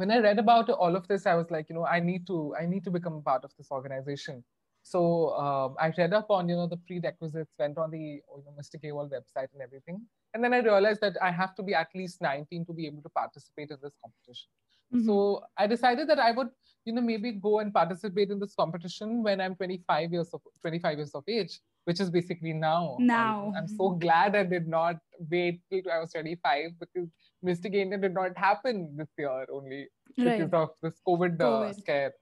when 0.00 0.10
I 0.10 0.18
read 0.18 0.38
about 0.38 0.70
all 0.70 0.96
of 0.96 1.06
this, 1.08 1.26
I 1.26 1.34
was 1.34 1.50
like, 1.50 1.66
you 1.68 1.74
know, 1.74 1.84
I 1.84 2.00
need 2.00 2.26
to, 2.28 2.54
I 2.58 2.64
need 2.64 2.84
to 2.84 2.90
become 2.90 3.22
part 3.22 3.44
of 3.44 3.52
this 3.58 3.70
organization. 3.70 4.42
So 4.82 5.34
um, 5.34 5.74
I 5.78 5.92
read 5.98 6.14
up 6.14 6.30
on, 6.30 6.48
you 6.48 6.56
know, 6.56 6.66
the 6.66 6.78
prerequisites, 6.78 7.52
went 7.58 7.76
on 7.76 7.90
the, 7.90 7.98
you 7.98 8.22
know, 8.46 8.54
Mr. 8.58 8.80
Gay 8.80 8.92
World 8.92 9.12
website 9.12 9.48
and 9.52 9.60
everything. 9.62 10.00
And 10.32 10.42
then 10.42 10.54
I 10.54 10.60
realized 10.60 11.02
that 11.02 11.16
I 11.20 11.30
have 11.30 11.54
to 11.56 11.62
be 11.62 11.74
at 11.74 11.88
least 11.94 12.22
19 12.22 12.64
to 12.64 12.72
be 12.72 12.86
able 12.86 13.02
to 13.02 13.10
participate 13.10 13.70
in 13.70 13.76
this 13.82 13.92
competition. 14.02 14.48
Mm-hmm. 14.94 15.06
So 15.06 15.42
I 15.58 15.66
decided 15.66 16.08
that 16.08 16.18
I 16.18 16.30
would, 16.30 16.48
you 16.86 16.94
know, 16.94 17.02
maybe 17.02 17.32
go 17.32 17.58
and 17.58 17.72
participate 17.72 18.30
in 18.30 18.40
this 18.40 18.54
competition 18.54 19.22
when 19.22 19.38
I'm 19.40 19.54
25 19.54 20.12
years 20.12 20.30
of 20.32 20.40
25 20.62 20.96
years 20.96 21.14
of 21.14 21.24
age, 21.28 21.60
which 21.84 22.00
is 22.00 22.08
basically 22.08 22.54
now. 22.54 22.96
Now. 22.98 23.52
I'm, 23.54 23.64
I'm 23.64 23.68
so 23.68 23.90
glad 23.90 24.34
I 24.34 24.44
did 24.44 24.66
not 24.66 24.96
wait 25.30 25.60
till 25.70 25.82
I 25.92 25.98
was 25.98 26.12
25 26.12 26.70
because 26.80 27.08
Mr. 27.44 27.70
Gay 27.72 27.82
India 27.82 27.98
did 27.98 28.14
not 28.14 28.36
happen 28.36 28.96
this 28.96 29.08
year 29.18 29.46
only 29.52 29.88
right. 30.18 30.38
because 30.38 30.52
of 30.52 30.70
this 30.82 31.00
COVID, 31.06 31.40
uh, 31.40 31.44
COVID. 31.44 31.78
scare. 31.78 32.12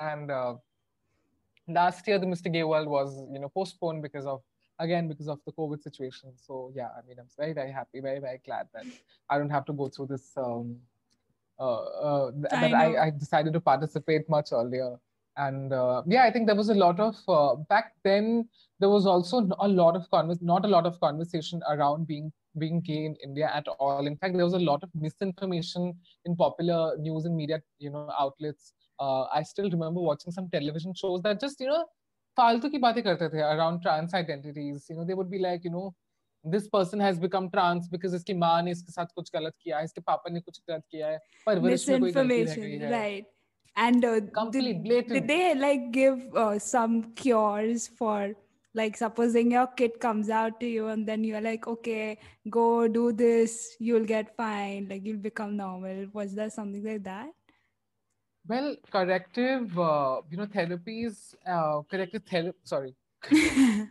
And 0.00 0.30
uh, 0.30 0.54
last 1.68 2.06
year 2.08 2.18
the 2.18 2.26
Mr. 2.26 2.52
Gay 2.52 2.64
World 2.64 2.88
was, 2.88 3.16
you 3.32 3.38
know, 3.38 3.48
postponed 3.48 4.02
because 4.02 4.26
of 4.26 4.42
again 4.78 5.08
because 5.08 5.28
of 5.28 5.38
the 5.46 5.52
COVID 5.52 5.82
situation. 5.82 6.32
So 6.36 6.72
yeah, 6.74 6.88
I 6.96 7.06
mean, 7.06 7.18
I'm 7.18 7.28
very 7.38 7.52
very 7.52 7.72
happy, 7.72 8.00
very 8.00 8.18
very 8.18 8.40
glad 8.44 8.68
that 8.74 8.86
I 9.30 9.38
don't 9.38 9.50
have 9.50 9.64
to 9.66 9.72
go 9.72 9.88
through 9.88 10.08
this. 10.08 10.32
Um, 10.36 10.76
uh, 11.58 11.82
uh, 11.82 12.32
I 12.50 12.68
that 12.68 12.74
I, 12.74 13.06
I, 13.06 13.10
decided 13.10 13.52
to 13.52 13.60
participate 13.60 14.28
much 14.28 14.48
earlier. 14.50 14.96
And 15.36 15.72
uh, 15.72 16.02
yeah, 16.04 16.24
I 16.24 16.32
think 16.32 16.46
there 16.46 16.56
was 16.56 16.68
a 16.68 16.74
lot 16.74 16.98
of 16.98 17.16
uh, 17.28 17.54
back 17.54 17.94
then. 18.02 18.48
There 18.80 18.88
was 18.88 19.06
also 19.06 19.48
a 19.60 19.68
lot 19.68 19.94
of 19.94 20.10
convers, 20.10 20.42
not 20.42 20.64
a 20.64 20.68
lot 20.68 20.84
of 20.84 20.98
conversation 20.98 21.62
around 21.68 22.08
being 22.08 22.32
being 22.57 22.81
gay 22.81 23.05
in 23.05 23.15
India 23.23 23.51
at 23.53 23.67
all. 23.79 24.07
In 24.07 24.17
fact, 24.17 24.35
there 24.35 24.45
was 24.45 24.53
a 24.53 24.59
lot 24.59 24.83
of 24.83 24.89
misinformation 24.95 25.93
in 26.25 26.35
popular 26.35 26.97
news 26.97 27.25
and 27.25 27.35
media, 27.35 27.61
you 27.77 27.89
know, 27.89 28.09
outlets. 28.17 28.73
Uh, 28.99 29.23
I 29.33 29.43
still 29.43 29.69
remember 29.69 30.01
watching 30.01 30.31
some 30.31 30.49
television 30.49 30.93
shows 30.93 31.21
that 31.23 31.39
just, 31.39 31.59
you 31.59 31.67
know, 31.67 31.85
फालतू 32.37 32.69
की 32.69 32.77
बातें 32.79 33.01
करते 33.03 33.29
थे 33.29 33.41
around 33.53 33.81
trans 33.81 34.13
identities. 34.13 34.85
You 34.89 34.97
know, 34.97 35.05
they 35.05 35.13
would 35.13 35.29
be 35.29 35.39
like, 35.39 35.63
you 35.63 35.71
know, 35.71 35.93
this 36.43 36.67
person 36.67 36.99
has 36.99 37.19
become 37.19 37.49
trans 37.49 37.87
because 37.87 38.13
इसकी 38.13 38.33
माँ 38.33 38.61
ने 38.63 38.71
इसके 38.71 38.91
साथ 38.91 39.15
कुछ 39.15 39.31
गलत 39.35 39.53
किया 39.63 39.77
है 39.77 39.83
इसके 39.83 40.01
पापा 40.01 40.33
ने 40.33 40.39
कुछ 40.41 40.61
गलत 40.69 40.83
किया 40.91 41.07
है 41.07 41.19
परवरिश 41.45 41.89
में 41.89 41.99
कोई 41.99 42.11
गलती 42.11 42.43
रह 42.43 42.55
गई 42.55 42.77
है 42.77 42.91
right 42.91 43.35
and 43.75 44.05
uh, 44.05 44.19
Complete, 44.35 44.83
did, 44.83 45.07
did 45.07 45.27
they 45.27 45.55
like 45.55 45.91
give 45.91 46.35
uh, 46.35 46.59
some 46.59 46.95
cures 47.13 47.87
for 47.87 48.33
like 48.74 48.96
supposing 48.96 49.50
your 49.52 49.66
kid 49.66 49.98
comes 50.00 50.30
out 50.30 50.58
to 50.60 50.66
you 50.66 50.88
and 50.88 51.06
then 51.06 51.24
you're 51.24 51.40
like 51.40 51.66
okay 51.66 52.18
go 52.50 52.88
do 52.88 53.12
this 53.12 53.76
you'll 53.78 54.04
get 54.04 54.36
fine 54.36 54.86
like 54.88 55.04
you'll 55.04 55.26
become 55.30 55.56
normal 55.56 56.06
was 56.12 56.34
there 56.34 56.50
something 56.50 56.84
like 56.84 57.02
that 57.02 57.30
well 58.46 58.76
corrective 58.90 59.78
uh, 59.78 60.20
you 60.30 60.36
know 60.36 60.46
therapies 60.46 61.34
uh, 61.46 61.82
corrective 61.90 62.22
therapy 62.24 62.58
sorry 62.64 62.94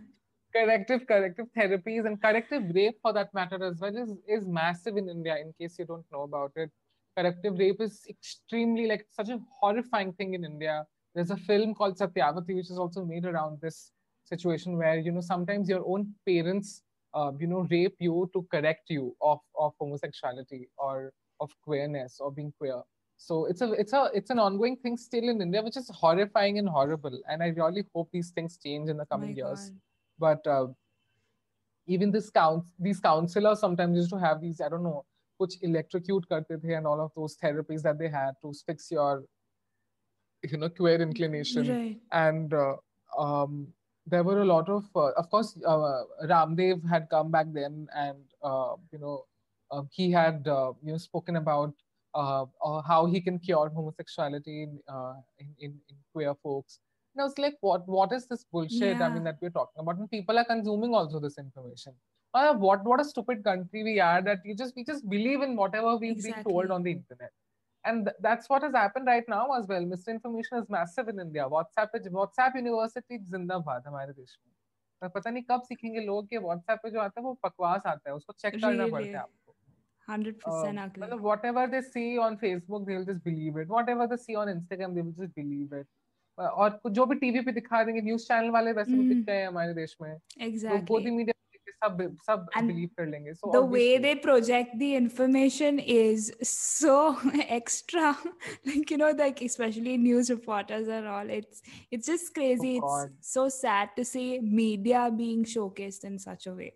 corrective 0.56 1.06
corrective 1.08 1.48
therapies 1.58 2.06
and 2.06 2.22
corrective 2.22 2.64
rape 2.76 2.98
for 3.02 3.12
that 3.14 3.34
matter 3.34 3.62
as 3.64 3.80
well 3.80 3.96
is, 3.98 4.12
is 4.28 4.48
massive 4.48 4.98
in 4.98 5.10
India 5.10 5.36
in 5.38 5.54
case 5.60 5.78
you 5.80 5.86
don't 5.86 6.06
know 6.12 6.24
about 6.24 6.52
it. 6.56 6.70
Corrective 7.18 7.58
rape 7.58 7.82
is 7.82 8.02
extremely 8.10 8.88
like 8.88 9.06
such 9.12 9.30
a 9.30 9.40
horrifying 9.60 10.14
thing 10.14 10.34
in 10.36 10.46
India. 10.46 10.86
There's 11.16 11.32
a 11.32 11.38
film 11.38 11.74
called 11.74 11.98
Satyavati 11.98 12.56
which 12.56 12.70
is 12.70 12.78
also 12.78 13.04
made 13.04 13.26
around 13.26 13.60
this 13.62 13.92
situation 14.24 14.78
where 14.78 14.98
you 15.00 15.12
know 15.12 15.22
sometimes 15.22 15.70
your 15.70 15.84
own 15.86 16.14
parents 16.26 16.82
uh, 17.14 17.32
you 17.40 17.48
know 17.48 17.68
rape 17.70 17.96
you 18.00 18.30
to 18.34 18.46
correct 18.52 18.90
you 18.90 19.16
of 19.22 19.40
of 19.58 19.74
homosexuality 19.80 20.68
or 20.78 21.12
of 21.40 21.52
queerness 21.64 22.20
or 22.20 22.32
being 22.32 22.54
queer. 22.58 22.82
So 23.18 23.46
it's 23.46 23.62
a 23.62 23.72
it's 23.74 23.94
a 23.94 24.10
it's 24.14 24.30
an 24.30 24.40
ongoing 24.40 24.78
thing 24.78 24.98
still 24.98 25.30
in 25.30 25.42
india 25.42 25.62
which 25.62 25.78
is 25.78 25.90
horrifying 25.90 26.60
and 26.60 26.68
horrible. 26.68 27.22
And 27.30 27.44
i 27.44 27.48
really 27.48 27.84
hope 27.94 28.10
these 28.12 28.32
things 28.32 28.58
change 28.58 28.90
in 28.90 28.98
the 28.98 29.06
coming 29.06 29.36
years. 29.36 29.70
God. 29.70 29.80
But 30.20 30.48
uh, 30.48 30.68
even 31.86 32.12
this 32.12 32.30
counts 32.30 32.72
these 32.80 33.00
counselors 33.00 33.60
sometimes 33.60 33.98
used 33.98 34.10
to 34.10 34.18
have 34.18 34.40
these 34.40 34.62
i 34.62 34.70
don't 34.70 34.84
know 34.84 35.04
which 35.38 35.56
electrocute 35.62 36.28
karte 36.30 36.62
the 36.62 36.74
and 36.74 36.88
all 36.88 37.02
of 37.06 37.12
those 37.16 37.36
therapies 37.44 37.82
that 37.82 37.98
they 38.00 38.08
had 38.08 38.32
to 38.42 38.54
fix 38.66 38.90
your 38.90 39.26
you 40.44 40.58
know 40.58 40.70
queer 40.70 41.02
inclination. 41.02 41.68
Right. 41.68 41.98
and 42.12 42.54
uh, 42.54 42.76
um, 43.18 43.68
there 44.06 44.24
were 44.24 44.42
a 44.42 44.46
lot 44.46 44.70
of 44.70 44.86
uh, 44.96 45.12
of 45.12 45.30
course 45.30 45.58
uh, 45.66 46.04
ramdev 46.26 46.88
had 46.88 47.10
come 47.10 47.32
back 47.32 47.48
then 47.54 47.88
and 47.96 48.18
uh, 48.44 48.76
you 48.92 49.00
know 49.00 49.26
uh, 49.72 49.82
he 49.92 50.12
had 50.12 50.48
uh, 50.48 50.74
you 50.84 50.92
know 50.92 50.98
spoken 50.98 51.38
about 51.38 51.74
how 52.16 53.08
he 53.12 53.20
can 53.20 53.40
cure 53.40 53.70
homosexuality 53.70 54.64
in, 54.64 54.80
in, 55.40 55.48
in, 55.60 55.72
in 55.90 55.96
queer 56.14 56.36
folks 56.44 56.80
and 57.16 57.22
I 57.22 57.26
was 57.26 57.38
like, 57.38 57.58
what 57.62 57.88
what 57.88 58.12
is 58.12 58.26
this 58.26 58.44
bullshit? 58.52 58.98
Yeah. 58.98 59.06
I 59.06 59.10
mean, 59.10 59.24
that 59.24 59.38
we're 59.42 59.52
talking 59.52 59.80
about. 59.80 59.98
And 59.98 60.10
people 60.10 60.38
are 60.38 60.46
consuming 60.46 60.96
also 60.96 61.20
this 61.20 61.38
information. 61.38 61.94
Uh, 62.34 62.54
what 62.56 62.84
what 62.84 63.00
a 63.00 63.06
stupid 63.06 63.44
country 63.44 63.84
we 63.84 64.00
are 64.00 64.22
that 64.22 64.40
we 64.44 64.56
just 64.56 64.76
we 64.76 64.84
just 64.84 65.08
believe 65.08 65.42
in 65.44 65.56
whatever 65.56 65.96
we've 65.96 66.14
exactly. 66.14 66.44
been 66.44 66.52
told 66.52 66.72
on 66.72 66.82
the 66.82 66.92
internet. 66.92 67.32
And 67.90 67.98
th- 67.98 68.16
that's 68.24 68.50
what 68.52 68.64
has 68.64 68.76
happened 68.76 69.08
right 69.08 69.30
now 69.30 69.60
as 69.60 69.68
well. 69.68 69.88
Misinformation 69.94 70.58
is 70.62 70.70
massive 70.70 71.10
in 71.10 71.20
India. 71.20 71.48
WhatsApp 71.48 71.96
WhatsApp 72.12 72.56
University 72.56 73.18
जिंदाबाद 73.20 73.84
हमारे 73.88 74.14
देश 74.14 74.40
में. 74.48 74.54
पर 75.02 75.08
पता 75.08 75.30
नहीं 75.30 75.44
कब 75.44 75.62
सीखेंगे 75.62 76.00
लोग 76.00 76.28
कि 76.28 76.38
WhatsApp 76.38 76.78
पे 76.84 76.92
जो 76.92 77.00
आता 77.00 77.22
है 77.22 77.26
वो 77.26 77.40
बकवास 77.46 77.82
आता 77.86 78.10
है 78.10 78.16
उसको 78.16 78.34
चेक 78.34 78.54
करना 78.54 78.88
पड़ता 78.88 79.08
है 79.08 79.16
आपको. 79.16 79.56
100% 80.10 80.98
uh. 80.98 81.18
Whatever 81.18 81.68
they 81.74 81.82
see 81.98 82.18
on 82.28 82.38
Facebook, 82.38 82.88
they'll 82.88 83.08
just 83.10 83.24
believe 83.24 83.60
it. 83.64 83.68
Whatever 83.68 84.08
they 84.08 84.18
see 84.18 84.36
on 84.36 84.56
Instagram, 84.58 84.96
they 84.96 85.06
will 85.06 85.26
just 85.26 85.36
believe 85.40 85.82
it. 85.82 85.88
और 86.40 86.80
जो 86.92 87.06
भी 87.06 87.16
टीवी 87.16 87.42
पे 87.42 87.52
दिखा 87.52 87.84
देंगे 87.84 88.02
न्यूज़ 88.02 88.24
चैनल 88.24 88.50
वाले 88.50 88.72
वैसे 88.72 88.92
mm. 88.92 89.10
दिख 89.10 89.26
गए 89.26 89.44
हमारे 89.44 89.74
देश 89.74 89.98
में 90.02 90.20
exactly. 90.42 90.88
तो 90.88 91.16
media 91.16 91.43
the 93.52 93.62
way 93.64 93.98
they 93.98 94.16
project 94.16 94.78
the 94.80 94.96
information 94.96 95.80
is 95.80 96.34
so 96.42 97.18
extra. 97.48 98.18
Like 98.66 98.92
you 98.92 98.98
know 98.98 99.12
like 99.12 99.42
especially 99.42 99.98
news 99.98 100.30
reporters 100.30 100.88
and 100.88 101.08
all 101.08 101.30
it's 101.30 101.62
it's 101.92 102.08
just 102.08 102.34
crazy. 102.34 102.80
Oh, 102.84 103.08
it's 103.08 103.32
so 103.32 103.50
sad 103.50 103.90
to 103.98 104.06
see 104.06 104.40
media 104.40 105.12
being 105.16 105.44
showcased 105.44 106.04
in 106.04 106.20
such 106.20 106.48
a 106.48 106.54
way. 106.54 106.74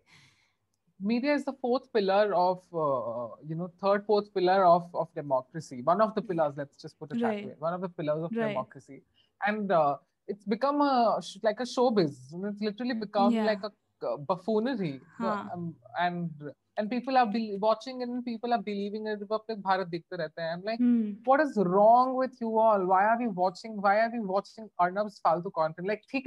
Media 0.99 1.33
is 1.33 1.45
the 1.45 1.53
fourth 1.61 1.91
pillar 1.93 2.33
of 2.33 2.61
uh, 2.73 3.35
you 3.47 3.55
know 3.55 3.71
third 3.81 4.05
fourth 4.05 4.33
pillar 4.33 4.65
of 4.65 4.89
of 4.93 5.13
democracy. 5.13 5.81
One 5.83 6.01
of 6.01 6.15
the 6.15 6.21
pillars 6.21 6.53
let's 6.57 6.77
just 6.77 6.99
put 6.99 7.11
it 7.11 7.19
that 7.21 7.35
way. 7.45 7.55
One 7.59 7.73
of 7.73 7.81
the 7.81 7.89
pillars 7.89 8.23
of 8.23 8.31
democracy. 8.49 9.03
And 9.45 9.71
uh, 9.71 9.97
it's 10.27 10.43
become 10.43 10.81
a 10.81 11.21
like 11.43 11.59
a 11.59 11.63
showbiz. 11.63 12.17
It's 12.49 12.61
literally 12.61 12.95
become 12.95 13.33
like 13.45 13.63
a 13.63 13.71
हाँ। 15.19 15.49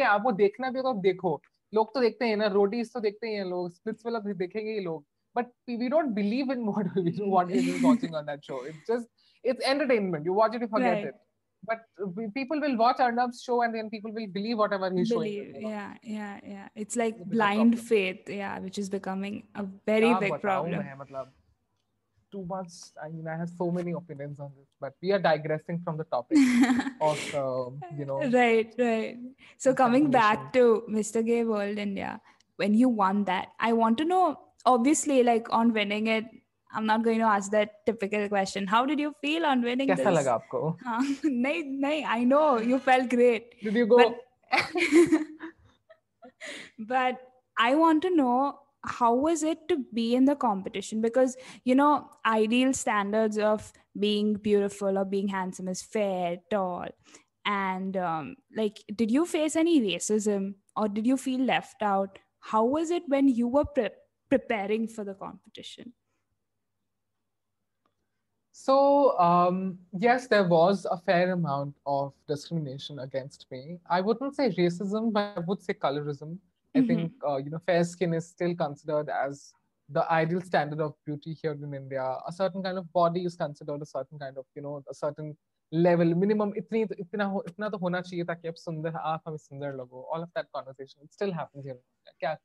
आप 0.02 0.22
वो 0.24 0.33
देखना 0.33 0.70
भी 0.70 0.78
अगर 0.78 0.92
देखो। 0.92 1.42
लोग 1.74 1.94
तो 1.94 2.00
देखते 2.00 2.24
हैं 2.24 2.37
ना 2.37 2.46
रोडीज 2.46 2.92
तो 2.92 3.00
देखते 3.00 3.28
ही 3.28 3.50
लोग। 3.50 3.70
स्प्लिट्स 3.70 4.06
वाला 4.06 4.18
भी 4.18 4.35
देखेंगे 4.35 4.72
ये 4.72 4.80
लोग। 4.80 5.04
But 5.37 5.46
we 5.68 5.88
don't 5.88 6.04
believe 6.04 6.52
in 6.52 6.64
what 6.64 6.87
we 6.96 7.59
is 7.59 7.87
watching 7.87 8.14
on 8.14 8.22
that 8.22 8.40
show 8.40 8.66
it's 8.66 8.78
just 8.78 9.09
it's 9.44 9.64
entertainment 9.64 10.26
you 10.26 10.35
watch 10.35 10.54
it 10.54 10.62
it 10.62 11.14
but 11.64 11.80
people 12.34 12.61
will 12.61 12.76
watch 12.76 12.96
Arnab's 12.98 13.42
show 13.42 13.62
and 13.62 13.74
then 13.74 13.90
people 13.90 14.12
will 14.12 14.26
believe 14.26 14.58
whatever 14.58 14.90
he's 14.90 15.11
believe, 15.11 15.52
showing. 15.52 15.68
Yeah, 15.68 15.94
yeah, 16.02 16.40
yeah. 16.46 16.68
It's 16.74 16.96
like 16.96 17.16
it's 17.18 17.28
blind 17.28 17.78
faith, 17.80 18.28
yeah, 18.28 18.58
which 18.58 18.78
is 18.78 18.88
becoming 18.88 19.44
a 19.54 19.64
very 19.86 20.14
big 20.14 20.40
problem. 20.40 20.84
too 22.32 22.44
much. 22.48 22.70
I 23.02 23.08
mean, 23.08 23.26
I 23.26 23.36
have 23.36 23.50
so 23.58 23.70
many 23.70 23.92
opinions 23.92 24.40
on 24.40 24.52
this, 24.56 24.68
but 24.80 24.94
we 25.02 25.12
are 25.12 25.18
digressing 25.18 25.80
from 25.84 25.96
the 25.96 26.04
topic 26.04 26.38
of, 27.00 27.18
uh, 27.34 27.70
you 27.96 28.04
know. 28.06 28.22
Right, 28.30 28.72
right. 28.78 29.18
So 29.58 29.74
coming 29.74 30.11
back 30.11 30.52
to 30.54 30.84
Mr. 30.88 31.24
Gay 31.24 31.44
World 31.44 31.78
India, 31.78 32.20
when 32.56 32.74
you 32.74 32.88
won 32.88 33.24
that, 33.24 33.48
I 33.58 33.72
want 33.72 33.98
to 33.98 34.04
know. 34.04 34.38
Obviously, 34.66 35.22
like 35.22 35.46
on 35.50 35.72
winning 35.72 36.06
it, 36.06 36.24
I'm 36.73 36.86
not 36.86 37.03
going 37.03 37.19
to 37.19 37.26
ask 37.26 37.51
that 37.51 37.86
typical 37.86 38.28
question. 38.28 38.67
How 38.67 38.86
did 38.86 38.99
you 38.99 39.13
feel 39.21 39.45
on 39.45 39.61
winning 39.61 39.88
कैसा 39.89 40.03
this? 40.03 40.17
लगा 40.17 40.34
आपको? 40.34 40.78
हाँ, 40.84 40.99
नहीं 41.26 41.63
नहीं 41.82 42.03
I 42.05 42.23
know 42.23 42.57
you 42.59 42.80
felt 42.80 43.09
great. 43.09 43.55
Did 43.63 43.76
you 43.76 43.86
go? 43.88 43.97
But, 43.97 44.19
but 46.80 47.21
I 47.57 47.76
want 47.76 48.01
to 48.03 48.15
know 48.15 48.59
how 48.86 49.13
was 49.15 49.41
it 49.41 49.67
to 49.69 49.78
be 49.93 50.13
in 50.15 50.26
the 50.26 50.36
competition 50.36 51.01
because 51.01 51.36
you 51.63 51.73
know 51.73 52.09
ideal 52.26 52.73
standards 52.73 53.38
of 53.38 53.71
being 53.99 54.36
beautiful 54.36 54.97
or 54.99 55.05
being 55.05 55.28
handsome 55.28 55.67
is 55.67 55.82
fair 55.82 56.38
tall 56.51 56.86
and 57.45 57.97
um, 57.97 58.36
like 58.55 58.84
did 58.95 59.09
you 59.09 59.26
face 59.26 59.55
any 59.55 59.82
racism 59.82 60.53
or 60.76 60.88
did 60.88 61.07
you 61.07 61.17
feel 61.17 61.39
left 61.39 61.82
out 61.82 62.19
how 62.41 62.63
was 62.63 62.91
it 62.91 63.01
when 63.07 63.28
you 63.28 63.47
were 63.47 63.65
pre- 63.65 63.89
preparing 64.30 64.88
for 64.88 65.03
the 65.03 65.15
competition 65.15 65.93
So, 68.62 69.18
um, 69.18 69.78
yes, 69.98 70.26
there 70.26 70.46
was 70.46 70.86
a 70.90 70.98
fair 70.98 71.32
amount 71.32 71.76
of 71.86 72.12
discrimination 72.28 72.98
against 72.98 73.46
me. 73.50 73.78
I 73.88 74.02
wouldn't 74.02 74.36
say 74.36 74.50
racism, 74.50 75.14
but 75.14 75.38
I 75.38 75.40
would 75.40 75.62
say 75.62 75.72
colorism. 75.72 76.32
Mm-hmm. 76.32 76.78
I 76.78 76.86
think, 76.86 77.12
uh, 77.26 77.36
you 77.38 77.48
know, 77.48 77.61
fair 77.64 77.84
skin 77.84 78.12
is 78.12 78.26
still 78.26 78.54
considered 78.54 79.08
as 79.08 79.54
the 79.88 80.02
ideal 80.12 80.42
standard 80.42 80.80
of 80.80 80.92
beauty 81.06 81.32
here 81.40 81.52
in 81.52 81.72
India. 81.72 82.04
A 82.28 82.32
certain 82.32 82.62
kind 82.62 82.76
of 82.76 82.92
body 82.92 83.24
is 83.24 83.34
considered 83.34 83.80
a 83.80 83.86
certain 83.86 84.18
kind 84.18 84.36
of, 84.36 84.44
you 84.54 84.61
know, 84.61 84.84
a 84.90 84.94
certain 84.94 85.34
level. 85.72 86.14
Minimum, 86.14 86.52
itni, 86.52 86.86
itna, 87.04 87.42
itna 87.48 87.70
to 87.70 87.78
hona 87.78 88.02
chahiye 88.11 88.26
aap 88.26 89.78
logo. 89.78 90.06
All 90.12 90.22
of 90.22 90.28
that 90.34 90.52
conversation, 90.54 91.00
it 91.02 91.14
still 91.14 91.32
happens 91.32 91.64
here. 91.64 91.78
Kya, 92.22 92.36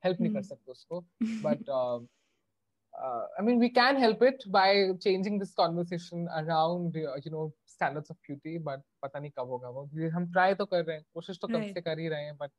help 0.00 0.16
nahi 0.16 0.32
kar 0.32 0.42
hmm. 0.42 0.52
sakte 0.54 0.70
usko. 0.78 1.04
But... 1.42 1.68
Uh, 1.68 2.00
uh, 3.03 3.25
I 3.39 3.41
mean, 3.41 3.59
we 3.59 3.69
can 3.69 3.95
help 3.97 4.21
it 4.23 4.43
by 4.51 4.89
changing 5.01 5.37
this 5.39 5.53
conversation 5.53 6.27
around, 6.35 6.95
uh, 6.97 7.15
you 7.23 7.31
know, 7.31 7.53
standards 7.65 8.09
of 8.09 8.17
beauty. 8.27 8.57
But 8.57 8.81
पता 9.03 9.19
नहीं 9.19 9.31
कब 9.39 9.47
होगा 9.49 9.69
वो. 9.69 9.89
ये 9.99 10.09
हम 10.09 10.31
try 10.33 10.55
तो 10.57 10.65
कर 10.65 10.83
रहे 10.85 10.95
हैं, 10.97 11.05
कोशिश 11.13 11.39
तो 11.41 11.47
कब 11.47 11.61
Right. 11.61 11.73
से 11.73 11.81
कर 11.81 11.99
ही 11.99 12.07
रहे 12.07 12.23
हैं, 12.25 12.37
but 12.37 12.49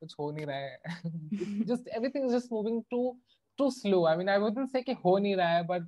कुछ 0.00 0.14
हो 0.18 0.30
नहीं 0.32 0.46
रहा 0.46 0.56
है. 0.56 0.78
It's 1.60 1.68
just 1.70 1.88
everything 1.98 2.26
is 2.26 2.32
just 2.32 2.52
moving 2.52 2.84
too 2.90 3.16
too 3.58 3.70
slow. 3.70 4.04
I 4.06 4.16
mean, 4.16 4.28
I 4.28 4.38
wouldn't 4.38 4.70
say 4.74 4.82
कि 4.82 4.92
हो 5.04 5.18
नहीं 5.18 5.36
रहा 5.36 5.48
है, 5.56 5.66
but 5.66 5.82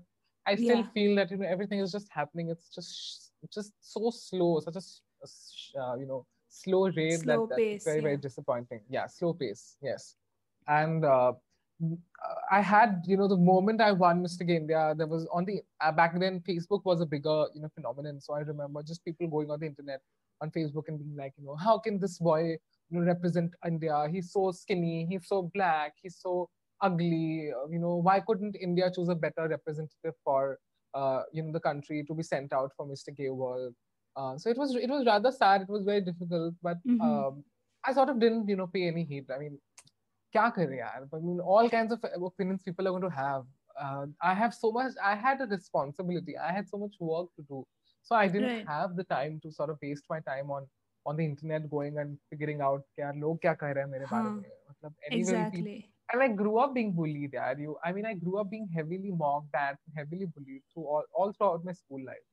I 0.47 0.55
still 0.57 0.81
Yeah. 0.81 0.91
feel 0.97 1.15
that 1.21 1.31
you 1.31 1.37
know 1.43 1.51
everything 1.57 1.85
is 1.87 1.93
just 1.93 2.11
happening. 2.21 2.51
It's 2.57 2.71
just 2.79 3.33
just 3.59 3.75
so 3.93 4.11
slow, 4.11 4.61
such 4.61 4.77
a 4.77 4.85
s- 4.87 5.03
a 5.23 5.29
s- 5.31 5.73
uh, 5.85 5.95
you 6.01 6.07
know 6.07 6.27
slow 6.49 6.83
rate 6.89 7.21
Slow 7.21 7.37
that, 7.41 7.49
that 7.51 7.57
pace, 7.59 7.77
it's 7.77 7.85
very 7.85 8.01
very 8.09 8.17
yeah. 8.17 8.21
disappointing. 8.29 8.81
Yeah, 8.99 9.07
slow 9.19 9.35
pace. 9.35 9.77
Yes, 9.93 10.17
and. 10.67 11.05
Uh, 11.05 11.33
I 12.52 12.62
had, 12.62 13.04
you 13.06 13.18
know, 13.18 13.28
the 13.28 13.38
moment 13.38 13.82
I 13.82 13.92
won 13.92 14.22
Mr. 14.22 14.44
India, 14.48 14.94
there 14.98 15.08
was 15.08 15.28
on 15.32 15.46
the 15.46 15.62
uh, 15.82 15.92
back 15.92 16.18
then 16.20 16.40
Facebook 16.42 16.86
was 16.86 17.02
a 17.02 17.06
bigger, 17.06 17.46
you 17.54 17.62
know, 17.62 17.70
phenomenon. 17.76 18.22
So 18.22 18.34
I 18.34 18.40
remember 18.40 18.82
just 18.84 19.04
people 19.04 19.28
going 19.28 19.52
on 19.52 19.60
the 19.60 19.66
internet 19.68 20.02
on 20.42 20.52
Facebook 20.52 20.88
and 20.88 20.98
being 21.00 21.16
like, 21.18 21.34
you 21.38 21.46
know, 21.46 21.56
how 21.56 21.78
can 21.78 22.00
this 22.00 22.18
boy, 22.20 22.58
you 22.90 23.00
know, 23.00 23.02
represent 23.06 23.52
India? 23.66 24.08
He's 24.10 24.32
so 24.32 24.52
skinny, 24.52 25.06
he's 25.10 25.28
so 25.28 25.52
black, 25.54 25.94
he's 26.02 26.18
so 26.20 26.50
ugly. 26.82 27.52
uh, 27.52 27.68
You 27.70 27.80
know, 27.80 27.96
why 27.98 28.20
couldn't 28.22 28.56
India 28.56 28.90
choose 28.94 29.10
a 29.10 29.16
better 29.16 29.48
representative 29.48 30.16
for, 30.24 30.60
uh, 30.94 31.24
you 31.34 31.44
know, 31.44 31.52
the 31.52 31.60
country 31.60 32.04
to 32.08 32.14
be 32.14 32.24
sent 32.24 32.54
out 32.54 32.72
for 32.78 32.86
Mr. 32.86 33.12
Gay 33.12 33.30
World? 33.30 33.74
Uh, 34.16 34.38
so 34.38 34.50
it 34.50 34.58
was 34.58 34.74
it 34.76 34.90
was 34.90 35.06
rather 35.06 35.32
sad. 35.32 35.62
It 35.64 35.70
was 35.70 35.84
very 35.84 36.00
difficult, 36.02 36.54
but 36.64 36.78
Mhm. 36.88 37.02
um, 37.02 37.44
I 37.84 37.94
sort 37.94 38.10
of 38.10 38.20
didn't, 38.20 38.48
you 38.48 38.56
know, 38.56 38.68
pay 38.68 38.88
any 38.88 39.04
heed. 39.04 39.30
I 39.30 39.38
mean, 39.40 39.60
क्या 40.35 40.49
करें 40.59 40.77
यार 40.79 41.09
I 41.17 41.21
mean 41.29 41.41
all 41.55 41.69
kinds 41.75 41.93
of 41.97 42.05
opinions 42.29 42.63
people 42.69 42.89
are 42.89 42.93
going 42.97 43.09
to 43.09 43.17
have 43.17 43.45
uh, 43.85 44.07
I 44.31 44.35
have 44.41 44.55
so 44.55 44.71
much 44.77 44.93
I 45.11 45.15
had 45.25 45.41
a 45.41 45.47
responsibility 45.53 46.37
I 46.49 46.53
had 46.59 46.69
so 46.75 46.79
much 46.85 46.97
work 47.01 47.31
to 47.39 47.43
do 47.55 47.61
so 48.09 48.17
I 48.17 48.27
didn't 48.35 48.47
Right. 48.53 48.67
have 48.75 48.95
the 49.01 49.05
time 49.15 49.41
to 49.47 49.53
sort 49.57 49.71
of 49.75 49.79
waste 49.87 50.05
my 50.15 50.21
time 50.29 50.51
on 50.59 50.69
on 51.11 51.17
the 51.21 51.25
internet 51.31 51.69
going 51.75 51.99
and 52.05 52.19
figuring 52.33 52.61
out 52.69 52.85
क्या 52.97 53.11
लोग 53.25 53.41
क्या 53.47 53.55
कह 53.63 53.71
रहे 53.73 53.85
हैं 53.85 53.91
मेरे 53.91 54.07
बारे 54.15 54.31
हाँ, 54.31 54.37
में 54.37 54.51
मतलब 54.71 54.95
anyway 55.11 55.41
people 55.55 55.61
Exactly. 55.63 55.77
and 56.13 56.23
I 56.23 56.29
grew 56.43 56.55
up 56.65 56.75
being 56.79 56.93
bullied 57.01 57.35
यार 57.41 57.61
you 57.67 57.77
I 57.91 57.93
mean 57.99 58.07
I 58.13 58.15
grew 58.25 58.39
up 58.45 58.51
being 58.55 58.69
heavily 58.79 59.13
mocked 59.25 59.55
at 59.65 59.79
heavily 60.01 60.27
bullied 60.39 60.63
through 60.73 60.87
all, 60.97 61.05
all 61.15 61.33
throughout 61.33 61.65
my 61.71 61.77
school 61.83 62.05
life 62.13 62.27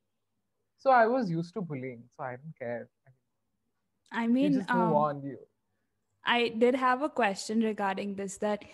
so 0.86 0.92
I 0.92 1.06
was 1.16 1.30
used 1.36 1.54
to 1.60 1.62
bullying 1.74 2.04
so 2.16 2.24
I 2.24 2.36
didn't 2.38 2.58
care 2.66 2.90
I 4.12 4.28
mean, 4.28 4.28
I 4.28 4.28
you 4.28 4.50
mean, 4.50 4.54
just 4.60 4.74
move 4.74 4.92
um, 4.92 5.04
on 5.04 5.24
you 5.24 5.38
I 6.25 6.49
did 6.49 6.75
have 6.75 7.03
a 7.03 7.09
question 7.09 7.61
regarding 7.61 8.15
this 8.15 8.39
that 8.39 8.65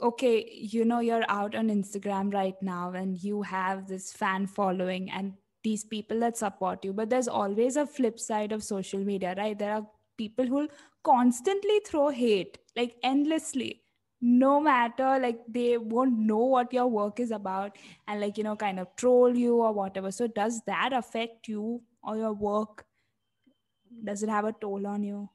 okay, 0.00 0.48
you 0.52 0.84
know, 0.84 1.00
you're 1.00 1.24
out 1.28 1.54
on 1.54 1.68
Instagram 1.68 2.32
right 2.32 2.60
now 2.60 2.90
and 2.92 3.22
you 3.22 3.42
have 3.42 3.86
this 3.86 4.12
fan 4.12 4.46
following 4.46 5.10
and 5.10 5.34
these 5.64 5.84
people 5.84 6.20
that 6.20 6.36
support 6.36 6.84
you, 6.84 6.92
but 6.92 7.10
there's 7.10 7.28
always 7.28 7.76
a 7.76 7.86
flip 7.86 8.18
side 8.18 8.52
of 8.52 8.62
social 8.62 9.00
media, 9.00 9.34
right? 9.36 9.58
There 9.58 9.72
are 9.74 9.86
people 10.16 10.46
who 10.46 10.68
constantly 11.04 11.80
throw 11.86 12.08
hate, 12.08 12.58
like 12.76 12.96
endlessly. 13.02 13.82
No 14.20 14.60
matter, 14.60 15.18
like 15.20 15.40
they 15.48 15.78
won't 15.78 16.18
know 16.18 16.38
what 16.38 16.72
your 16.72 16.88
work 16.88 17.20
is 17.20 17.30
about 17.30 17.76
and, 18.08 18.20
like, 18.20 18.36
you 18.36 18.42
know, 18.42 18.56
kind 18.56 18.80
of 18.80 18.88
troll 18.96 19.36
you 19.36 19.56
or 19.56 19.72
whatever. 19.72 20.10
So, 20.10 20.26
does 20.26 20.60
that 20.66 20.92
affect 20.92 21.46
you 21.46 21.82
or 22.02 22.16
your 22.16 22.32
work? 22.32 22.84
Does 24.02 24.24
it 24.24 24.28
have 24.28 24.44
a 24.44 24.52
toll 24.52 24.88
on 24.88 25.04
you? 25.04 25.30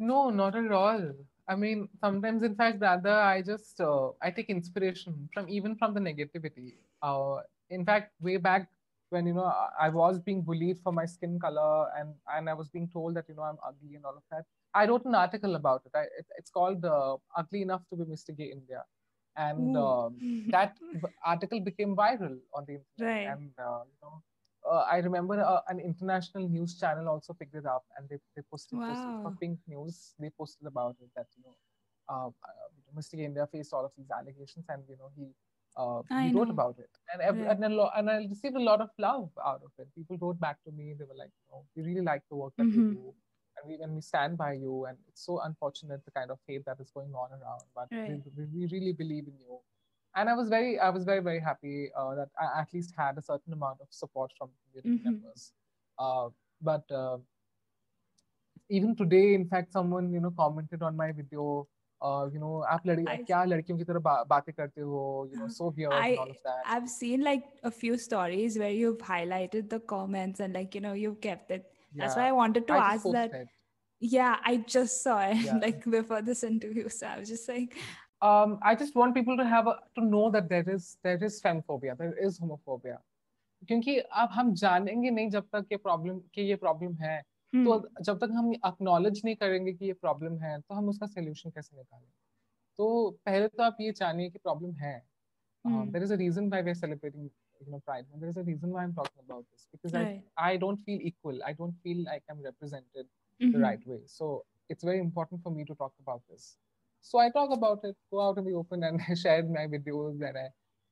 No, 0.00 0.30
not 0.30 0.56
at 0.56 0.72
all. 0.72 1.12
I 1.46 1.56
mean, 1.56 1.88
sometimes, 2.00 2.42
in 2.42 2.54
fact, 2.56 2.80
rather, 2.80 3.10
I 3.10 3.42
just 3.42 3.80
uh, 3.80 4.10
I 4.22 4.30
take 4.30 4.48
inspiration 4.50 5.28
from 5.34 5.48
even 5.48 5.76
from 5.76 5.94
the 5.94 6.00
negativity. 6.00 6.74
Uh, 7.02 7.42
in 7.68 7.84
fact, 7.84 8.12
way 8.20 8.36
back 8.36 8.68
when 9.10 9.26
you 9.26 9.34
know 9.34 9.52
I 9.78 9.88
was 9.88 10.18
being 10.20 10.42
bullied 10.42 10.78
for 10.82 10.92
my 10.92 11.04
skin 11.04 11.38
color 11.38 11.88
and 11.98 12.14
and 12.34 12.48
I 12.48 12.54
was 12.54 12.68
being 12.68 12.88
told 12.88 13.14
that 13.16 13.28
you 13.28 13.34
know 13.34 13.42
I'm 13.42 13.58
ugly 13.66 13.96
and 13.96 14.04
all 14.04 14.16
of 14.16 14.22
that. 14.30 14.44
I 14.74 14.86
wrote 14.86 15.04
an 15.04 15.14
article 15.14 15.56
about 15.56 15.82
it. 15.84 15.92
I, 15.94 16.02
it 16.22 16.26
it's 16.38 16.50
called 16.50 16.84
uh, 16.84 17.16
"Ugly 17.36 17.62
Enough 17.62 17.82
to 17.90 17.96
Be 17.96 18.04
Mr. 18.04 18.32
Gay 18.32 18.50
India," 18.58 18.84
and 19.36 19.76
um, 19.76 20.16
that 20.50 20.76
article 21.24 21.60
became 21.60 21.96
viral 21.96 22.38
on 22.54 22.64
the 22.66 22.78
internet. 22.80 23.16
Right. 23.16 23.26
And 23.34 23.50
uh, 23.58 23.82
you 23.90 23.98
know, 24.02 24.22
uh, 24.68 24.84
I 24.90 24.98
remember 24.98 25.40
uh, 25.40 25.60
an 25.68 25.80
international 25.80 26.48
news 26.48 26.78
channel 26.78 27.08
also 27.08 27.32
picked 27.34 27.54
it 27.54 27.66
up 27.66 27.84
and 27.96 28.08
they, 28.08 28.16
they 28.36 28.42
posted, 28.50 28.80
posted 28.86 29.14
for 29.22 29.32
Pink 29.40 29.58
News. 29.66 30.14
They 30.18 30.30
posted 30.30 30.66
about 30.66 30.96
it 31.00 31.08
that 31.16 31.26
you 31.36 31.42
know, 31.44 31.56
uh, 32.08 32.28
uh, 32.28 32.68
Mr. 32.94 33.24
India 33.24 33.46
faced 33.52 33.72
all 33.72 33.84
of 33.84 33.92
these 33.96 34.10
allegations 34.10 34.66
and 34.68 34.82
you 34.88 34.96
know 34.96 35.10
he 35.16 35.28
uh, 35.76 36.02
he 36.16 36.30
wrote 36.30 36.48
know. 36.48 36.54
about 36.54 36.76
it 36.78 36.90
and 37.12 37.22
ev- 37.22 37.40
Right. 37.40 37.50
and, 37.50 37.64
a 37.64 37.68
lo- 37.68 37.90
and 37.96 38.10
I 38.10 38.16
received 38.28 38.56
a 38.56 38.60
lot 38.60 38.80
of 38.80 38.90
love 38.98 39.30
out 39.44 39.62
of 39.64 39.70
it. 39.78 39.88
People 39.94 40.16
wrote 40.20 40.40
back 40.40 40.62
to 40.64 40.72
me. 40.72 40.94
They 40.98 41.04
were 41.04 41.14
like, 41.14 41.30
you 41.44 41.48
know, 41.50 41.64
we 41.76 41.82
really 41.82 42.02
like 42.02 42.22
the 42.28 42.36
work 42.36 42.54
that 42.58 42.68
you 42.74 42.82
Mhm. 42.82 42.90
do. 42.90 43.14
And 43.56 43.68
we, 43.68 43.82
and 43.82 43.94
we 43.94 44.00
stand 44.00 44.36
by 44.38 44.54
you, 44.54 44.86
and 44.86 44.96
it's 45.08 45.24
so 45.26 45.40
unfortunate 45.40 46.04
the 46.04 46.10
kind 46.12 46.30
of 46.30 46.38
hate 46.46 46.64
that 46.66 46.80
is 46.80 46.90
going 46.90 47.12
on 47.14 47.30
around. 47.32 47.62
But 47.74 47.88
Right. 47.90 48.20
we, 48.36 48.44
we 48.54 48.66
really 48.72 48.92
believe 48.92 49.26
in 49.28 49.38
you 49.38 49.60
and 50.15 50.29
I 50.29 50.33
was 50.33 50.49
very, 50.49 50.79
I 50.79 50.89
was 50.89 51.03
very, 51.03 51.21
very 51.21 51.39
happy 51.39 51.89
uh, 51.97 52.15
that 52.15 52.29
I 52.39 52.61
at 52.61 52.73
least 52.73 52.93
had 52.97 53.17
a 53.17 53.21
certain 53.21 53.53
amount 53.53 53.81
of 53.81 53.87
support 53.91 54.31
from 54.37 54.49
community 54.63 54.99
Mhm. 54.99 55.13
members. 55.13 55.53
Uh, 55.99 56.29
but 56.61 56.91
uh, 56.91 57.17
even 58.69 58.95
today, 58.95 59.33
in 59.33 59.47
fact, 59.47 59.71
someone 59.73 60.11
you 60.11 60.19
know 60.19 60.31
commented 60.31 60.81
on 60.81 60.95
my 60.95 61.11
video. 61.11 61.67
Uh, 62.01 62.27
you 62.31 62.39
know, 62.39 62.63
आप 62.69 62.85
लड़ी 62.87 63.05
I- 63.11 63.23
क्या 63.27 63.43
लड़कियों 63.45 63.77
की 63.77 63.83
तरह 63.83 63.99
बा, 64.07 64.13
बातें 64.29 64.53
करते 64.53 64.81
हो? 64.81 65.29
You 65.31 65.37
know, 65.37 65.45
हाँ, 65.45 65.51
so 65.57 65.69
weird 65.77 65.93
and 65.93 66.17
all 66.19 66.27
I 66.27 66.29
of 66.31 66.41
that. 66.47 66.63
I've 66.73 66.89
seen 66.89 67.21
like 67.27 67.45
a 67.63 67.71
few 67.71 67.97
stories 67.97 68.57
where 68.59 68.69
you've 68.69 68.97
highlighted 69.11 69.69
the 69.69 69.79
comments 69.79 70.39
and 70.39 70.53
like 70.53 70.75
you 70.75 70.81
know 70.81 70.93
you've 70.93 71.19
kept 71.21 71.51
it. 71.51 71.71
That's 71.95 72.15
why 72.17 72.23
I 72.23 72.25
Yeah, 72.27 72.39
wanted 72.41 72.67
to 72.67 72.73
I 72.73 72.77
just 72.79 72.89
ask 72.95 73.03
posted 73.05 73.31
that. 73.31 73.41
it. 73.41 73.47
Yeah, 74.01 74.37
I 74.51 74.57
just 74.75 75.01
saw 75.03 75.19
it 75.29 75.37
Yeah. 75.45 75.57
like 75.65 75.85
before 75.97 76.21
this 76.21 76.43
interview, 76.43 76.89
so 76.89 77.07
I 77.07 77.17
was 77.19 77.29
just 77.29 77.47
like, 77.47 77.77
um, 78.22 78.58
I 78.62 78.74
just 78.74 78.94
want 78.94 79.14
people 79.14 79.36
to 79.36 79.44
have 79.44 79.66
a, 79.66 79.76
to 79.96 80.04
know 80.04 80.30
that 80.30 80.48
there 80.48 80.68
is 80.68 80.98
there 81.02 81.22
is 81.22 81.40
femphobia, 81.42 81.96
there 81.96 82.16
is 82.26 82.38
homophobia. 82.38 82.98
क्योंकि 83.68 83.96
अब 83.98 84.28
हम 84.32 84.52
जानेंगे 84.54 85.10
नहीं 85.10 85.30
जब 85.30 85.46
तक 85.54 85.66
ये 85.72 85.76
problem 85.78 86.18
कि 86.34 86.42
ये 86.42 86.54
प्रॉब्लम 86.56 86.94
है 87.00 87.20
तो 87.54 87.74
hmm, 87.78 88.04
जब 88.04 88.18
तक 88.18 88.30
हम 88.34 88.52
अक्नॉलेज 88.64 89.20
नहीं 89.24 89.34
करेंगे 89.36 89.72
कि 89.72 89.86
ये 89.86 89.92
प्रॉब्लम 89.92 90.38
है 90.42 90.60
तो 90.60 90.74
हम 90.74 90.88
उसका 90.88 91.06
सोल्यूशन 91.06 91.50
कैसे 91.50 91.76
निकालें 91.76 92.08
तो 92.78 92.88
पहले 93.26 93.48
तो 93.48 93.62
आप 93.62 93.76
ये 93.80 93.92
जानिए 93.98 94.30
कि 94.30 94.38
प्रॉब्लम 94.38 94.72
है 94.84 94.94
hmm, 95.64 95.92
there 95.92 96.04
is 96.04 96.12
a 96.12 96.16
reason 96.16 96.48
why 96.50 96.62
we 96.62 96.70
are 96.70 96.76
celebrating 96.76 97.28
you 97.60 97.70
know 97.72 97.80
pride 97.86 98.06
and 98.12 98.22
there 98.22 98.30
is 98.30 98.38
a 98.38 98.42
reason 98.44 98.70
why 98.74 98.82
i'm 98.82 98.92
talking 98.94 99.22
about 99.22 99.44
this 99.50 99.66
because 99.72 99.94
i 99.94 100.02
right. 100.04 100.22
i 100.44 100.56
don't 100.56 100.82
feel 100.86 101.00
equal 101.08 101.42
i 101.48 101.52
don't 101.58 101.74
feel 101.82 101.98
like 102.04 102.22
i'm 102.30 102.40
represented 102.46 103.06
mm-hmm. 103.40 103.52
the 103.52 103.58
Mhm. 103.58 103.64
right 103.64 103.86
way. 103.86 104.00
So 104.06 104.44
it's 104.68 104.84
very 104.84 105.00
important 105.00 105.42
for 105.42 105.50
me 105.50 105.64
to 105.70 105.74
talk 105.74 105.92
about 106.04 106.22
this. 106.30 106.56
So 107.02 107.18
I 107.18 107.30
talk 107.30 107.50
about 107.52 107.80
it, 107.84 107.96
go 108.10 108.20
out 108.20 108.38
in 108.38 108.44
the 108.44 108.52
open, 108.52 108.82
and 108.84 109.00
I 109.08 109.14
share 109.24 109.42
my 109.42 109.66
videos, 109.66 110.20
and 110.20 110.36
I 110.36 110.48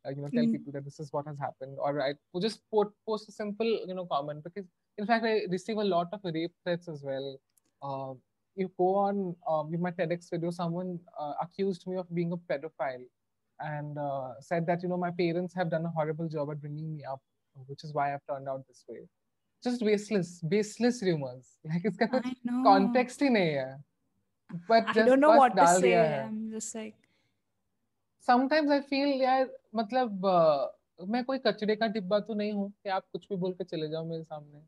uh, 0.07 0.11
you 0.11 0.23
know 0.23 0.29
tell 0.29 0.45
mm. 0.45 0.53
people 0.53 0.73
that 0.73 0.85
this 0.85 1.01
is 1.01 1.13
what 1.13 1.27
has 1.27 1.39
happened, 1.39 1.77
or 1.79 2.01
I 2.01 2.15
just 2.41 2.61
post, 2.73 2.91
post 3.07 3.29
a 3.29 3.33
simple 3.33 3.67
you 3.87 3.95
know 3.95 4.07
comment 4.07 4.45
because 4.45 4.67
in 4.97 5.07
fact 5.07 5.25
I 5.25 5.43
receive 5.51 5.77
a 5.77 5.85
lot 5.85 6.09
of 6.13 6.21
rape 6.25 6.53
threats 6.65 6.89
as 6.89 7.03
well. 7.03 7.39
Uh, 7.83 8.15
you 8.57 8.71
go 8.77 8.95
on 8.97 9.37
um, 9.49 9.71
with 9.71 9.81
my 9.81 9.93
TEDx 9.93 10.31
video, 10.31 10.51
someone 10.51 10.99
uh, 11.19 11.35
accused 11.41 11.87
me 11.87 11.97
of 11.97 12.13
being 12.13 12.33
a 12.33 12.37
pedophile 12.37 13.05
and 13.61 13.97
uh, 13.99 14.33
said 14.41 14.67
that 14.67 14.83
you 14.83 14.89
know 14.89 14.97
my 14.97 15.11
parents 15.11 15.55
have 15.55 15.71
done 15.71 15.85
a 15.85 15.91
horrible 15.91 16.29
job 16.29 16.51
at 16.51 16.61
bringing 16.61 16.97
me 16.97 17.05
up, 17.05 17.21
which 17.67 17.85
is 17.85 17.93
why 17.93 18.15
I've 18.15 18.27
turned 18.29 18.49
out 18.49 18.67
this 18.67 18.85
way. 18.89 19.01
Just 19.63 19.85
baseless, 19.85 20.41
baseless 20.49 21.03
rumors. 21.03 21.59
Like 21.65 21.83
it's 21.85 21.97
kind 21.97 22.15
of 22.15 22.25
context 22.65 23.23
in 23.23 23.37
here. 23.37 23.79
है. 24.53 24.61
But 24.69 24.89
I 24.89 24.93
just 24.93 25.07
don't 25.09 25.21
know 25.21 25.37
what 25.37 25.57
to 25.57 25.67
say. 25.67 25.91
है. 25.91 26.29
I'm 26.29 26.51
just 26.51 26.75
like, 26.75 26.97
Sometimes 28.29 28.71
I 28.71 28.81
feel 28.81 29.21
यार 29.23 29.49
मतलब 29.75 30.25
uh, 30.25 31.07
मैं 31.09 31.25
कोई 31.25 31.39
कचरे 31.39 31.77
का 31.77 31.87
डिब्बा 31.93 32.19
तो 32.21 32.35
नहीं 32.35 32.53
हूँ 32.53 32.71
कि 32.71 32.89
आप 32.91 33.05
कुछ 33.13 33.29
भी 33.29 33.37
बोल 33.37 33.53
के 33.53 33.65
चले 33.65 33.89
जाओ 33.89 34.05
मेरे 34.05 34.23
सामने. 34.25 34.63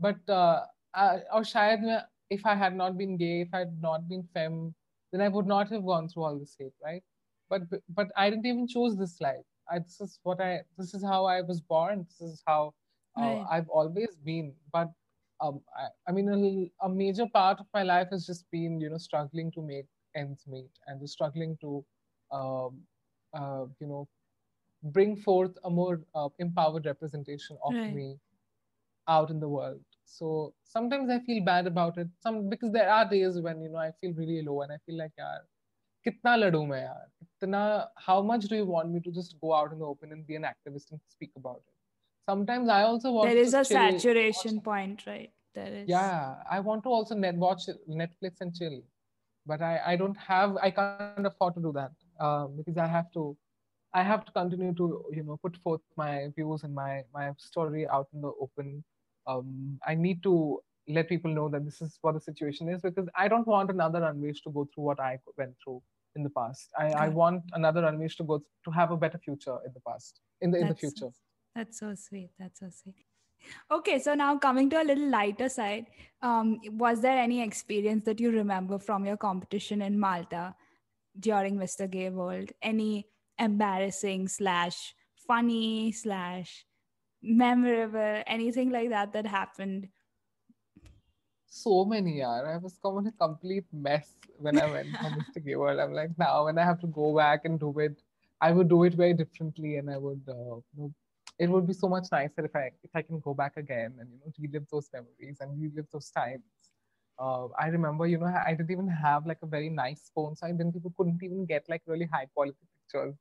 But 0.00 0.30
uh, 0.30 0.66
uh, 0.94 1.18
और 1.32 1.44
शायद 1.44 1.80
मैं 1.80 2.02
if 2.30 2.46
I 2.46 2.54
had 2.54 2.76
not 2.76 2.96
been 2.98 3.16
gay, 3.16 3.40
if 3.40 3.54
I 3.54 3.58
had 3.58 3.80
not 3.82 4.08
been 4.08 4.22
femme, 4.34 4.74
then 5.12 5.20
I 5.20 5.28
would 5.28 5.46
not 5.46 5.68
have 5.70 5.84
gone 5.84 6.08
through 6.08 6.24
all 6.24 6.38
this 6.38 6.56
hate, 6.58 6.74
right? 6.84 7.02
but 7.48 7.62
but 7.88 8.08
I 8.16 8.30
didn't 8.30 8.46
even 8.46 8.66
choose 8.66 8.96
this 8.96 9.20
life. 9.20 9.44
I, 9.70 9.78
this 9.78 10.00
is 10.00 10.18
what 10.22 10.40
I. 10.40 10.60
This 10.78 10.94
is 10.94 11.02
how 11.02 11.24
I 11.24 11.40
was 11.42 11.60
born. 11.60 12.06
This 12.08 12.30
is 12.30 12.42
how 12.46 12.74
uh, 13.16 13.22
Right. 13.22 13.44
I've 13.50 13.68
always 13.68 14.16
been. 14.24 14.52
But 14.72 14.90
um, 15.44 15.60
I, 15.76 15.88
I, 16.08 16.12
mean, 16.12 16.28
a, 16.80 16.86
a, 16.86 16.88
major 16.88 17.26
part 17.32 17.60
of 17.60 17.66
my 17.74 17.82
life 17.82 18.08
has 18.10 18.26
just 18.26 18.44
been, 18.50 18.80
you 18.80 18.90
know, 18.90 18.98
struggling 18.98 19.50
to 19.52 19.62
make 19.62 19.86
ends 20.16 20.44
meet 20.46 20.70
and 20.86 21.00
just 21.00 21.14
struggling 21.14 21.56
to, 21.60 21.84
um, 22.32 22.80
uh, 23.34 23.64
you 23.80 23.86
know, 23.86 24.08
bring 24.84 25.16
forth 25.16 25.52
a 25.64 25.70
more 25.70 26.00
uh, 26.14 26.28
empowered 26.38 26.86
representation 26.86 27.56
of 27.64 27.74
right. 27.74 27.94
me 27.94 28.16
out 29.08 29.30
in 29.30 29.40
the 29.40 29.48
world. 29.48 29.80
So 30.04 30.54
sometimes 30.64 31.10
I 31.10 31.20
feel 31.20 31.44
bad 31.44 31.66
about 31.66 31.98
it. 31.98 32.08
Some 32.22 32.48
because 32.48 32.72
there 32.72 32.90
are 32.90 33.08
days 33.08 33.40
when 33.40 33.60
you 33.62 33.70
know 33.70 33.78
I 33.78 33.90
feel 34.00 34.12
really 34.12 34.42
low 34.42 34.62
and 34.62 34.72
I 34.72 34.76
feel 34.86 34.98
like, 34.98 35.12
yaar, 35.18 35.40
kitna 36.06 36.36
ladu 36.42 36.66
main 36.68 36.84
yaar? 36.84 37.04
Kitna, 37.42 37.86
how 37.96 38.22
much 38.22 38.44
do 38.44 38.56
you 38.56 38.66
want 38.66 38.90
me 38.90 39.00
to 39.00 39.10
just 39.10 39.36
go 39.40 39.54
out 39.54 39.72
in 39.72 39.78
the 39.78 39.86
open 39.86 40.12
and 40.12 40.26
be 40.26 40.36
an 40.36 40.42
activist 40.42 40.90
and 40.92 41.00
speak 41.08 41.30
about 41.36 41.62
it? 41.66 41.74
sometimes 42.28 42.68
I 42.68 42.82
also 42.82 43.12
want. 43.12 43.28
There 43.28 43.38
is 43.38 43.54
a 43.54 43.64
chill, 43.64 43.98
saturation 43.98 44.60
point, 44.60 45.04
right? 45.06 45.30
There 45.54 45.72
is. 45.80 45.88
yeah 45.88 46.36
i 46.50 46.58
want 46.60 46.82
to 46.84 46.88
also 46.96 47.14
net 47.14 47.36
watch 47.36 47.62
netflix 48.02 48.40
and 48.40 48.54
chill 48.58 48.76
but 49.46 49.62
i 49.62 49.72
i 49.92 49.96
don't 50.00 50.16
have 50.16 50.56
i 50.68 50.70
can't 50.78 51.26
afford 51.30 51.54
to 51.54 51.60
do 51.66 51.72
that 51.72 51.92
um, 52.24 52.56
because 52.56 52.76
i 52.76 52.86
have 52.86 53.10
to 53.16 53.36
i 54.00 54.02
have 54.10 54.24
to 54.24 54.32
continue 54.32 54.74
to 54.80 54.86
you 55.16 55.22
know 55.22 55.36
put 55.44 55.56
forth 55.64 55.80
my 55.96 56.12
views 56.36 56.64
and 56.64 56.74
my 56.74 56.92
my 57.18 57.26
story 57.38 57.86
out 57.88 58.08
in 58.14 58.20
the 58.26 58.32
open 58.46 58.82
um, 59.26 59.78
i 59.86 59.94
need 59.94 60.22
to 60.28 60.34
let 60.96 61.08
people 61.08 61.32
know 61.38 61.48
that 61.48 61.64
this 61.64 61.80
is 61.80 61.98
what 62.02 62.14
the 62.14 62.20
situation 62.20 62.68
is 62.68 62.82
because 62.82 63.08
i 63.16 63.26
don't 63.28 63.46
want 63.46 63.70
another 63.70 64.00
Anwesh 64.10 64.42
to 64.46 64.50
go 64.58 64.68
through 64.74 64.84
what 64.90 65.00
i 65.00 65.12
went 65.38 65.54
through 65.62 65.80
in 66.16 66.22
the 66.22 66.30
past 66.30 66.68
i, 66.78 66.86
I 67.04 67.08
want 67.20 67.42
another 67.60 67.82
Anwesh 67.82 68.16
to 68.16 68.24
go 68.24 68.42
to 68.64 68.70
have 68.80 68.90
a 68.90 68.96
better 69.04 69.18
future 69.18 69.58
in 69.66 69.72
the 69.78 69.84
past 69.88 70.20
in 70.40 70.50
the 70.50 70.58
in 70.58 70.68
the 70.72 70.74
That's- 70.74 70.80
future 70.86 71.12
That's 71.56 71.78
so 71.78 71.88
sweet. 71.94 72.30
That's 72.38 72.58
so 72.62 72.68
sweet. 72.82 73.04
Okay, 73.70 73.98
so 73.98 74.14
now 74.14 74.36
coming 74.38 74.70
to 74.70 74.82
a 74.82 74.84
little 74.84 75.08
lighter 75.08 75.48
side, 75.48 75.86
um, 76.22 76.60
was 76.72 77.00
there 77.00 77.18
any 77.18 77.42
experience 77.42 78.04
that 78.04 78.20
you 78.20 78.30
remember 78.30 78.78
from 78.78 79.04
your 79.04 79.16
competition 79.16 79.82
in 79.82 79.98
Malta 79.98 80.54
during 81.18 81.56
Mr. 81.56 81.90
Gay 81.90 82.10
World? 82.10 82.52
Any 82.62 83.06
embarrassing 83.38 84.28
slash 84.28 84.94
funny 85.26 85.90
slash 85.92 86.66
memorable 87.22 88.22
anything 88.26 88.70
like 88.70 88.90
that 88.90 89.12
that 89.12 89.26
happened? 89.26 89.88
so 91.54 91.84
many 91.84 92.18
yaar. 92.20 92.46
I 92.52 92.56
was 92.58 92.78
come 92.82 92.98
in 92.98 93.06
a 93.06 93.12
complete 93.12 93.66
mess 93.72 94.12
when 94.38 94.58
I 94.60 94.66
went 94.70 94.96
for 94.96 95.10
Mr. 95.18 95.44
Gay 95.44 95.56
World. 95.56 95.78
I'm 95.78 95.92
like, 95.92 96.10
now 96.18 96.44
when 96.46 96.58
I 96.58 96.64
have 96.64 96.80
to 96.80 96.88
go 96.88 97.16
back 97.16 97.44
and 97.44 97.60
do 97.60 97.72
it, 97.78 98.02
I 98.40 98.50
would 98.50 98.68
do 98.68 98.82
it 98.84 98.94
very 98.94 99.14
differently, 99.14 99.76
and 99.76 99.90
I 99.90 99.96
would, 99.96 100.22
uh, 100.28 100.56
you 100.56 100.76
know, 100.76 100.92
it 101.38 101.48
would 101.50 101.66
be 101.66 101.72
so 101.74 101.88
much 101.88 102.06
nicer 102.12 102.44
if 102.44 102.54
I 102.54 102.70
if 102.82 102.90
I 102.94 103.02
can 103.02 103.20
go 103.20 103.34
back 103.34 103.56
again 103.56 103.94
and 103.98 104.08
you 104.12 104.18
know 104.20 104.32
relive 104.38 104.66
those 104.70 104.88
memories 104.92 105.38
and 105.40 105.60
relive 105.60 105.86
those 105.92 106.10
times. 106.10 106.42
Uh, 107.16 107.46
I 107.60 107.68
remember, 107.68 108.06
you 108.08 108.18
know, 108.18 108.26
I 108.26 108.54
didn't 108.54 108.72
even 108.72 108.88
have 108.88 109.24
like 109.24 109.38
a 109.42 109.46
very 109.46 109.68
nice 109.68 110.10
phone, 110.14 110.34
so 110.34 110.46
I 110.46 110.50
didn't 110.50 110.74
even 110.74 110.92
couldn't 110.96 111.22
even 111.22 111.46
get 111.46 111.64
like 111.68 111.82
really 111.86 112.08
high 112.12 112.26
quality 112.34 112.58
pictures 112.74 113.14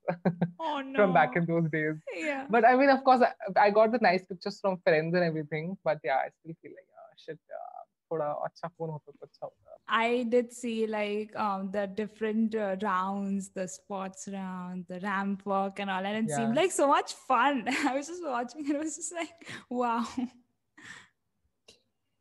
Oh 0.59 0.81
no. 0.81 0.95
from 0.95 1.13
back 1.13 1.35
in 1.35 1.45
those 1.45 1.69
days. 1.69 1.95
Yeah. 2.17 2.45
But 2.49 2.65
I 2.65 2.75
mean, 2.75 2.89
of 2.89 3.03
course, 3.03 3.21
I, 3.21 3.33
I 3.67 3.69
got 3.69 3.91
the 3.91 3.99
nice 3.99 4.23
pictures 4.25 4.59
from 4.59 4.79
friends 4.83 5.13
and 5.13 5.23
everything. 5.23 5.77
But 5.83 5.99
yeah, 6.03 6.15
I 6.25 6.29
still 6.39 6.55
feel 6.61 6.71
like, 6.71 6.87
yeah, 6.89 7.13
shit, 7.23 7.39
yeah, 7.47 7.82
थोड़ा 8.12 8.30
अच्छा 8.44 8.68
phone 8.68 8.90
होता 8.90 9.12
तो 9.12 9.26
अच्छा 9.26 9.46
होता 9.46 9.76
I 9.90 10.24
did 10.24 10.52
see 10.52 10.86
like 10.86 11.34
um 11.42 11.70
the 11.74 11.86
different 11.86 12.54
uh, 12.54 12.76
rounds, 12.82 13.48
the 13.50 13.66
sports 13.66 14.28
round, 14.32 14.84
the 14.88 15.00
ramp 15.00 15.46
walk, 15.46 15.78
and 15.80 15.90
all, 15.90 16.04
and 16.10 16.18
it 16.24 16.30
seemed 16.34 16.54
Yeah. 16.54 16.60
like 16.62 16.72
so 16.72 16.88
much 16.88 17.14
fun. 17.30 17.62
I 17.92 17.94
was 17.94 18.06
just 18.06 18.22
watching, 18.32 18.66
and 18.66 18.74
it 18.74 18.78
was 18.78 18.96
just 18.96 19.14
like, 19.20 19.48
wow. 19.70 20.04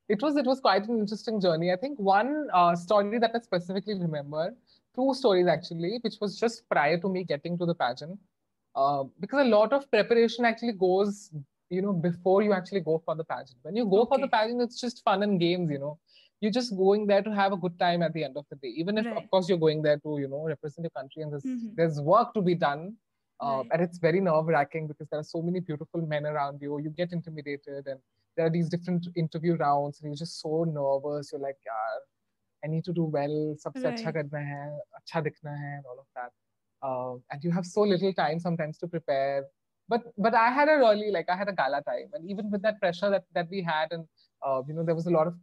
it 0.09 0.21
was 0.21 0.37
it 0.37 0.45
was 0.45 0.61
quite 0.61 0.87
an 0.87 0.99
interesting 0.99 1.41
journey. 1.41 1.73
I 1.73 1.75
think 1.75 1.99
one 1.99 2.47
uh, 2.53 2.75
story 2.75 3.19
that 3.19 3.31
I 3.35 3.39
specifically 3.39 3.95
remember, 3.95 4.55
two 4.95 5.13
stories 5.13 5.47
actually, 5.47 5.99
which 6.01 6.15
was 6.21 6.39
just 6.39 6.67
prior 6.69 6.97
to 6.99 7.09
me 7.09 7.23
getting 7.25 7.57
to 7.57 7.65
the 7.65 7.75
pageant, 7.75 8.17
uh, 8.75 9.03
because 9.19 9.45
a 9.45 9.49
lot 9.49 9.73
of 9.73 9.89
preparation 9.91 10.45
actually 10.45 10.73
goes, 10.73 11.31
you 11.72 11.82
know 11.82 11.92
before 11.92 12.42
you 12.42 12.52
actually 12.52 12.80
go 12.80 13.02
for 13.04 13.14
the 13.20 13.24
pageant 13.24 13.58
when 13.62 13.76
you 13.80 13.84
go 13.84 14.00
okay. 14.02 14.10
for 14.10 14.18
the 14.24 14.28
pageant 14.28 14.60
it's 14.60 14.80
just 14.80 15.02
fun 15.04 15.22
and 15.26 15.40
games 15.40 15.70
you 15.70 15.78
know 15.78 15.98
you're 16.40 16.56
just 16.58 16.76
going 16.76 17.06
there 17.06 17.22
to 17.22 17.32
have 17.34 17.52
a 17.52 17.56
good 17.56 17.78
time 17.78 18.02
at 18.02 18.12
the 18.12 18.24
end 18.24 18.36
of 18.36 18.44
the 18.50 18.56
day 18.56 18.72
even 18.82 18.98
if 18.98 19.06
right. 19.06 19.16
of 19.16 19.30
course 19.30 19.48
you're 19.48 19.64
going 19.66 19.80
there 19.80 19.98
to 20.06 20.18
you 20.22 20.28
know 20.28 20.42
represent 20.54 20.84
your 20.84 20.96
country 20.98 21.22
and 21.22 21.32
there's, 21.32 21.44
mm-hmm. 21.44 21.74
there's 21.76 22.00
work 22.00 22.34
to 22.34 22.42
be 22.42 22.54
done 22.54 22.94
uh, 23.42 23.56
right. 23.56 23.68
and 23.72 23.82
it's 23.82 23.98
very 23.98 24.20
nerve-wracking 24.20 24.86
because 24.86 25.08
there 25.10 25.20
are 25.20 25.30
so 25.34 25.40
many 25.40 25.60
beautiful 25.60 26.02
men 26.14 26.26
around 26.26 26.60
you 26.60 26.78
you 26.78 26.90
get 26.90 27.12
intimidated 27.12 27.86
and 27.86 28.00
there 28.36 28.46
are 28.46 28.50
these 28.50 28.68
different 28.68 29.06
interview 29.16 29.56
rounds 29.56 30.00
and 30.00 30.10
you're 30.10 30.22
just 30.24 30.40
so 30.40 30.64
nervous 30.64 31.30
you're 31.32 31.40
like 31.40 31.58
yeah, 31.64 31.96
i 32.64 32.66
need 32.66 32.84
to 32.84 32.92
do 32.92 33.04
well 33.04 33.56
right. 33.74 34.04
karna 34.04 34.44
hai 34.52 34.68
acha 35.00 35.24
hai 35.44 35.56
and 35.78 35.84
all 35.90 35.98
of 36.04 36.08
that 36.20 36.32
uh, 36.86 37.14
and 37.30 37.44
you 37.44 37.52
have 37.58 37.64
so 37.64 37.82
little 37.82 38.12
time 38.12 38.38
sometimes 38.40 38.78
to 38.78 38.88
prepare 38.88 39.44
but 39.92 40.04
but 40.16 40.34
I 40.34 40.50
had 40.58 40.68
a 40.74 40.76
really 40.78 41.10
like 41.10 41.28
I 41.28 41.36
had 41.36 41.48
a 41.50 41.56
gala 41.60 41.82
time, 41.82 42.10
and 42.14 42.30
even 42.30 42.50
with 42.50 42.62
that 42.62 42.80
pressure 42.80 43.10
that 43.14 43.24
that 43.34 43.48
we 43.50 43.62
had, 43.62 43.92
and 43.96 44.06
uh, 44.46 44.62
you 44.66 44.74
know 44.74 44.84
there 44.88 44.94
was 44.94 45.06
a 45.06 45.14
lot 45.16 45.26
of 45.26 45.34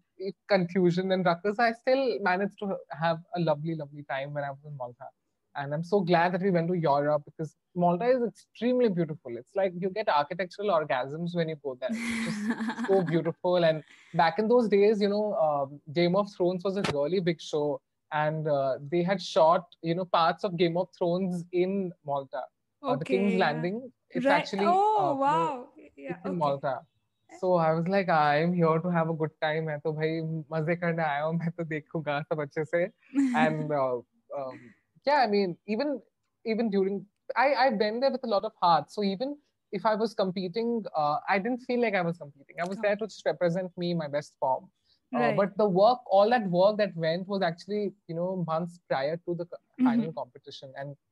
confusion 0.54 1.12
and 1.12 1.26
ruckus, 1.26 1.60
I 1.60 1.72
still 1.74 2.04
managed 2.30 2.58
to 2.62 2.76
have 3.02 3.20
a 3.36 3.39
lovely 3.39 3.76
lovely 3.76 4.04
time 4.10 4.34
when 4.34 4.43
I 4.43 4.50
was 4.50 4.66
in 4.66 4.76
Malta. 4.76 5.10
And 5.56 5.74
I'm 5.74 5.84
so 5.84 6.00
glad 6.00 6.34
that 6.34 6.41
we 6.41 6.52
went 6.52 6.68
to 6.70 6.76
Europe 6.76 7.24
because 7.30 7.56
Malta 7.76 8.06
is 8.06 8.24
extremely 8.28 8.89
beautiful. 8.89 9.38
It's 9.38 9.56
like 9.56 9.74
you 9.78 9.89
get 9.89 10.10
architectural 10.10 10.70
orgasms 10.70 11.36
when 11.36 11.50
you 11.50 11.58
go 11.64 11.78
there. 11.80 11.89
It's 11.91 12.26
just 12.28 12.88
so 12.88 13.02
beautiful. 13.14 13.64
And 13.64 13.84
back 14.14 14.39
in 14.39 14.47
those 14.47 14.68
days, 14.68 15.02
you 15.02 15.10
know, 15.10 15.34
um, 15.47 15.82
Game 15.93 16.16
of 16.16 16.32
Thrones 16.36 16.64
was 16.64 16.78
a 16.78 16.84
really 16.93 17.20
big 17.20 17.41
show, 17.41 17.82
and 18.12 18.47
uh, 18.47 18.78
they 18.91 19.04
had 19.04 19.22
shot, 19.22 19.66
you 19.82 19.95
know, 19.95 20.06
parts 20.06 20.43
of 20.43 20.58
Game 20.58 20.78
of 20.78 20.88
Thrones 20.97 21.43
in 21.52 21.91
Malta 22.06 22.43
Uh, 22.83 22.97
the 22.97 23.05
King's 23.05 23.33
yeah. 23.35 23.39
Landing. 23.45 23.77
It's 24.11 24.27
Right. 24.27 24.39
actually 24.39 24.67
oh 24.67 24.97
uh, 25.01 25.12
you 25.12 25.15
know, 25.15 25.19
wow. 25.21 25.69
Yeah. 25.97 26.11
it's 26.15 26.25
in 26.25 26.31
okay. 26.33 26.39
Malta. 26.39 26.75
So 27.41 27.55
I 27.57 27.73
was 27.73 27.87
like, 27.89 28.09
I'm 28.09 28.53
here 28.53 28.79
to 28.79 28.91
have 28.97 29.09
a 29.11 29.15
good 29.23 29.33
time. 29.43 29.67
मैं 29.67 29.79
तो 29.85 29.93
भाई 30.01 30.21
मजे 30.53 30.77
करने 30.83 31.03
आया 31.05 31.23
हूँ 31.25 31.35
मैं 31.39 31.51
तो 31.59 31.65
देखूंगा 31.75 32.21
सब 32.23 32.41
अच्छे 32.47 32.65
से 32.65 32.83
and 33.45 33.73
uh, 33.73 33.97
um, 34.41 34.59
yeah, 35.07 35.23
I 35.25 35.27
mean, 35.27 35.57
even 35.67 36.01
even 36.45 36.71
during 36.71 37.05
I 37.37 37.49
I 37.67 37.69
went 37.71 38.01
there 38.01 38.11
with 38.17 38.25
a 38.25 38.33
lot 38.35 38.45
of 38.45 38.53
heart. 38.62 38.91
So 38.91 39.03
even 39.03 39.37
if 39.73 39.85
I 39.87 39.95
was 39.95 40.15
competing, 40.15 40.85
uh, 40.97 41.17
I 41.29 41.39
didn't 41.39 41.61
feel 41.69 41.81
like 41.81 41.95
I 41.95 42.03
was 42.03 42.19
competing. 42.19 42.61
I 42.61 42.69
was 42.73 42.79
Oh. 42.79 42.83
there 42.83 42.97
to 42.97 43.07
just 43.07 43.25
represent 43.27 43.73
me, 43.85 43.95
my 43.95 44.09
best 44.09 44.37
form. 44.41 44.71
Uh, 45.15 45.19
Right. 45.21 45.37
But 45.41 45.57
the 45.57 45.67
work, 45.69 46.01
all 46.07 46.31
that 46.31 46.47
work 46.49 46.77
that 46.79 46.95
went 46.97 47.27
was 47.29 47.43
actually, 47.43 47.93
you 48.09 48.15
know, 48.15 48.45
months 48.47 48.79
prior 48.89 49.17
to 49.27 49.35
the 49.35 49.47
co- 49.47 49.62
final 49.85 50.07
Mhm. 50.07 50.15
competition. 50.21 50.73
And 50.77 50.91
uh, 50.93 51.08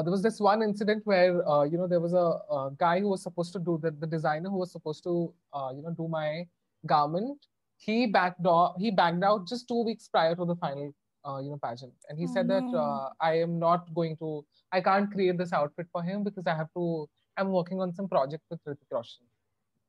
there 0.00 0.10
was 0.10 0.22
this 0.22 0.40
one 0.40 0.62
incident 0.62 1.02
where, 1.04 1.46
uh, 1.46 1.64
you 1.64 1.76
know, 1.76 1.86
there 1.86 2.00
was 2.00 2.14
a, 2.14 2.38
a 2.54 2.70
guy 2.78 3.00
who 3.00 3.08
was 3.08 3.22
supposed 3.22 3.52
to 3.52 3.58
do 3.58 3.78
the, 3.82 3.90
the 3.90 4.06
designer 4.06 4.48
who 4.48 4.56
was 4.56 4.72
supposed 4.72 5.02
to, 5.04 5.34
uh, 5.52 5.70
you 5.74 5.82
know, 5.82 5.90
do 5.90 6.08
my 6.08 6.46
garment. 6.86 7.44
He 7.76 8.06
backed 8.06 8.46
off, 8.46 8.76
he 8.78 8.90
backed 8.90 9.22
out 9.22 9.46
just 9.46 9.68
two 9.68 9.84
weeks 9.84 10.08
prior 10.08 10.34
to 10.34 10.46
the 10.46 10.56
final, 10.56 10.94
uh, 11.26 11.40
you 11.42 11.50
know, 11.50 11.58
pageant. 11.62 11.92
And 12.08 12.18
he 12.18 12.24
Oh, 12.24 12.32
said 12.32 12.48
that 12.48 12.64
uh, 12.74 13.10
I 13.20 13.40
am 13.40 13.58
not 13.58 13.92
going 13.94 14.16
to, 14.18 14.46
I 14.72 14.80
can't 14.80 15.10
create 15.12 15.36
this 15.36 15.52
outfit 15.52 15.88
for 15.92 16.02
him 16.02 16.24
because 16.24 16.46
I 16.46 16.54
have 16.54 16.72
to, 16.74 17.08
I'm 17.36 17.50
working 17.50 17.80
on 17.80 17.92
some 17.92 18.08
project 18.08 18.44
with 18.48 18.60
Hrithik 18.64 18.90
Roshan. 18.90 19.26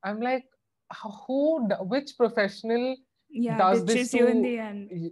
I'm 0.03 0.19
like, 0.19 0.45
who, 1.27 1.65
which 1.81 2.17
professional 2.17 2.97
yeah. 3.29 3.57
does 3.57 3.85
this 3.85 3.95
ditches 3.95 4.13
you 4.13 4.27
in 4.27 4.41
the 4.41 4.59
end 4.59 5.11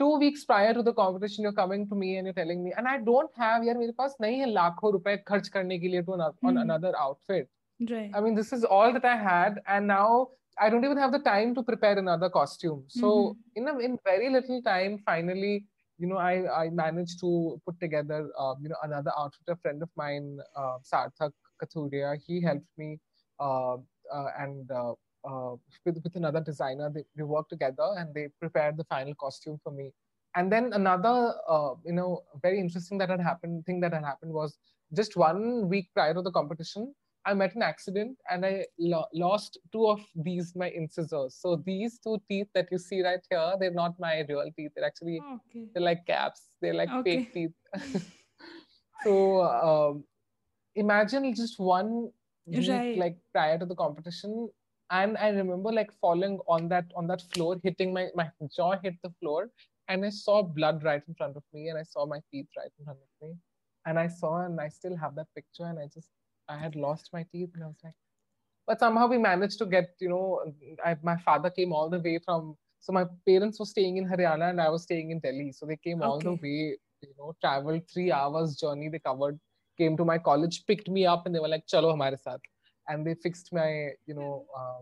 two 0.00 0.18
weeks 0.18 0.44
prior 0.44 0.74
to 0.74 0.82
the 0.82 0.92
competition 0.92 1.42
you're 1.44 1.52
coming 1.60 1.86
to 1.88 1.94
me 2.02 2.16
and 2.16 2.26
you're 2.26 2.34
telling 2.40 2.62
me 2.64 2.72
and 2.76 2.88
I 2.88 2.98
don't 3.10 3.30
have 3.44 3.64
यार 3.64 3.78
मेरे 3.78 3.92
पास 4.00 4.16
नहीं 4.20 4.38
है 4.40 4.46
लाखों 4.52 4.92
रुपए 4.92 5.16
खर्च 5.28 5.48
करने 5.56 5.78
के 5.78 5.88
लिए 5.94 6.02
to 6.06 6.14
an, 6.14 6.20
on 6.22 6.56
Hmm. 6.56 6.64
another 6.66 6.92
outfit 7.06 7.48
Right. 7.90 8.14
I 8.18 8.20
mean 8.24 8.34
this 8.34 8.52
is 8.56 8.64
all 8.64 8.92
that 8.92 9.04
I 9.04 9.16
had 9.22 9.62
and 9.76 9.86
now 9.86 10.28
I 10.58 10.70
don't 10.70 10.84
even 10.88 10.98
have 11.04 11.12
the 11.12 11.18
time 11.24 11.54
to 11.56 11.62
prepare 11.62 11.98
another 12.02 12.30
costume 12.36 12.84
so 12.88 13.08
Mhm. 13.08 13.36
in 13.62 13.68
a, 13.68 13.78
in 13.88 13.98
very 14.10 14.30
little 14.36 14.62
time 14.68 14.98
finally 15.10 15.54
you 15.98 16.08
know 16.12 16.18
I 16.28 16.32
I 16.60 16.70
managed 16.70 17.20
to 17.24 17.32
put 17.66 17.78
together 17.84 18.20
uh, 18.44 18.54
you 18.62 18.70
know 18.72 18.80
another 18.88 19.12
outfit 19.24 19.52
a 19.54 19.56
friend 19.56 19.82
of 19.88 19.90
mine 20.02 20.30
uh, 20.62 20.78
Sarthak 20.92 21.32
Kathuria 21.62 22.16
he 22.28 22.40
helped 22.48 22.72
me 22.84 22.98
uh, 23.40 23.76
uh, 24.18 24.28
and 24.46 24.70
uh, 25.23 25.55
with, 25.85 25.99
with 26.03 26.15
another 26.15 26.41
designer. 26.41 26.89
They, 26.93 27.03
they 27.15 27.23
worked 27.23 27.49
together 27.49 27.87
and 27.97 28.13
they 28.13 28.27
prepared 28.39 28.77
the 28.77 28.83
final 28.85 29.13
costume 29.15 29.59
for 29.63 29.71
me. 29.71 29.91
And 30.35 30.51
then 30.51 30.71
another, 30.73 31.33
uh, 31.47 31.73
you 31.85 31.93
know, 31.93 32.21
very 32.41 32.59
interesting 32.59 32.97
that 32.99 33.09
had 33.09 33.19
happened 33.21 33.65
thing 33.65 33.81
that 33.81 33.93
had 33.93 34.05
happened 34.05 34.31
was 34.33 34.57
just 34.93 35.17
one 35.17 35.67
week 35.67 35.89
prior 35.93 36.13
to 36.13 36.21
the 36.21 36.31
competition, 36.31 36.93
I 37.25 37.33
met 37.33 37.53
an 37.55 37.61
accident 37.61 38.17
and 38.31 38.45
I 38.45 38.65
lo- 38.79 39.05
lost 39.13 39.59
two 39.71 39.87
of 39.87 39.99
these 40.15 40.53
my 40.55 40.69
incisors. 40.69 41.35
So 41.35 41.61
these 41.65 41.99
two 41.99 42.17
teeth 42.29 42.47
that 42.55 42.69
you 42.71 42.77
see 42.77 43.03
right 43.03 43.19
here, 43.29 43.53
they're 43.59 43.73
not 43.73 43.99
my 43.99 44.25
real 44.27 44.43
teeth. 44.55 44.71
They're 44.75 44.85
actually 44.85 45.19
Okay. 45.19 45.65
they're 45.73 45.83
like 45.83 46.05
caps. 46.07 46.47
They're 46.61 46.73
like 46.73 46.89
Okay. 46.91 47.17
fake 47.17 47.33
teeth. 47.33 47.51
so 49.03 49.41
um, 49.43 50.03
imagine 50.75 51.33
just 51.35 51.59
one 51.59 52.11
week 52.45 52.69
Right. 52.69 52.97
like 52.97 53.17
prior 53.33 53.57
to 53.59 53.65
the 53.65 53.75
competition, 53.75 54.49
and 54.91 55.17
I 55.17 55.29
remember 55.29 55.71
like 55.71 55.91
falling 56.01 56.39
on 56.47 56.67
that 56.69 56.85
on 56.95 57.07
that 57.07 57.21
floor, 57.33 57.57
hitting 57.63 57.93
my 57.93 58.09
my 58.15 58.29
jaw 58.55 58.71
hit 58.83 58.95
the 59.03 59.11
floor, 59.19 59.49
and 59.87 60.05
I 60.05 60.09
saw 60.09 60.41
blood 60.43 60.83
right 60.83 61.03
in 61.07 61.15
front 61.15 61.37
of 61.37 61.43
me, 61.53 61.69
and 61.69 61.79
I 61.79 61.83
saw 61.83 62.05
my 62.05 62.19
teeth 62.31 62.47
right 62.57 62.71
in 62.79 62.85
front 62.85 62.99
of 62.99 63.27
me, 63.27 63.35
and 63.85 63.99
I 63.99 64.07
saw 64.07 64.41
and 64.45 64.59
I 64.61 64.69
still 64.69 64.97
have 64.97 65.15
that 65.15 65.27
picture, 65.35 65.65
and 65.65 65.79
I 65.79 65.87
just 65.93 66.09
I 66.49 66.57
had 66.57 66.75
lost 66.75 67.09
my 67.13 67.25
teeth, 67.31 67.51
and 67.55 67.63
I 67.63 67.67
was 67.67 67.81
like, 67.83 67.93
but 68.67 68.79
somehow 68.79 69.07
we 69.07 69.17
managed 69.17 69.59
to 69.59 69.65
get 69.65 69.95
you 69.99 70.09
know, 70.09 70.53
I, 70.85 70.97
my 71.03 71.17
father 71.17 71.49
came 71.49 71.73
all 71.73 71.89
the 71.89 71.99
way 71.99 72.19
from. 72.25 72.57
So 72.79 72.91
my 72.93 73.05
parents 73.27 73.59
were 73.59 73.65
staying 73.65 73.97
in 73.97 74.07
Haryana 74.07 74.49
and 74.49 74.59
I 74.59 74.69
was 74.69 74.83
staying 74.83 75.11
in 75.11 75.19
Delhi. 75.19 75.51
So 75.51 75.67
they 75.67 75.77
came 75.77 76.01
all 76.01 76.19
the 76.19 76.33
way, 76.33 76.77
you 77.01 77.13
know, 77.17 77.35
traveled 77.39 77.83
three 77.93 78.11
hours 78.11 78.55
journey. 78.55 78.89
They 78.89 78.97
covered, 78.97 79.39
came 79.77 79.95
to 79.97 80.05
my 80.05 80.17
college, 80.17 80.63
picked 80.65 80.89
me 80.89 81.05
up, 81.05 81.27
and 81.27 81.35
they 81.35 81.39
were 81.39 81.47
like, 81.55 81.67
"Chalo, 81.67 81.91
hamare 81.93 82.17
saath." 82.25 82.50
And 82.87 83.05
they 83.05 83.15
fixed 83.15 83.53
my, 83.53 83.89
you 84.05 84.13
know, 84.15 84.45
uh, 84.57 84.79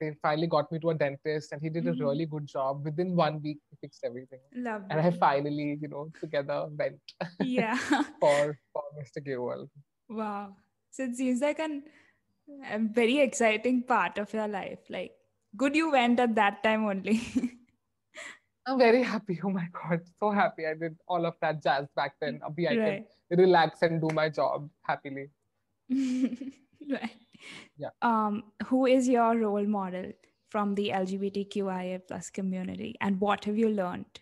they 0.00 0.14
finally 0.22 0.46
got 0.46 0.70
me 0.70 0.78
to 0.80 0.90
a 0.90 0.94
dentist, 0.94 1.52
and 1.52 1.62
he 1.62 1.70
did 1.70 1.84
Mhm. 1.84 2.00
a 2.00 2.04
really 2.04 2.26
good 2.26 2.46
job. 2.46 2.84
Within 2.84 3.16
one 3.16 3.40
week, 3.42 3.60
he 3.70 3.76
fixed 3.80 4.04
everything, 4.04 4.40
Lovely. 4.54 4.88
and 4.90 5.00
I 5.00 5.10
finally, 5.10 5.78
you 5.80 5.88
know, 5.88 6.10
together 6.20 6.58
went 6.80 7.00
yeah. 7.40 7.78
for 8.20 8.58
for 8.72 8.82
Mr. 8.98 9.40
World. 9.40 9.70
Wow. 10.08 10.56
So 10.90 11.04
it 11.04 11.16
seems 11.16 11.40
like 11.40 11.58
an, 11.58 11.84
a 12.70 12.78
very 12.78 13.18
exciting 13.20 13.82
part 13.82 14.18
of 14.18 14.32
your 14.34 14.48
life. 14.48 14.78
Like, 14.90 15.12
good 15.56 15.74
you 15.74 15.90
went 15.90 16.20
at 16.20 16.34
that 16.34 16.62
time 16.62 16.84
only. 16.84 17.20
I'm 18.66 18.78
very 18.78 19.02
happy. 19.02 19.40
Oh 19.44 19.50
my 19.50 19.66
god, 19.72 20.00
so 20.20 20.30
happy! 20.30 20.66
I 20.66 20.74
did 20.74 20.96
all 21.08 21.24
of 21.24 21.34
that 21.40 21.62
jazz 21.62 21.86
back 21.96 22.16
then. 22.20 22.40
Abhi 22.40 22.68
I 22.70 22.76
right. 22.76 23.08
can 23.30 23.38
relax 23.38 23.82
and 23.82 24.00
do 24.00 24.08
my 24.12 24.28
job 24.28 24.68
happily. 24.82 25.30
right. 26.90 27.10
Yeah. 27.76 27.90
Um, 28.02 28.44
who 28.66 28.86
is 28.86 29.08
your 29.08 29.36
role 29.36 29.66
model 29.66 30.12
from 30.48 30.74
the 30.74 30.90
LGBTQIA 30.90 32.00
plus 32.06 32.30
community, 32.30 32.94
and 33.00 33.20
what 33.20 33.44
have 33.44 33.58
you 33.58 33.68
learned? 33.68 34.20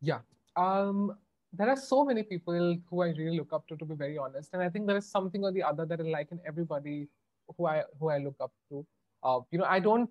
Yeah. 0.00 0.20
Um, 0.56 1.16
there 1.52 1.68
are 1.68 1.76
so 1.76 2.04
many 2.04 2.22
people 2.22 2.76
who 2.88 3.02
I 3.02 3.08
really 3.08 3.36
look 3.38 3.52
up 3.52 3.66
to, 3.68 3.76
to 3.76 3.84
be 3.84 3.94
very 3.94 4.18
honest. 4.18 4.50
And 4.52 4.62
I 4.62 4.68
think 4.68 4.86
there 4.86 4.96
is 4.96 5.06
something 5.06 5.44
or 5.44 5.52
the 5.52 5.62
other 5.62 5.86
that 5.86 6.00
I 6.00 6.04
like 6.04 6.32
in 6.32 6.40
everybody 6.46 7.08
who 7.56 7.66
I 7.66 7.82
who 7.98 8.08
I 8.08 8.18
look 8.18 8.36
up 8.40 8.52
to. 8.70 8.86
Uh, 9.22 9.40
you 9.50 9.58
know, 9.58 9.64
I 9.64 9.80
don't. 9.80 10.10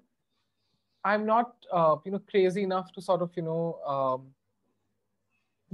I'm 1.03 1.25
not, 1.25 1.53
uh, 1.71 1.97
you 2.03 2.11
know, 2.11 2.19
crazy 2.27 2.63
enough 2.63 2.91
to 2.93 3.01
sort 3.01 3.21
of, 3.21 3.29
you 3.35 3.43
know, 3.43 3.79
um, 3.85 4.33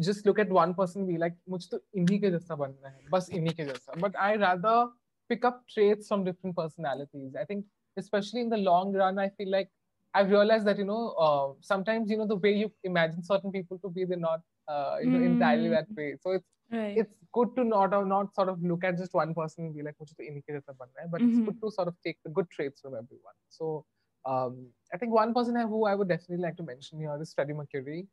just 0.00 0.26
look 0.26 0.38
at 0.38 0.50
one 0.50 0.74
person 0.74 1.02
and 1.02 1.08
be 1.08 1.18
like, 1.18 1.34
मुझे 1.48 1.68
तो 1.72 1.80
इन्हीं 2.00 2.20
के 2.20 2.30
जैसा 2.30 2.54
बनना 2.56 2.88
है, 2.88 3.00
बस 3.10 3.30
इन्हीं 3.34 3.54
के 3.54 3.64
जैसा. 3.64 4.00
But 4.00 4.16
I 4.16 4.36
rather 4.36 4.88
pick 5.28 5.44
up 5.44 5.62
traits 5.74 6.08
from 6.08 6.24
different 6.24 6.56
personalities. 6.56 7.34
I 7.34 7.44
think, 7.44 7.64
especially 7.96 8.42
in 8.42 8.50
the 8.50 8.58
long 8.58 8.92
run, 8.92 9.18
I 9.18 9.28
feel 9.30 9.50
like 9.50 9.70
I've 10.14 10.30
realized 10.30 10.66
that 10.66 10.78
you 10.78 10.84
know 10.84 11.00
uh, 11.26 11.52
sometimes 11.60 12.10
you 12.10 12.18
know 12.18 12.26
the 12.26 12.36
way 12.36 12.52
you 12.56 12.70
imagine 12.84 13.22
certain 13.22 13.52
people 13.52 13.78
to 13.86 13.88
be, 13.88 14.04
they're 14.04 14.18
not 14.26 14.40
uh, 14.68 14.96
you 15.02 15.10
know 15.10 15.18
entirely 15.30 15.68
Mm. 15.68 15.78
that 15.78 15.96
way. 15.96 16.14
So 16.26 16.32
it's 16.40 16.46
Right. 16.70 16.96
it's 17.00 17.16
good 17.32 17.50
to 17.56 17.64
not 17.64 17.92
or 17.96 18.04
not 18.04 18.34
sort 18.34 18.48
of 18.52 18.62
look 18.70 18.84
at 18.84 18.96
just 18.98 19.14
one 19.14 19.34
person 19.34 19.66
and 19.66 19.74
be 19.74 19.82
like, 19.88 19.96
मुझे 20.00 20.14
तो 20.18 20.24
इन्हीं 20.24 20.40
के 20.42 20.52
जैसा 20.60 20.72
बनना 20.78 21.02
है. 21.02 21.10
But 21.10 21.22
it's 21.22 21.38
Mhm. 21.38 21.46
good 21.48 21.60
to 21.64 21.70
sort 21.70 21.88
of 21.88 21.96
take 22.06 22.18
the 22.28 22.30
good 22.38 22.50
traits 22.56 22.80
from 22.86 22.96
everyone. 23.00 23.36
So 23.48 23.84
um, 24.32 24.58
I 24.92 24.98
think 24.98 25.12
one 25.12 25.32
person 25.34 25.56
who 25.74 25.84
I 25.86 25.94
would 25.94 26.08
definitely 26.08 26.42
like 26.44 26.56
to 26.56 26.62
mention 26.72 26.98
here 27.06 27.16
is 27.26 27.32
Freddie 27.34 27.58
Mercury. 27.62 28.06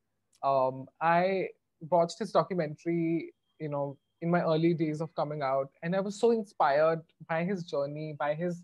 Um, 0.51 0.87
I 1.01 1.49
watched 1.80 2.18
his 2.18 2.32
documentary, 2.32 3.32
you 3.58 3.68
know, 3.68 3.96
in 4.20 4.30
my 4.30 4.42
early 4.42 4.74
days 4.74 5.00
of 5.00 5.14
coming 5.14 5.42
out, 5.42 5.70
and 5.82 5.94
I 5.94 6.00
was 6.00 6.18
so 6.20 6.30
inspired 6.32 7.02
by 7.28 7.44
his 7.44 7.64
journey, 7.64 8.14
by 8.18 8.34
his 8.34 8.62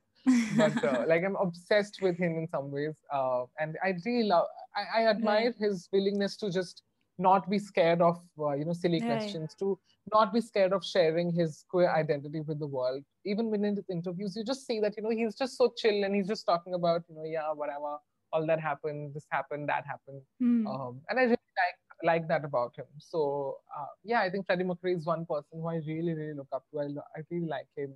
But 0.49 0.83
uh, 0.83 1.03
like 1.07 1.23
I'm 1.23 1.35
obsessed 1.35 2.01
with 2.01 2.17
him 2.17 2.37
in 2.37 2.47
some 2.47 2.71
ways, 2.71 2.95
uh, 3.13 3.43
and 3.59 3.77
I 3.83 3.93
really 4.05 4.27
love. 4.27 4.47
I, 4.75 5.01
I 5.01 5.07
admire 5.07 5.53
his 5.59 5.89
willingness 5.91 6.37
to 6.37 6.49
just 6.49 6.83
not 7.19 7.49
be 7.49 7.59
scared 7.59 8.01
of 8.01 8.21
uh, 8.39 8.53
you 8.53 8.65
know 8.65 8.73
silly 8.73 9.01
Right. 9.01 9.09
questions, 9.11 9.55
to 9.59 9.79
not 10.13 10.33
be 10.33 10.41
scared 10.41 10.73
of 10.73 10.83
sharing 10.85 11.31
his 11.33 11.63
queer 11.69 11.89
identity 11.93 12.41
with 12.41 12.59
the 12.59 12.67
world. 12.67 13.03
Even 13.25 13.49
when 13.51 13.63
in 13.65 13.75
his 13.75 13.89
interviews, 13.89 14.35
you 14.35 14.43
just 14.43 14.65
see 14.65 14.79
that 14.79 14.95
you 14.97 15.03
know 15.03 15.09
he's 15.09 15.35
just 15.35 15.57
so 15.57 15.73
chill 15.77 16.03
and 16.03 16.15
he's 16.15 16.27
just 16.27 16.45
talking 16.45 16.73
about 16.73 17.03
you 17.09 17.15
know 17.15 17.23
yeah 17.25 17.51
whatever 17.53 17.97
all 18.33 18.45
that 18.47 18.59
happened, 18.59 19.13
this 19.13 19.25
happened, 19.31 19.69
that 19.69 19.85
happened 19.85 20.21
Hmm. 20.39 20.65
um, 20.67 21.01
and 21.09 21.19
I 21.19 21.23
really 21.23 21.53
like 21.63 21.77
like 22.03 22.27
that 22.27 22.45
about 22.45 22.75
him. 22.77 22.85
So 22.97 23.57
uh, 23.77 23.85
yeah, 24.03 24.21
I 24.21 24.29
think 24.29 24.45
Freddie 24.45 24.63
Mercury 24.63 24.93
is 24.93 25.05
one 25.05 25.25
person 25.25 25.61
who 25.61 25.67
I 25.67 25.75
really 25.87 26.13
really 26.13 26.33
look 26.33 26.47
up 26.53 26.63
to. 26.71 26.79
I, 26.79 26.85
I 27.15 27.21
really 27.31 27.47
like 27.47 27.67
him, 27.75 27.93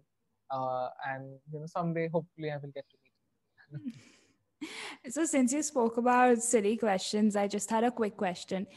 uh, 0.49 0.89
and 1.09 1.39
you 1.51 1.59
know 1.59 1.65
someday 1.65 2.09
hopefully 2.09 2.51
I 2.51 2.57
will 2.57 2.71
get 2.73 2.85
to 2.89 2.97
meet 3.03 3.85
him. 3.85 3.93
So, 5.09 5.25
since 5.25 5.51
you 5.53 5.63
spoke 5.63 5.97
about 5.97 6.37
silly 6.43 6.77
questions, 6.77 7.35
I 7.35 7.47
just 7.47 7.69
had 7.69 7.83
a 7.83 7.89
quick 7.89 8.15
question. 8.15 8.67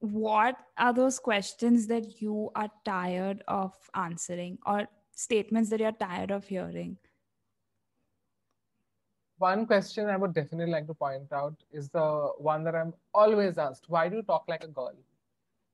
What 0.00 0.56
are 0.76 0.92
those 0.92 1.18
questions 1.18 1.86
that 1.86 2.20
you 2.20 2.50
are 2.54 2.68
tired 2.84 3.42
of 3.48 3.72
answering 3.94 4.58
or 4.66 4.88
statements 5.14 5.70
that 5.70 5.80
you're 5.80 5.92
tired 5.92 6.30
of 6.30 6.46
hearing? 6.46 6.98
One 9.42 9.66
question 9.66 10.08
I 10.08 10.16
would 10.16 10.34
definitely 10.34 10.72
like 10.72 10.86
to 10.86 10.94
point 10.94 11.32
out 11.32 11.56
is 11.72 11.88
the 11.88 12.30
one 12.38 12.62
that 12.62 12.76
I'm 12.76 12.94
always 13.12 13.58
asked: 13.58 13.86
Why 13.88 14.08
do 14.08 14.16
you 14.18 14.22
talk 14.22 14.44
like 14.46 14.62
a 14.62 14.68
girl? 14.68 14.94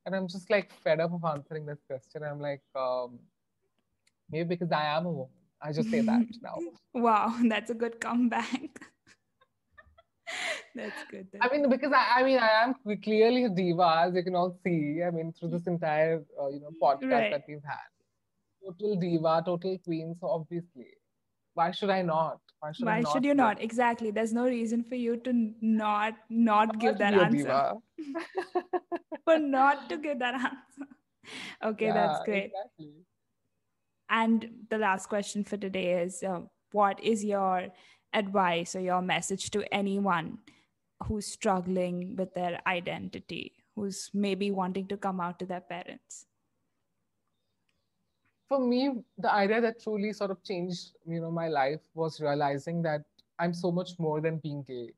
And 0.07 0.17
I'm 0.17 0.27
just 0.27 0.49
like 0.49 0.73
fed 0.73 1.01
up 1.01 1.13
of 1.13 1.23
answering 1.23 1.67
this 1.67 1.83
question. 1.87 2.23
I'm 2.23 2.41
like, 2.41 2.63
um, 2.75 3.19
maybe 4.31 4.49
because 4.49 4.73
I 4.73 4.85
am 4.97 5.05
a 5.05 5.13
woman. 5.13 5.43
I 5.61 5.73
just 5.73 5.91
say 5.91 6.01
that 6.01 6.25
now. 6.41 6.57
Wow, 6.95 7.27
that's 7.47 7.71
a 7.71 7.75
good 7.75 8.01
comeback. 8.01 8.81
that's 10.75 11.03
good. 11.11 11.29
I 11.39 11.51
mean, 11.53 11.69
because 11.69 11.93
I, 11.93 12.21
I 12.21 12.23
mean, 12.23 12.39
I 12.39 12.51
am 12.65 12.75
clearly 13.03 13.45
a 13.45 13.51
diva, 13.51 13.91
as 14.07 14.15
you 14.15 14.25
can 14.25 14.35
all 14.35 14.57
see. 14.65 15.03
I 15.07 15.11
mean, 15.11 15.35
through 15.35 15.51
this 15.51 15.67
entire, 15.67 16.23
uh, 16.41 16.49
you 16.49 16.61
know, 16.61 16.73
podcast 16.83 17.11
Right. 17.13 17.31
that 17.33 17.45
we've 17.47 17.69
had, 17.75 17.91
total 18.65 18.97
diva, 18.97 19.43
total 19.45 19.77
queen. 19.85 20.17
So 20.19 20.29
obviously, 20.29 20.98
why 21.59 21.71
should 21.73 21.91
I 21.91 22.03
not? 22.03 22.39
Why 22.61 22.71
should 22.73 22.87
I 22.87 22.91
Why 22.91 23.01
not 23.01 23.13
should 23.13 23.25
you 23.25 23.35
not? 23.35 23.61
Exactly. 23.61 24.11
There's 24.13 24.33
no 24.33 24.45
reason 24.45 24.85
for 24.85 24.95
you 24.95 25.17
to 25.25 25.33
not 25.61 26.15
not 26.31 26.79
give 26.79 26.99
not 26.99 26.99
that 27.01 27.15
answer. 27.15 27.73
For 29.25 29.39
not 29.39 29.89
to 29.91 29.97
give 29.99 30.21
that 30.21 30.35
answer. 30.35 30.87
Okay, 31.63 31.91
that's 31.93 32.21
great. 32.25 32.53
Exactly. 32.53 32.93
And 34.09 34.47
the 34.71 34.79
last 34.79 35.11
question 35.11 35.45
for 35.45 35.59
today 35.59 36.01
is 36.05 36.23
uh, 36.23 36.41
what 36.73 37.03
is 37.05 37.23
your 37.23 37.67
advice 38.15 38.75
or 38.75 38.81
your 38.81 39.03
message 39.03 39.51
to 39.51 39.63
anyone 39.81 40.39
who's 41.05 41.27
struggling 41.27 42.17
with 42.17 42.33
their 42.33 42.61
identity, 42.67 43.53
who's 43.77 44.09
maybe 44.15 44.51
wanting 44.51 44.89
to 44.89 44.97
come 44.97 45.21
out 45.21 45.39
to 45.41 45.45
their 45.45 45.61
parents? 45.61 46.25
For 48.49 48.59
me, 48.59 48.91
the 49.19 49.31
idea 49.33 49.61
that 49.61 49.83
truly 49.83 50.13
sort 50.13 50.31
of 50.31 50.43
changed, 50.43 50.93
you 51.07 51.21
know, 51.21 51.31
my 51.31 51.49
life 51.49 51.81
was 51.95 52.21
realizing 52.21 52.83
that 52.83 53.03
I'm 53.39 53.53
so 53.53 53.71
much 53.71 53.99
more 53.99 54.21
than 54.21 54.39
being 54.39 54.63
gay, 54.63 54.93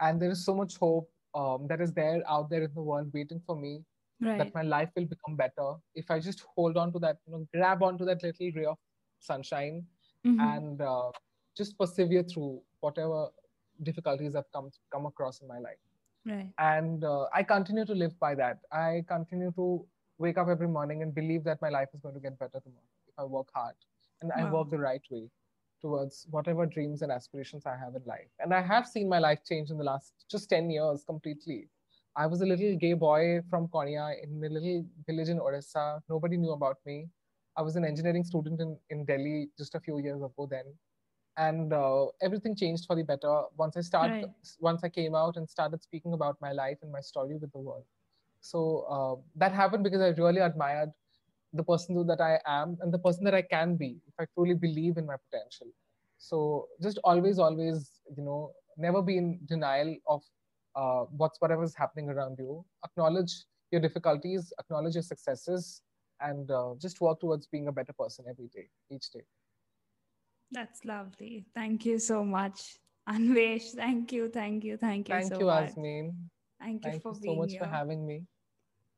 and 0.00 0.20
there 0.22 0.30
is 0.30 0.44
so 0.44 0.54
much 0.54 0.76
hope 0.76 1.10
um, 1.34 1.66
that 1.68 1.80
is 1.80 1.92
there 1.92 2.22
out 2.28 2.48
there 2.50 2.62
in 2.62 2.72
the 2.74 2.82
world 2.82 3.10
waiting 3.12 3.40
for 3.46 3.56
me 3.56 3.84
Right. 4.20 4.38
that 4.38 4.54
my 4.54 4.62
life 4.62 4.88
will 4.94 5.06
become 5.06 5.34
better 5.34 5.74
if 5.96 6.08
I 6.08 6.20
just 6.20 6.44
hold 6.54 6.76
on 6.76 6.92
to 6.92 7.00
that, 7.00 7.16
you 7.26 7.32
know, 7.32 7.46
grab 7.52 7.82
onto 7.82 8.04
that 8.04 8.22
little 8.22 8.50
ray 8.54 8.66
of 8.66 8.78
sunshine 9.18 9.84
Mhm. 10.24 10.38
and 10.48 10.80
uh, 10.80 11.10
just 11.56 11.76
persevere 11.76 12.22
through 12.22 12.62
whatever 12.80 13.30
difficulties 13.82 14.34
have 14.36 14.46
come 14.52 14.70
come 14.92 15.06
across 15.06 15.40
in 15.40 15.48
my 15.48 15.58
life. 15.58 15.82
Right. 16.24 16.52
And 16.58 17.02
uh, 17.02 17.26
I 17.34 17.42
continue 17.42 17.84
to 17.84 17.94
live 18.04 18.16
by 18.20 18.36
that. 18.36 18.60
I 18.70 19.04
continue 19.08 19.50
to 19.56 19.84
wake 20.18 20.38
up 20.38 20.46
every 20.48 20.68
morning 20.68 21.02
and 21.02 21.12
believe 21.12 21.42
that 21.44 21.60
my 21.60 21.68
life 21.68 21.88
is 21.92 22.00
going 22.00 22.14
to 22.14 22.20
get 22.20 22.38
better 22.38 22.60
tomorrow 22.60 22.91
if 23.12 23.22
I 23.22 23.26
work 23.26 23.48
hard 23.54 23.74
and 24.20 24.32
I 24.32 24.50
work 24.50 24.70
the 24.70 24.78
right 24.78 25.02
way 25.10 25.28
towards 25.80 26.26
whatever 26.30 26.64
dreams 26.64 27.02
and 27.02 27.10
aspirations 27.10 27.66
I 27.66 27.76
have 27.76 27.94
in 27.96 28.02
life. 28.06 28.28
And 28.38 28.54
I 28.54 28.62
have 28.62 28.86
seen 28.86 29.08
my 29.08 29.18
life 29.18 29.40
change 29.48 29.70
in 29.70 29.78
the 29.78 29.84
last 29.84 30.12
just 30.30 30.48
10 30.48 30.70
years 30.70 31.04
completely. 31.04 31.68
I 32.14 32.26
was 32.26 32.40
a 32.40 32.46
little 32.46 32.76
gay 32.76 32.92
boy 32.92 33.40
from 33.50 33.68
Konya 33.68 34.22
in 34.22 34.44
a 34.44 34.48
little 34.48 34.84
village 35.06 35.28
in 35.28 35.40
Orissa. 35.40 36.00
Nobody 36.08 36.36
knew 36.36 36.52
about 36.52 36.76
me. 36.86 37.08
I 37.56 37.62
was 37.62 37.76
an 37.76 37.84
engineering 37.84 38.24
student 38.24 38.60
in, 38.60 38.76
in 38.90 39.04
Delhi 39.04 39.48
just 39.58 39.74
a 39.74 39.80
few 39.80 39.98
years 39.98 40.22
ago 40.22 40.46
then. 40.48 40.64
And 41.36 41.72
uh, 41.72 42.06
everything 42.20 42.54
changed 42.54 42.84
for 42.86 42.94
the 42.94 43.02
better 43.02 43.44
once 43.56 43.76
I 43.76 43.80
started, 43.80 44.24
right. 44.24 44.48
once 44.60 44.84
I 44.84 44.90
came 44.90 45.14
out 45.14 45.36
and 45.36 45.48
started 45.48 45.82
speaking 45.82 46.12
about 46.12 46.36
my 46.40 46.52
life 46.52 46.78
and 46.82 46.92
my 46.92 47.00
story 47.00 47.34
with 47.34 47.50
the 47.52 47.58
world. 47.58 47.84
So 48.42 48.86
uh, 48.90 49.22
that 49.36 49.52
happened 49.52 49.82
because 49.82 50.02
I 50.02 50.08
really 50.08 50.40
admired 50.40 50.92
the 51.52 51.62
person 51.62 52.06
that 52.06 52.20
I 52.20 52.38
am 52.46 52.78
and 52.80 52.92
the 52.92 52.98
person 52.98 53.24
that 53.24 53.34
I 53.34 53.42
can 53.42 53.76
be 53.76 53.98
if 54.06 54.14
I 54.18 54.26
truly 54.34 54.54
believe 54.54 54.96
in 54.96 55.06
my 55.06 55.16
potential. 55.30 55.68
So 56.18 56.68
just 56.82 56.98
always, 57.04 57.38
always, 57.38 58.00
you 58.16 58.22
know, 58.22 58.52
never 58.76 59.02
be 59.02 59.18
in 59.18 59.40
denial 59.46 59.96
of 60.06 60.22
uh, 60.76 61.04
what's 61.16 61.40
whatever 61.40 61.62
is 61.64 61.74
happening 61.74 62.08
around 62.08 62.36
you. 62.38 62.64
Acknowledge 62.84 63.44
your 63.70 63.80
difficulties, 63.80 64.52
acknowledge 64.58 64.94
your 64.94 65.02
successes, 65.02 65.82
and 66.20 66.50
uh, 66.50 66.74
just 66.80 67.00
work 67.00 67.20
towards 67.20 67.46
being 67.46 67.68
a 67.68 67.72
better 67.72 67.92
person 67.92 68.24
every 68.28 68.48
day, 68.48 68.68
each 68.90 69.10
day. 69.10 69.22
That's 70.50 70.84
lovely. 70.84 71.44
Thank 71.54 71.84
you 71.86 71.98
so 71.98 72.24
much, 72.24 72.78
Anwesh. 73.08 73.74
Thank 73.74 74.12
you, 74.12 74.28
thank 74.28 74.64
you, 74.64 74.76
thank 74.76 75.08
you. 75.08 75.14
Thank 75.14 75.32
so 75.32 75.38
you, 75.40 75.46
much. 75.46 75.72
Thank 76.60 76.84
you 76.84 76.90
thank 76.90 77.02
for 77.02 77.12
you 77.12 77.20
being 77.20 77.34
so 77.34 77.40
much 77.40 77.50
here. 77.50 77.60
for 77.60 77.66
having 77.66 78.06
me. 78.06 78.26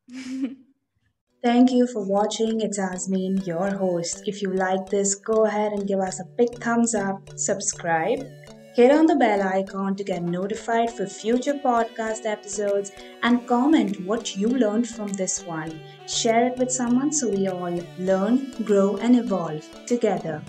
Thank 1.44 1.72
you 1.72 1.86
for 1.86 2.02
watching. 2.02 2.62
It's 2.62 2.78
Asmeen, 2.78 3.46
your 3.46 3.68
host. 3.68 4.22
If 4.26 4.40
you 4.40 4.54
like 4.54 4.88
this, 4.88 5.14
go 5.14 5.44
ahead 5.44 5.72
and 5.72 5.86
give 5.86 6.00
us 6.00 6.18
a 6.18 6.24
big 6.24 6.54
thumbs 6.54 6.94
up, 6.94 7.20
subscribe, 7.36 8.26
hit 8.74 8.90
on 8.90 9.04
the 9.04 9.16
bell 9.16 9.42
icon 9.42 9.94
to 9.96 10.04
get 10.04 10.22
notified 10.22 10.90
for 10.90 11.04
future 11.04 11.52
podcast 11.52 12.24
episodes, 12.24 12.92
and 13.22 13.46
comment 13.46 14.00
what 14.06 14.34
you 14.34 14.48
learned 14.48 14.88
from 14.88 15.08
this 15.08 15.44
one. 15.44 15.82
Share 16.08 16.46
it 16.46 16.56
with 16.56 16.72
someone 16.72 17.12
so 17.12 17.28
we 17.28 17.46
all 17.48 17.78
learn, 17.98 18.50
grow, 18.64 18.96
and 18.96 19.14
evolve 19.14 19.68
together. 19.84 20.42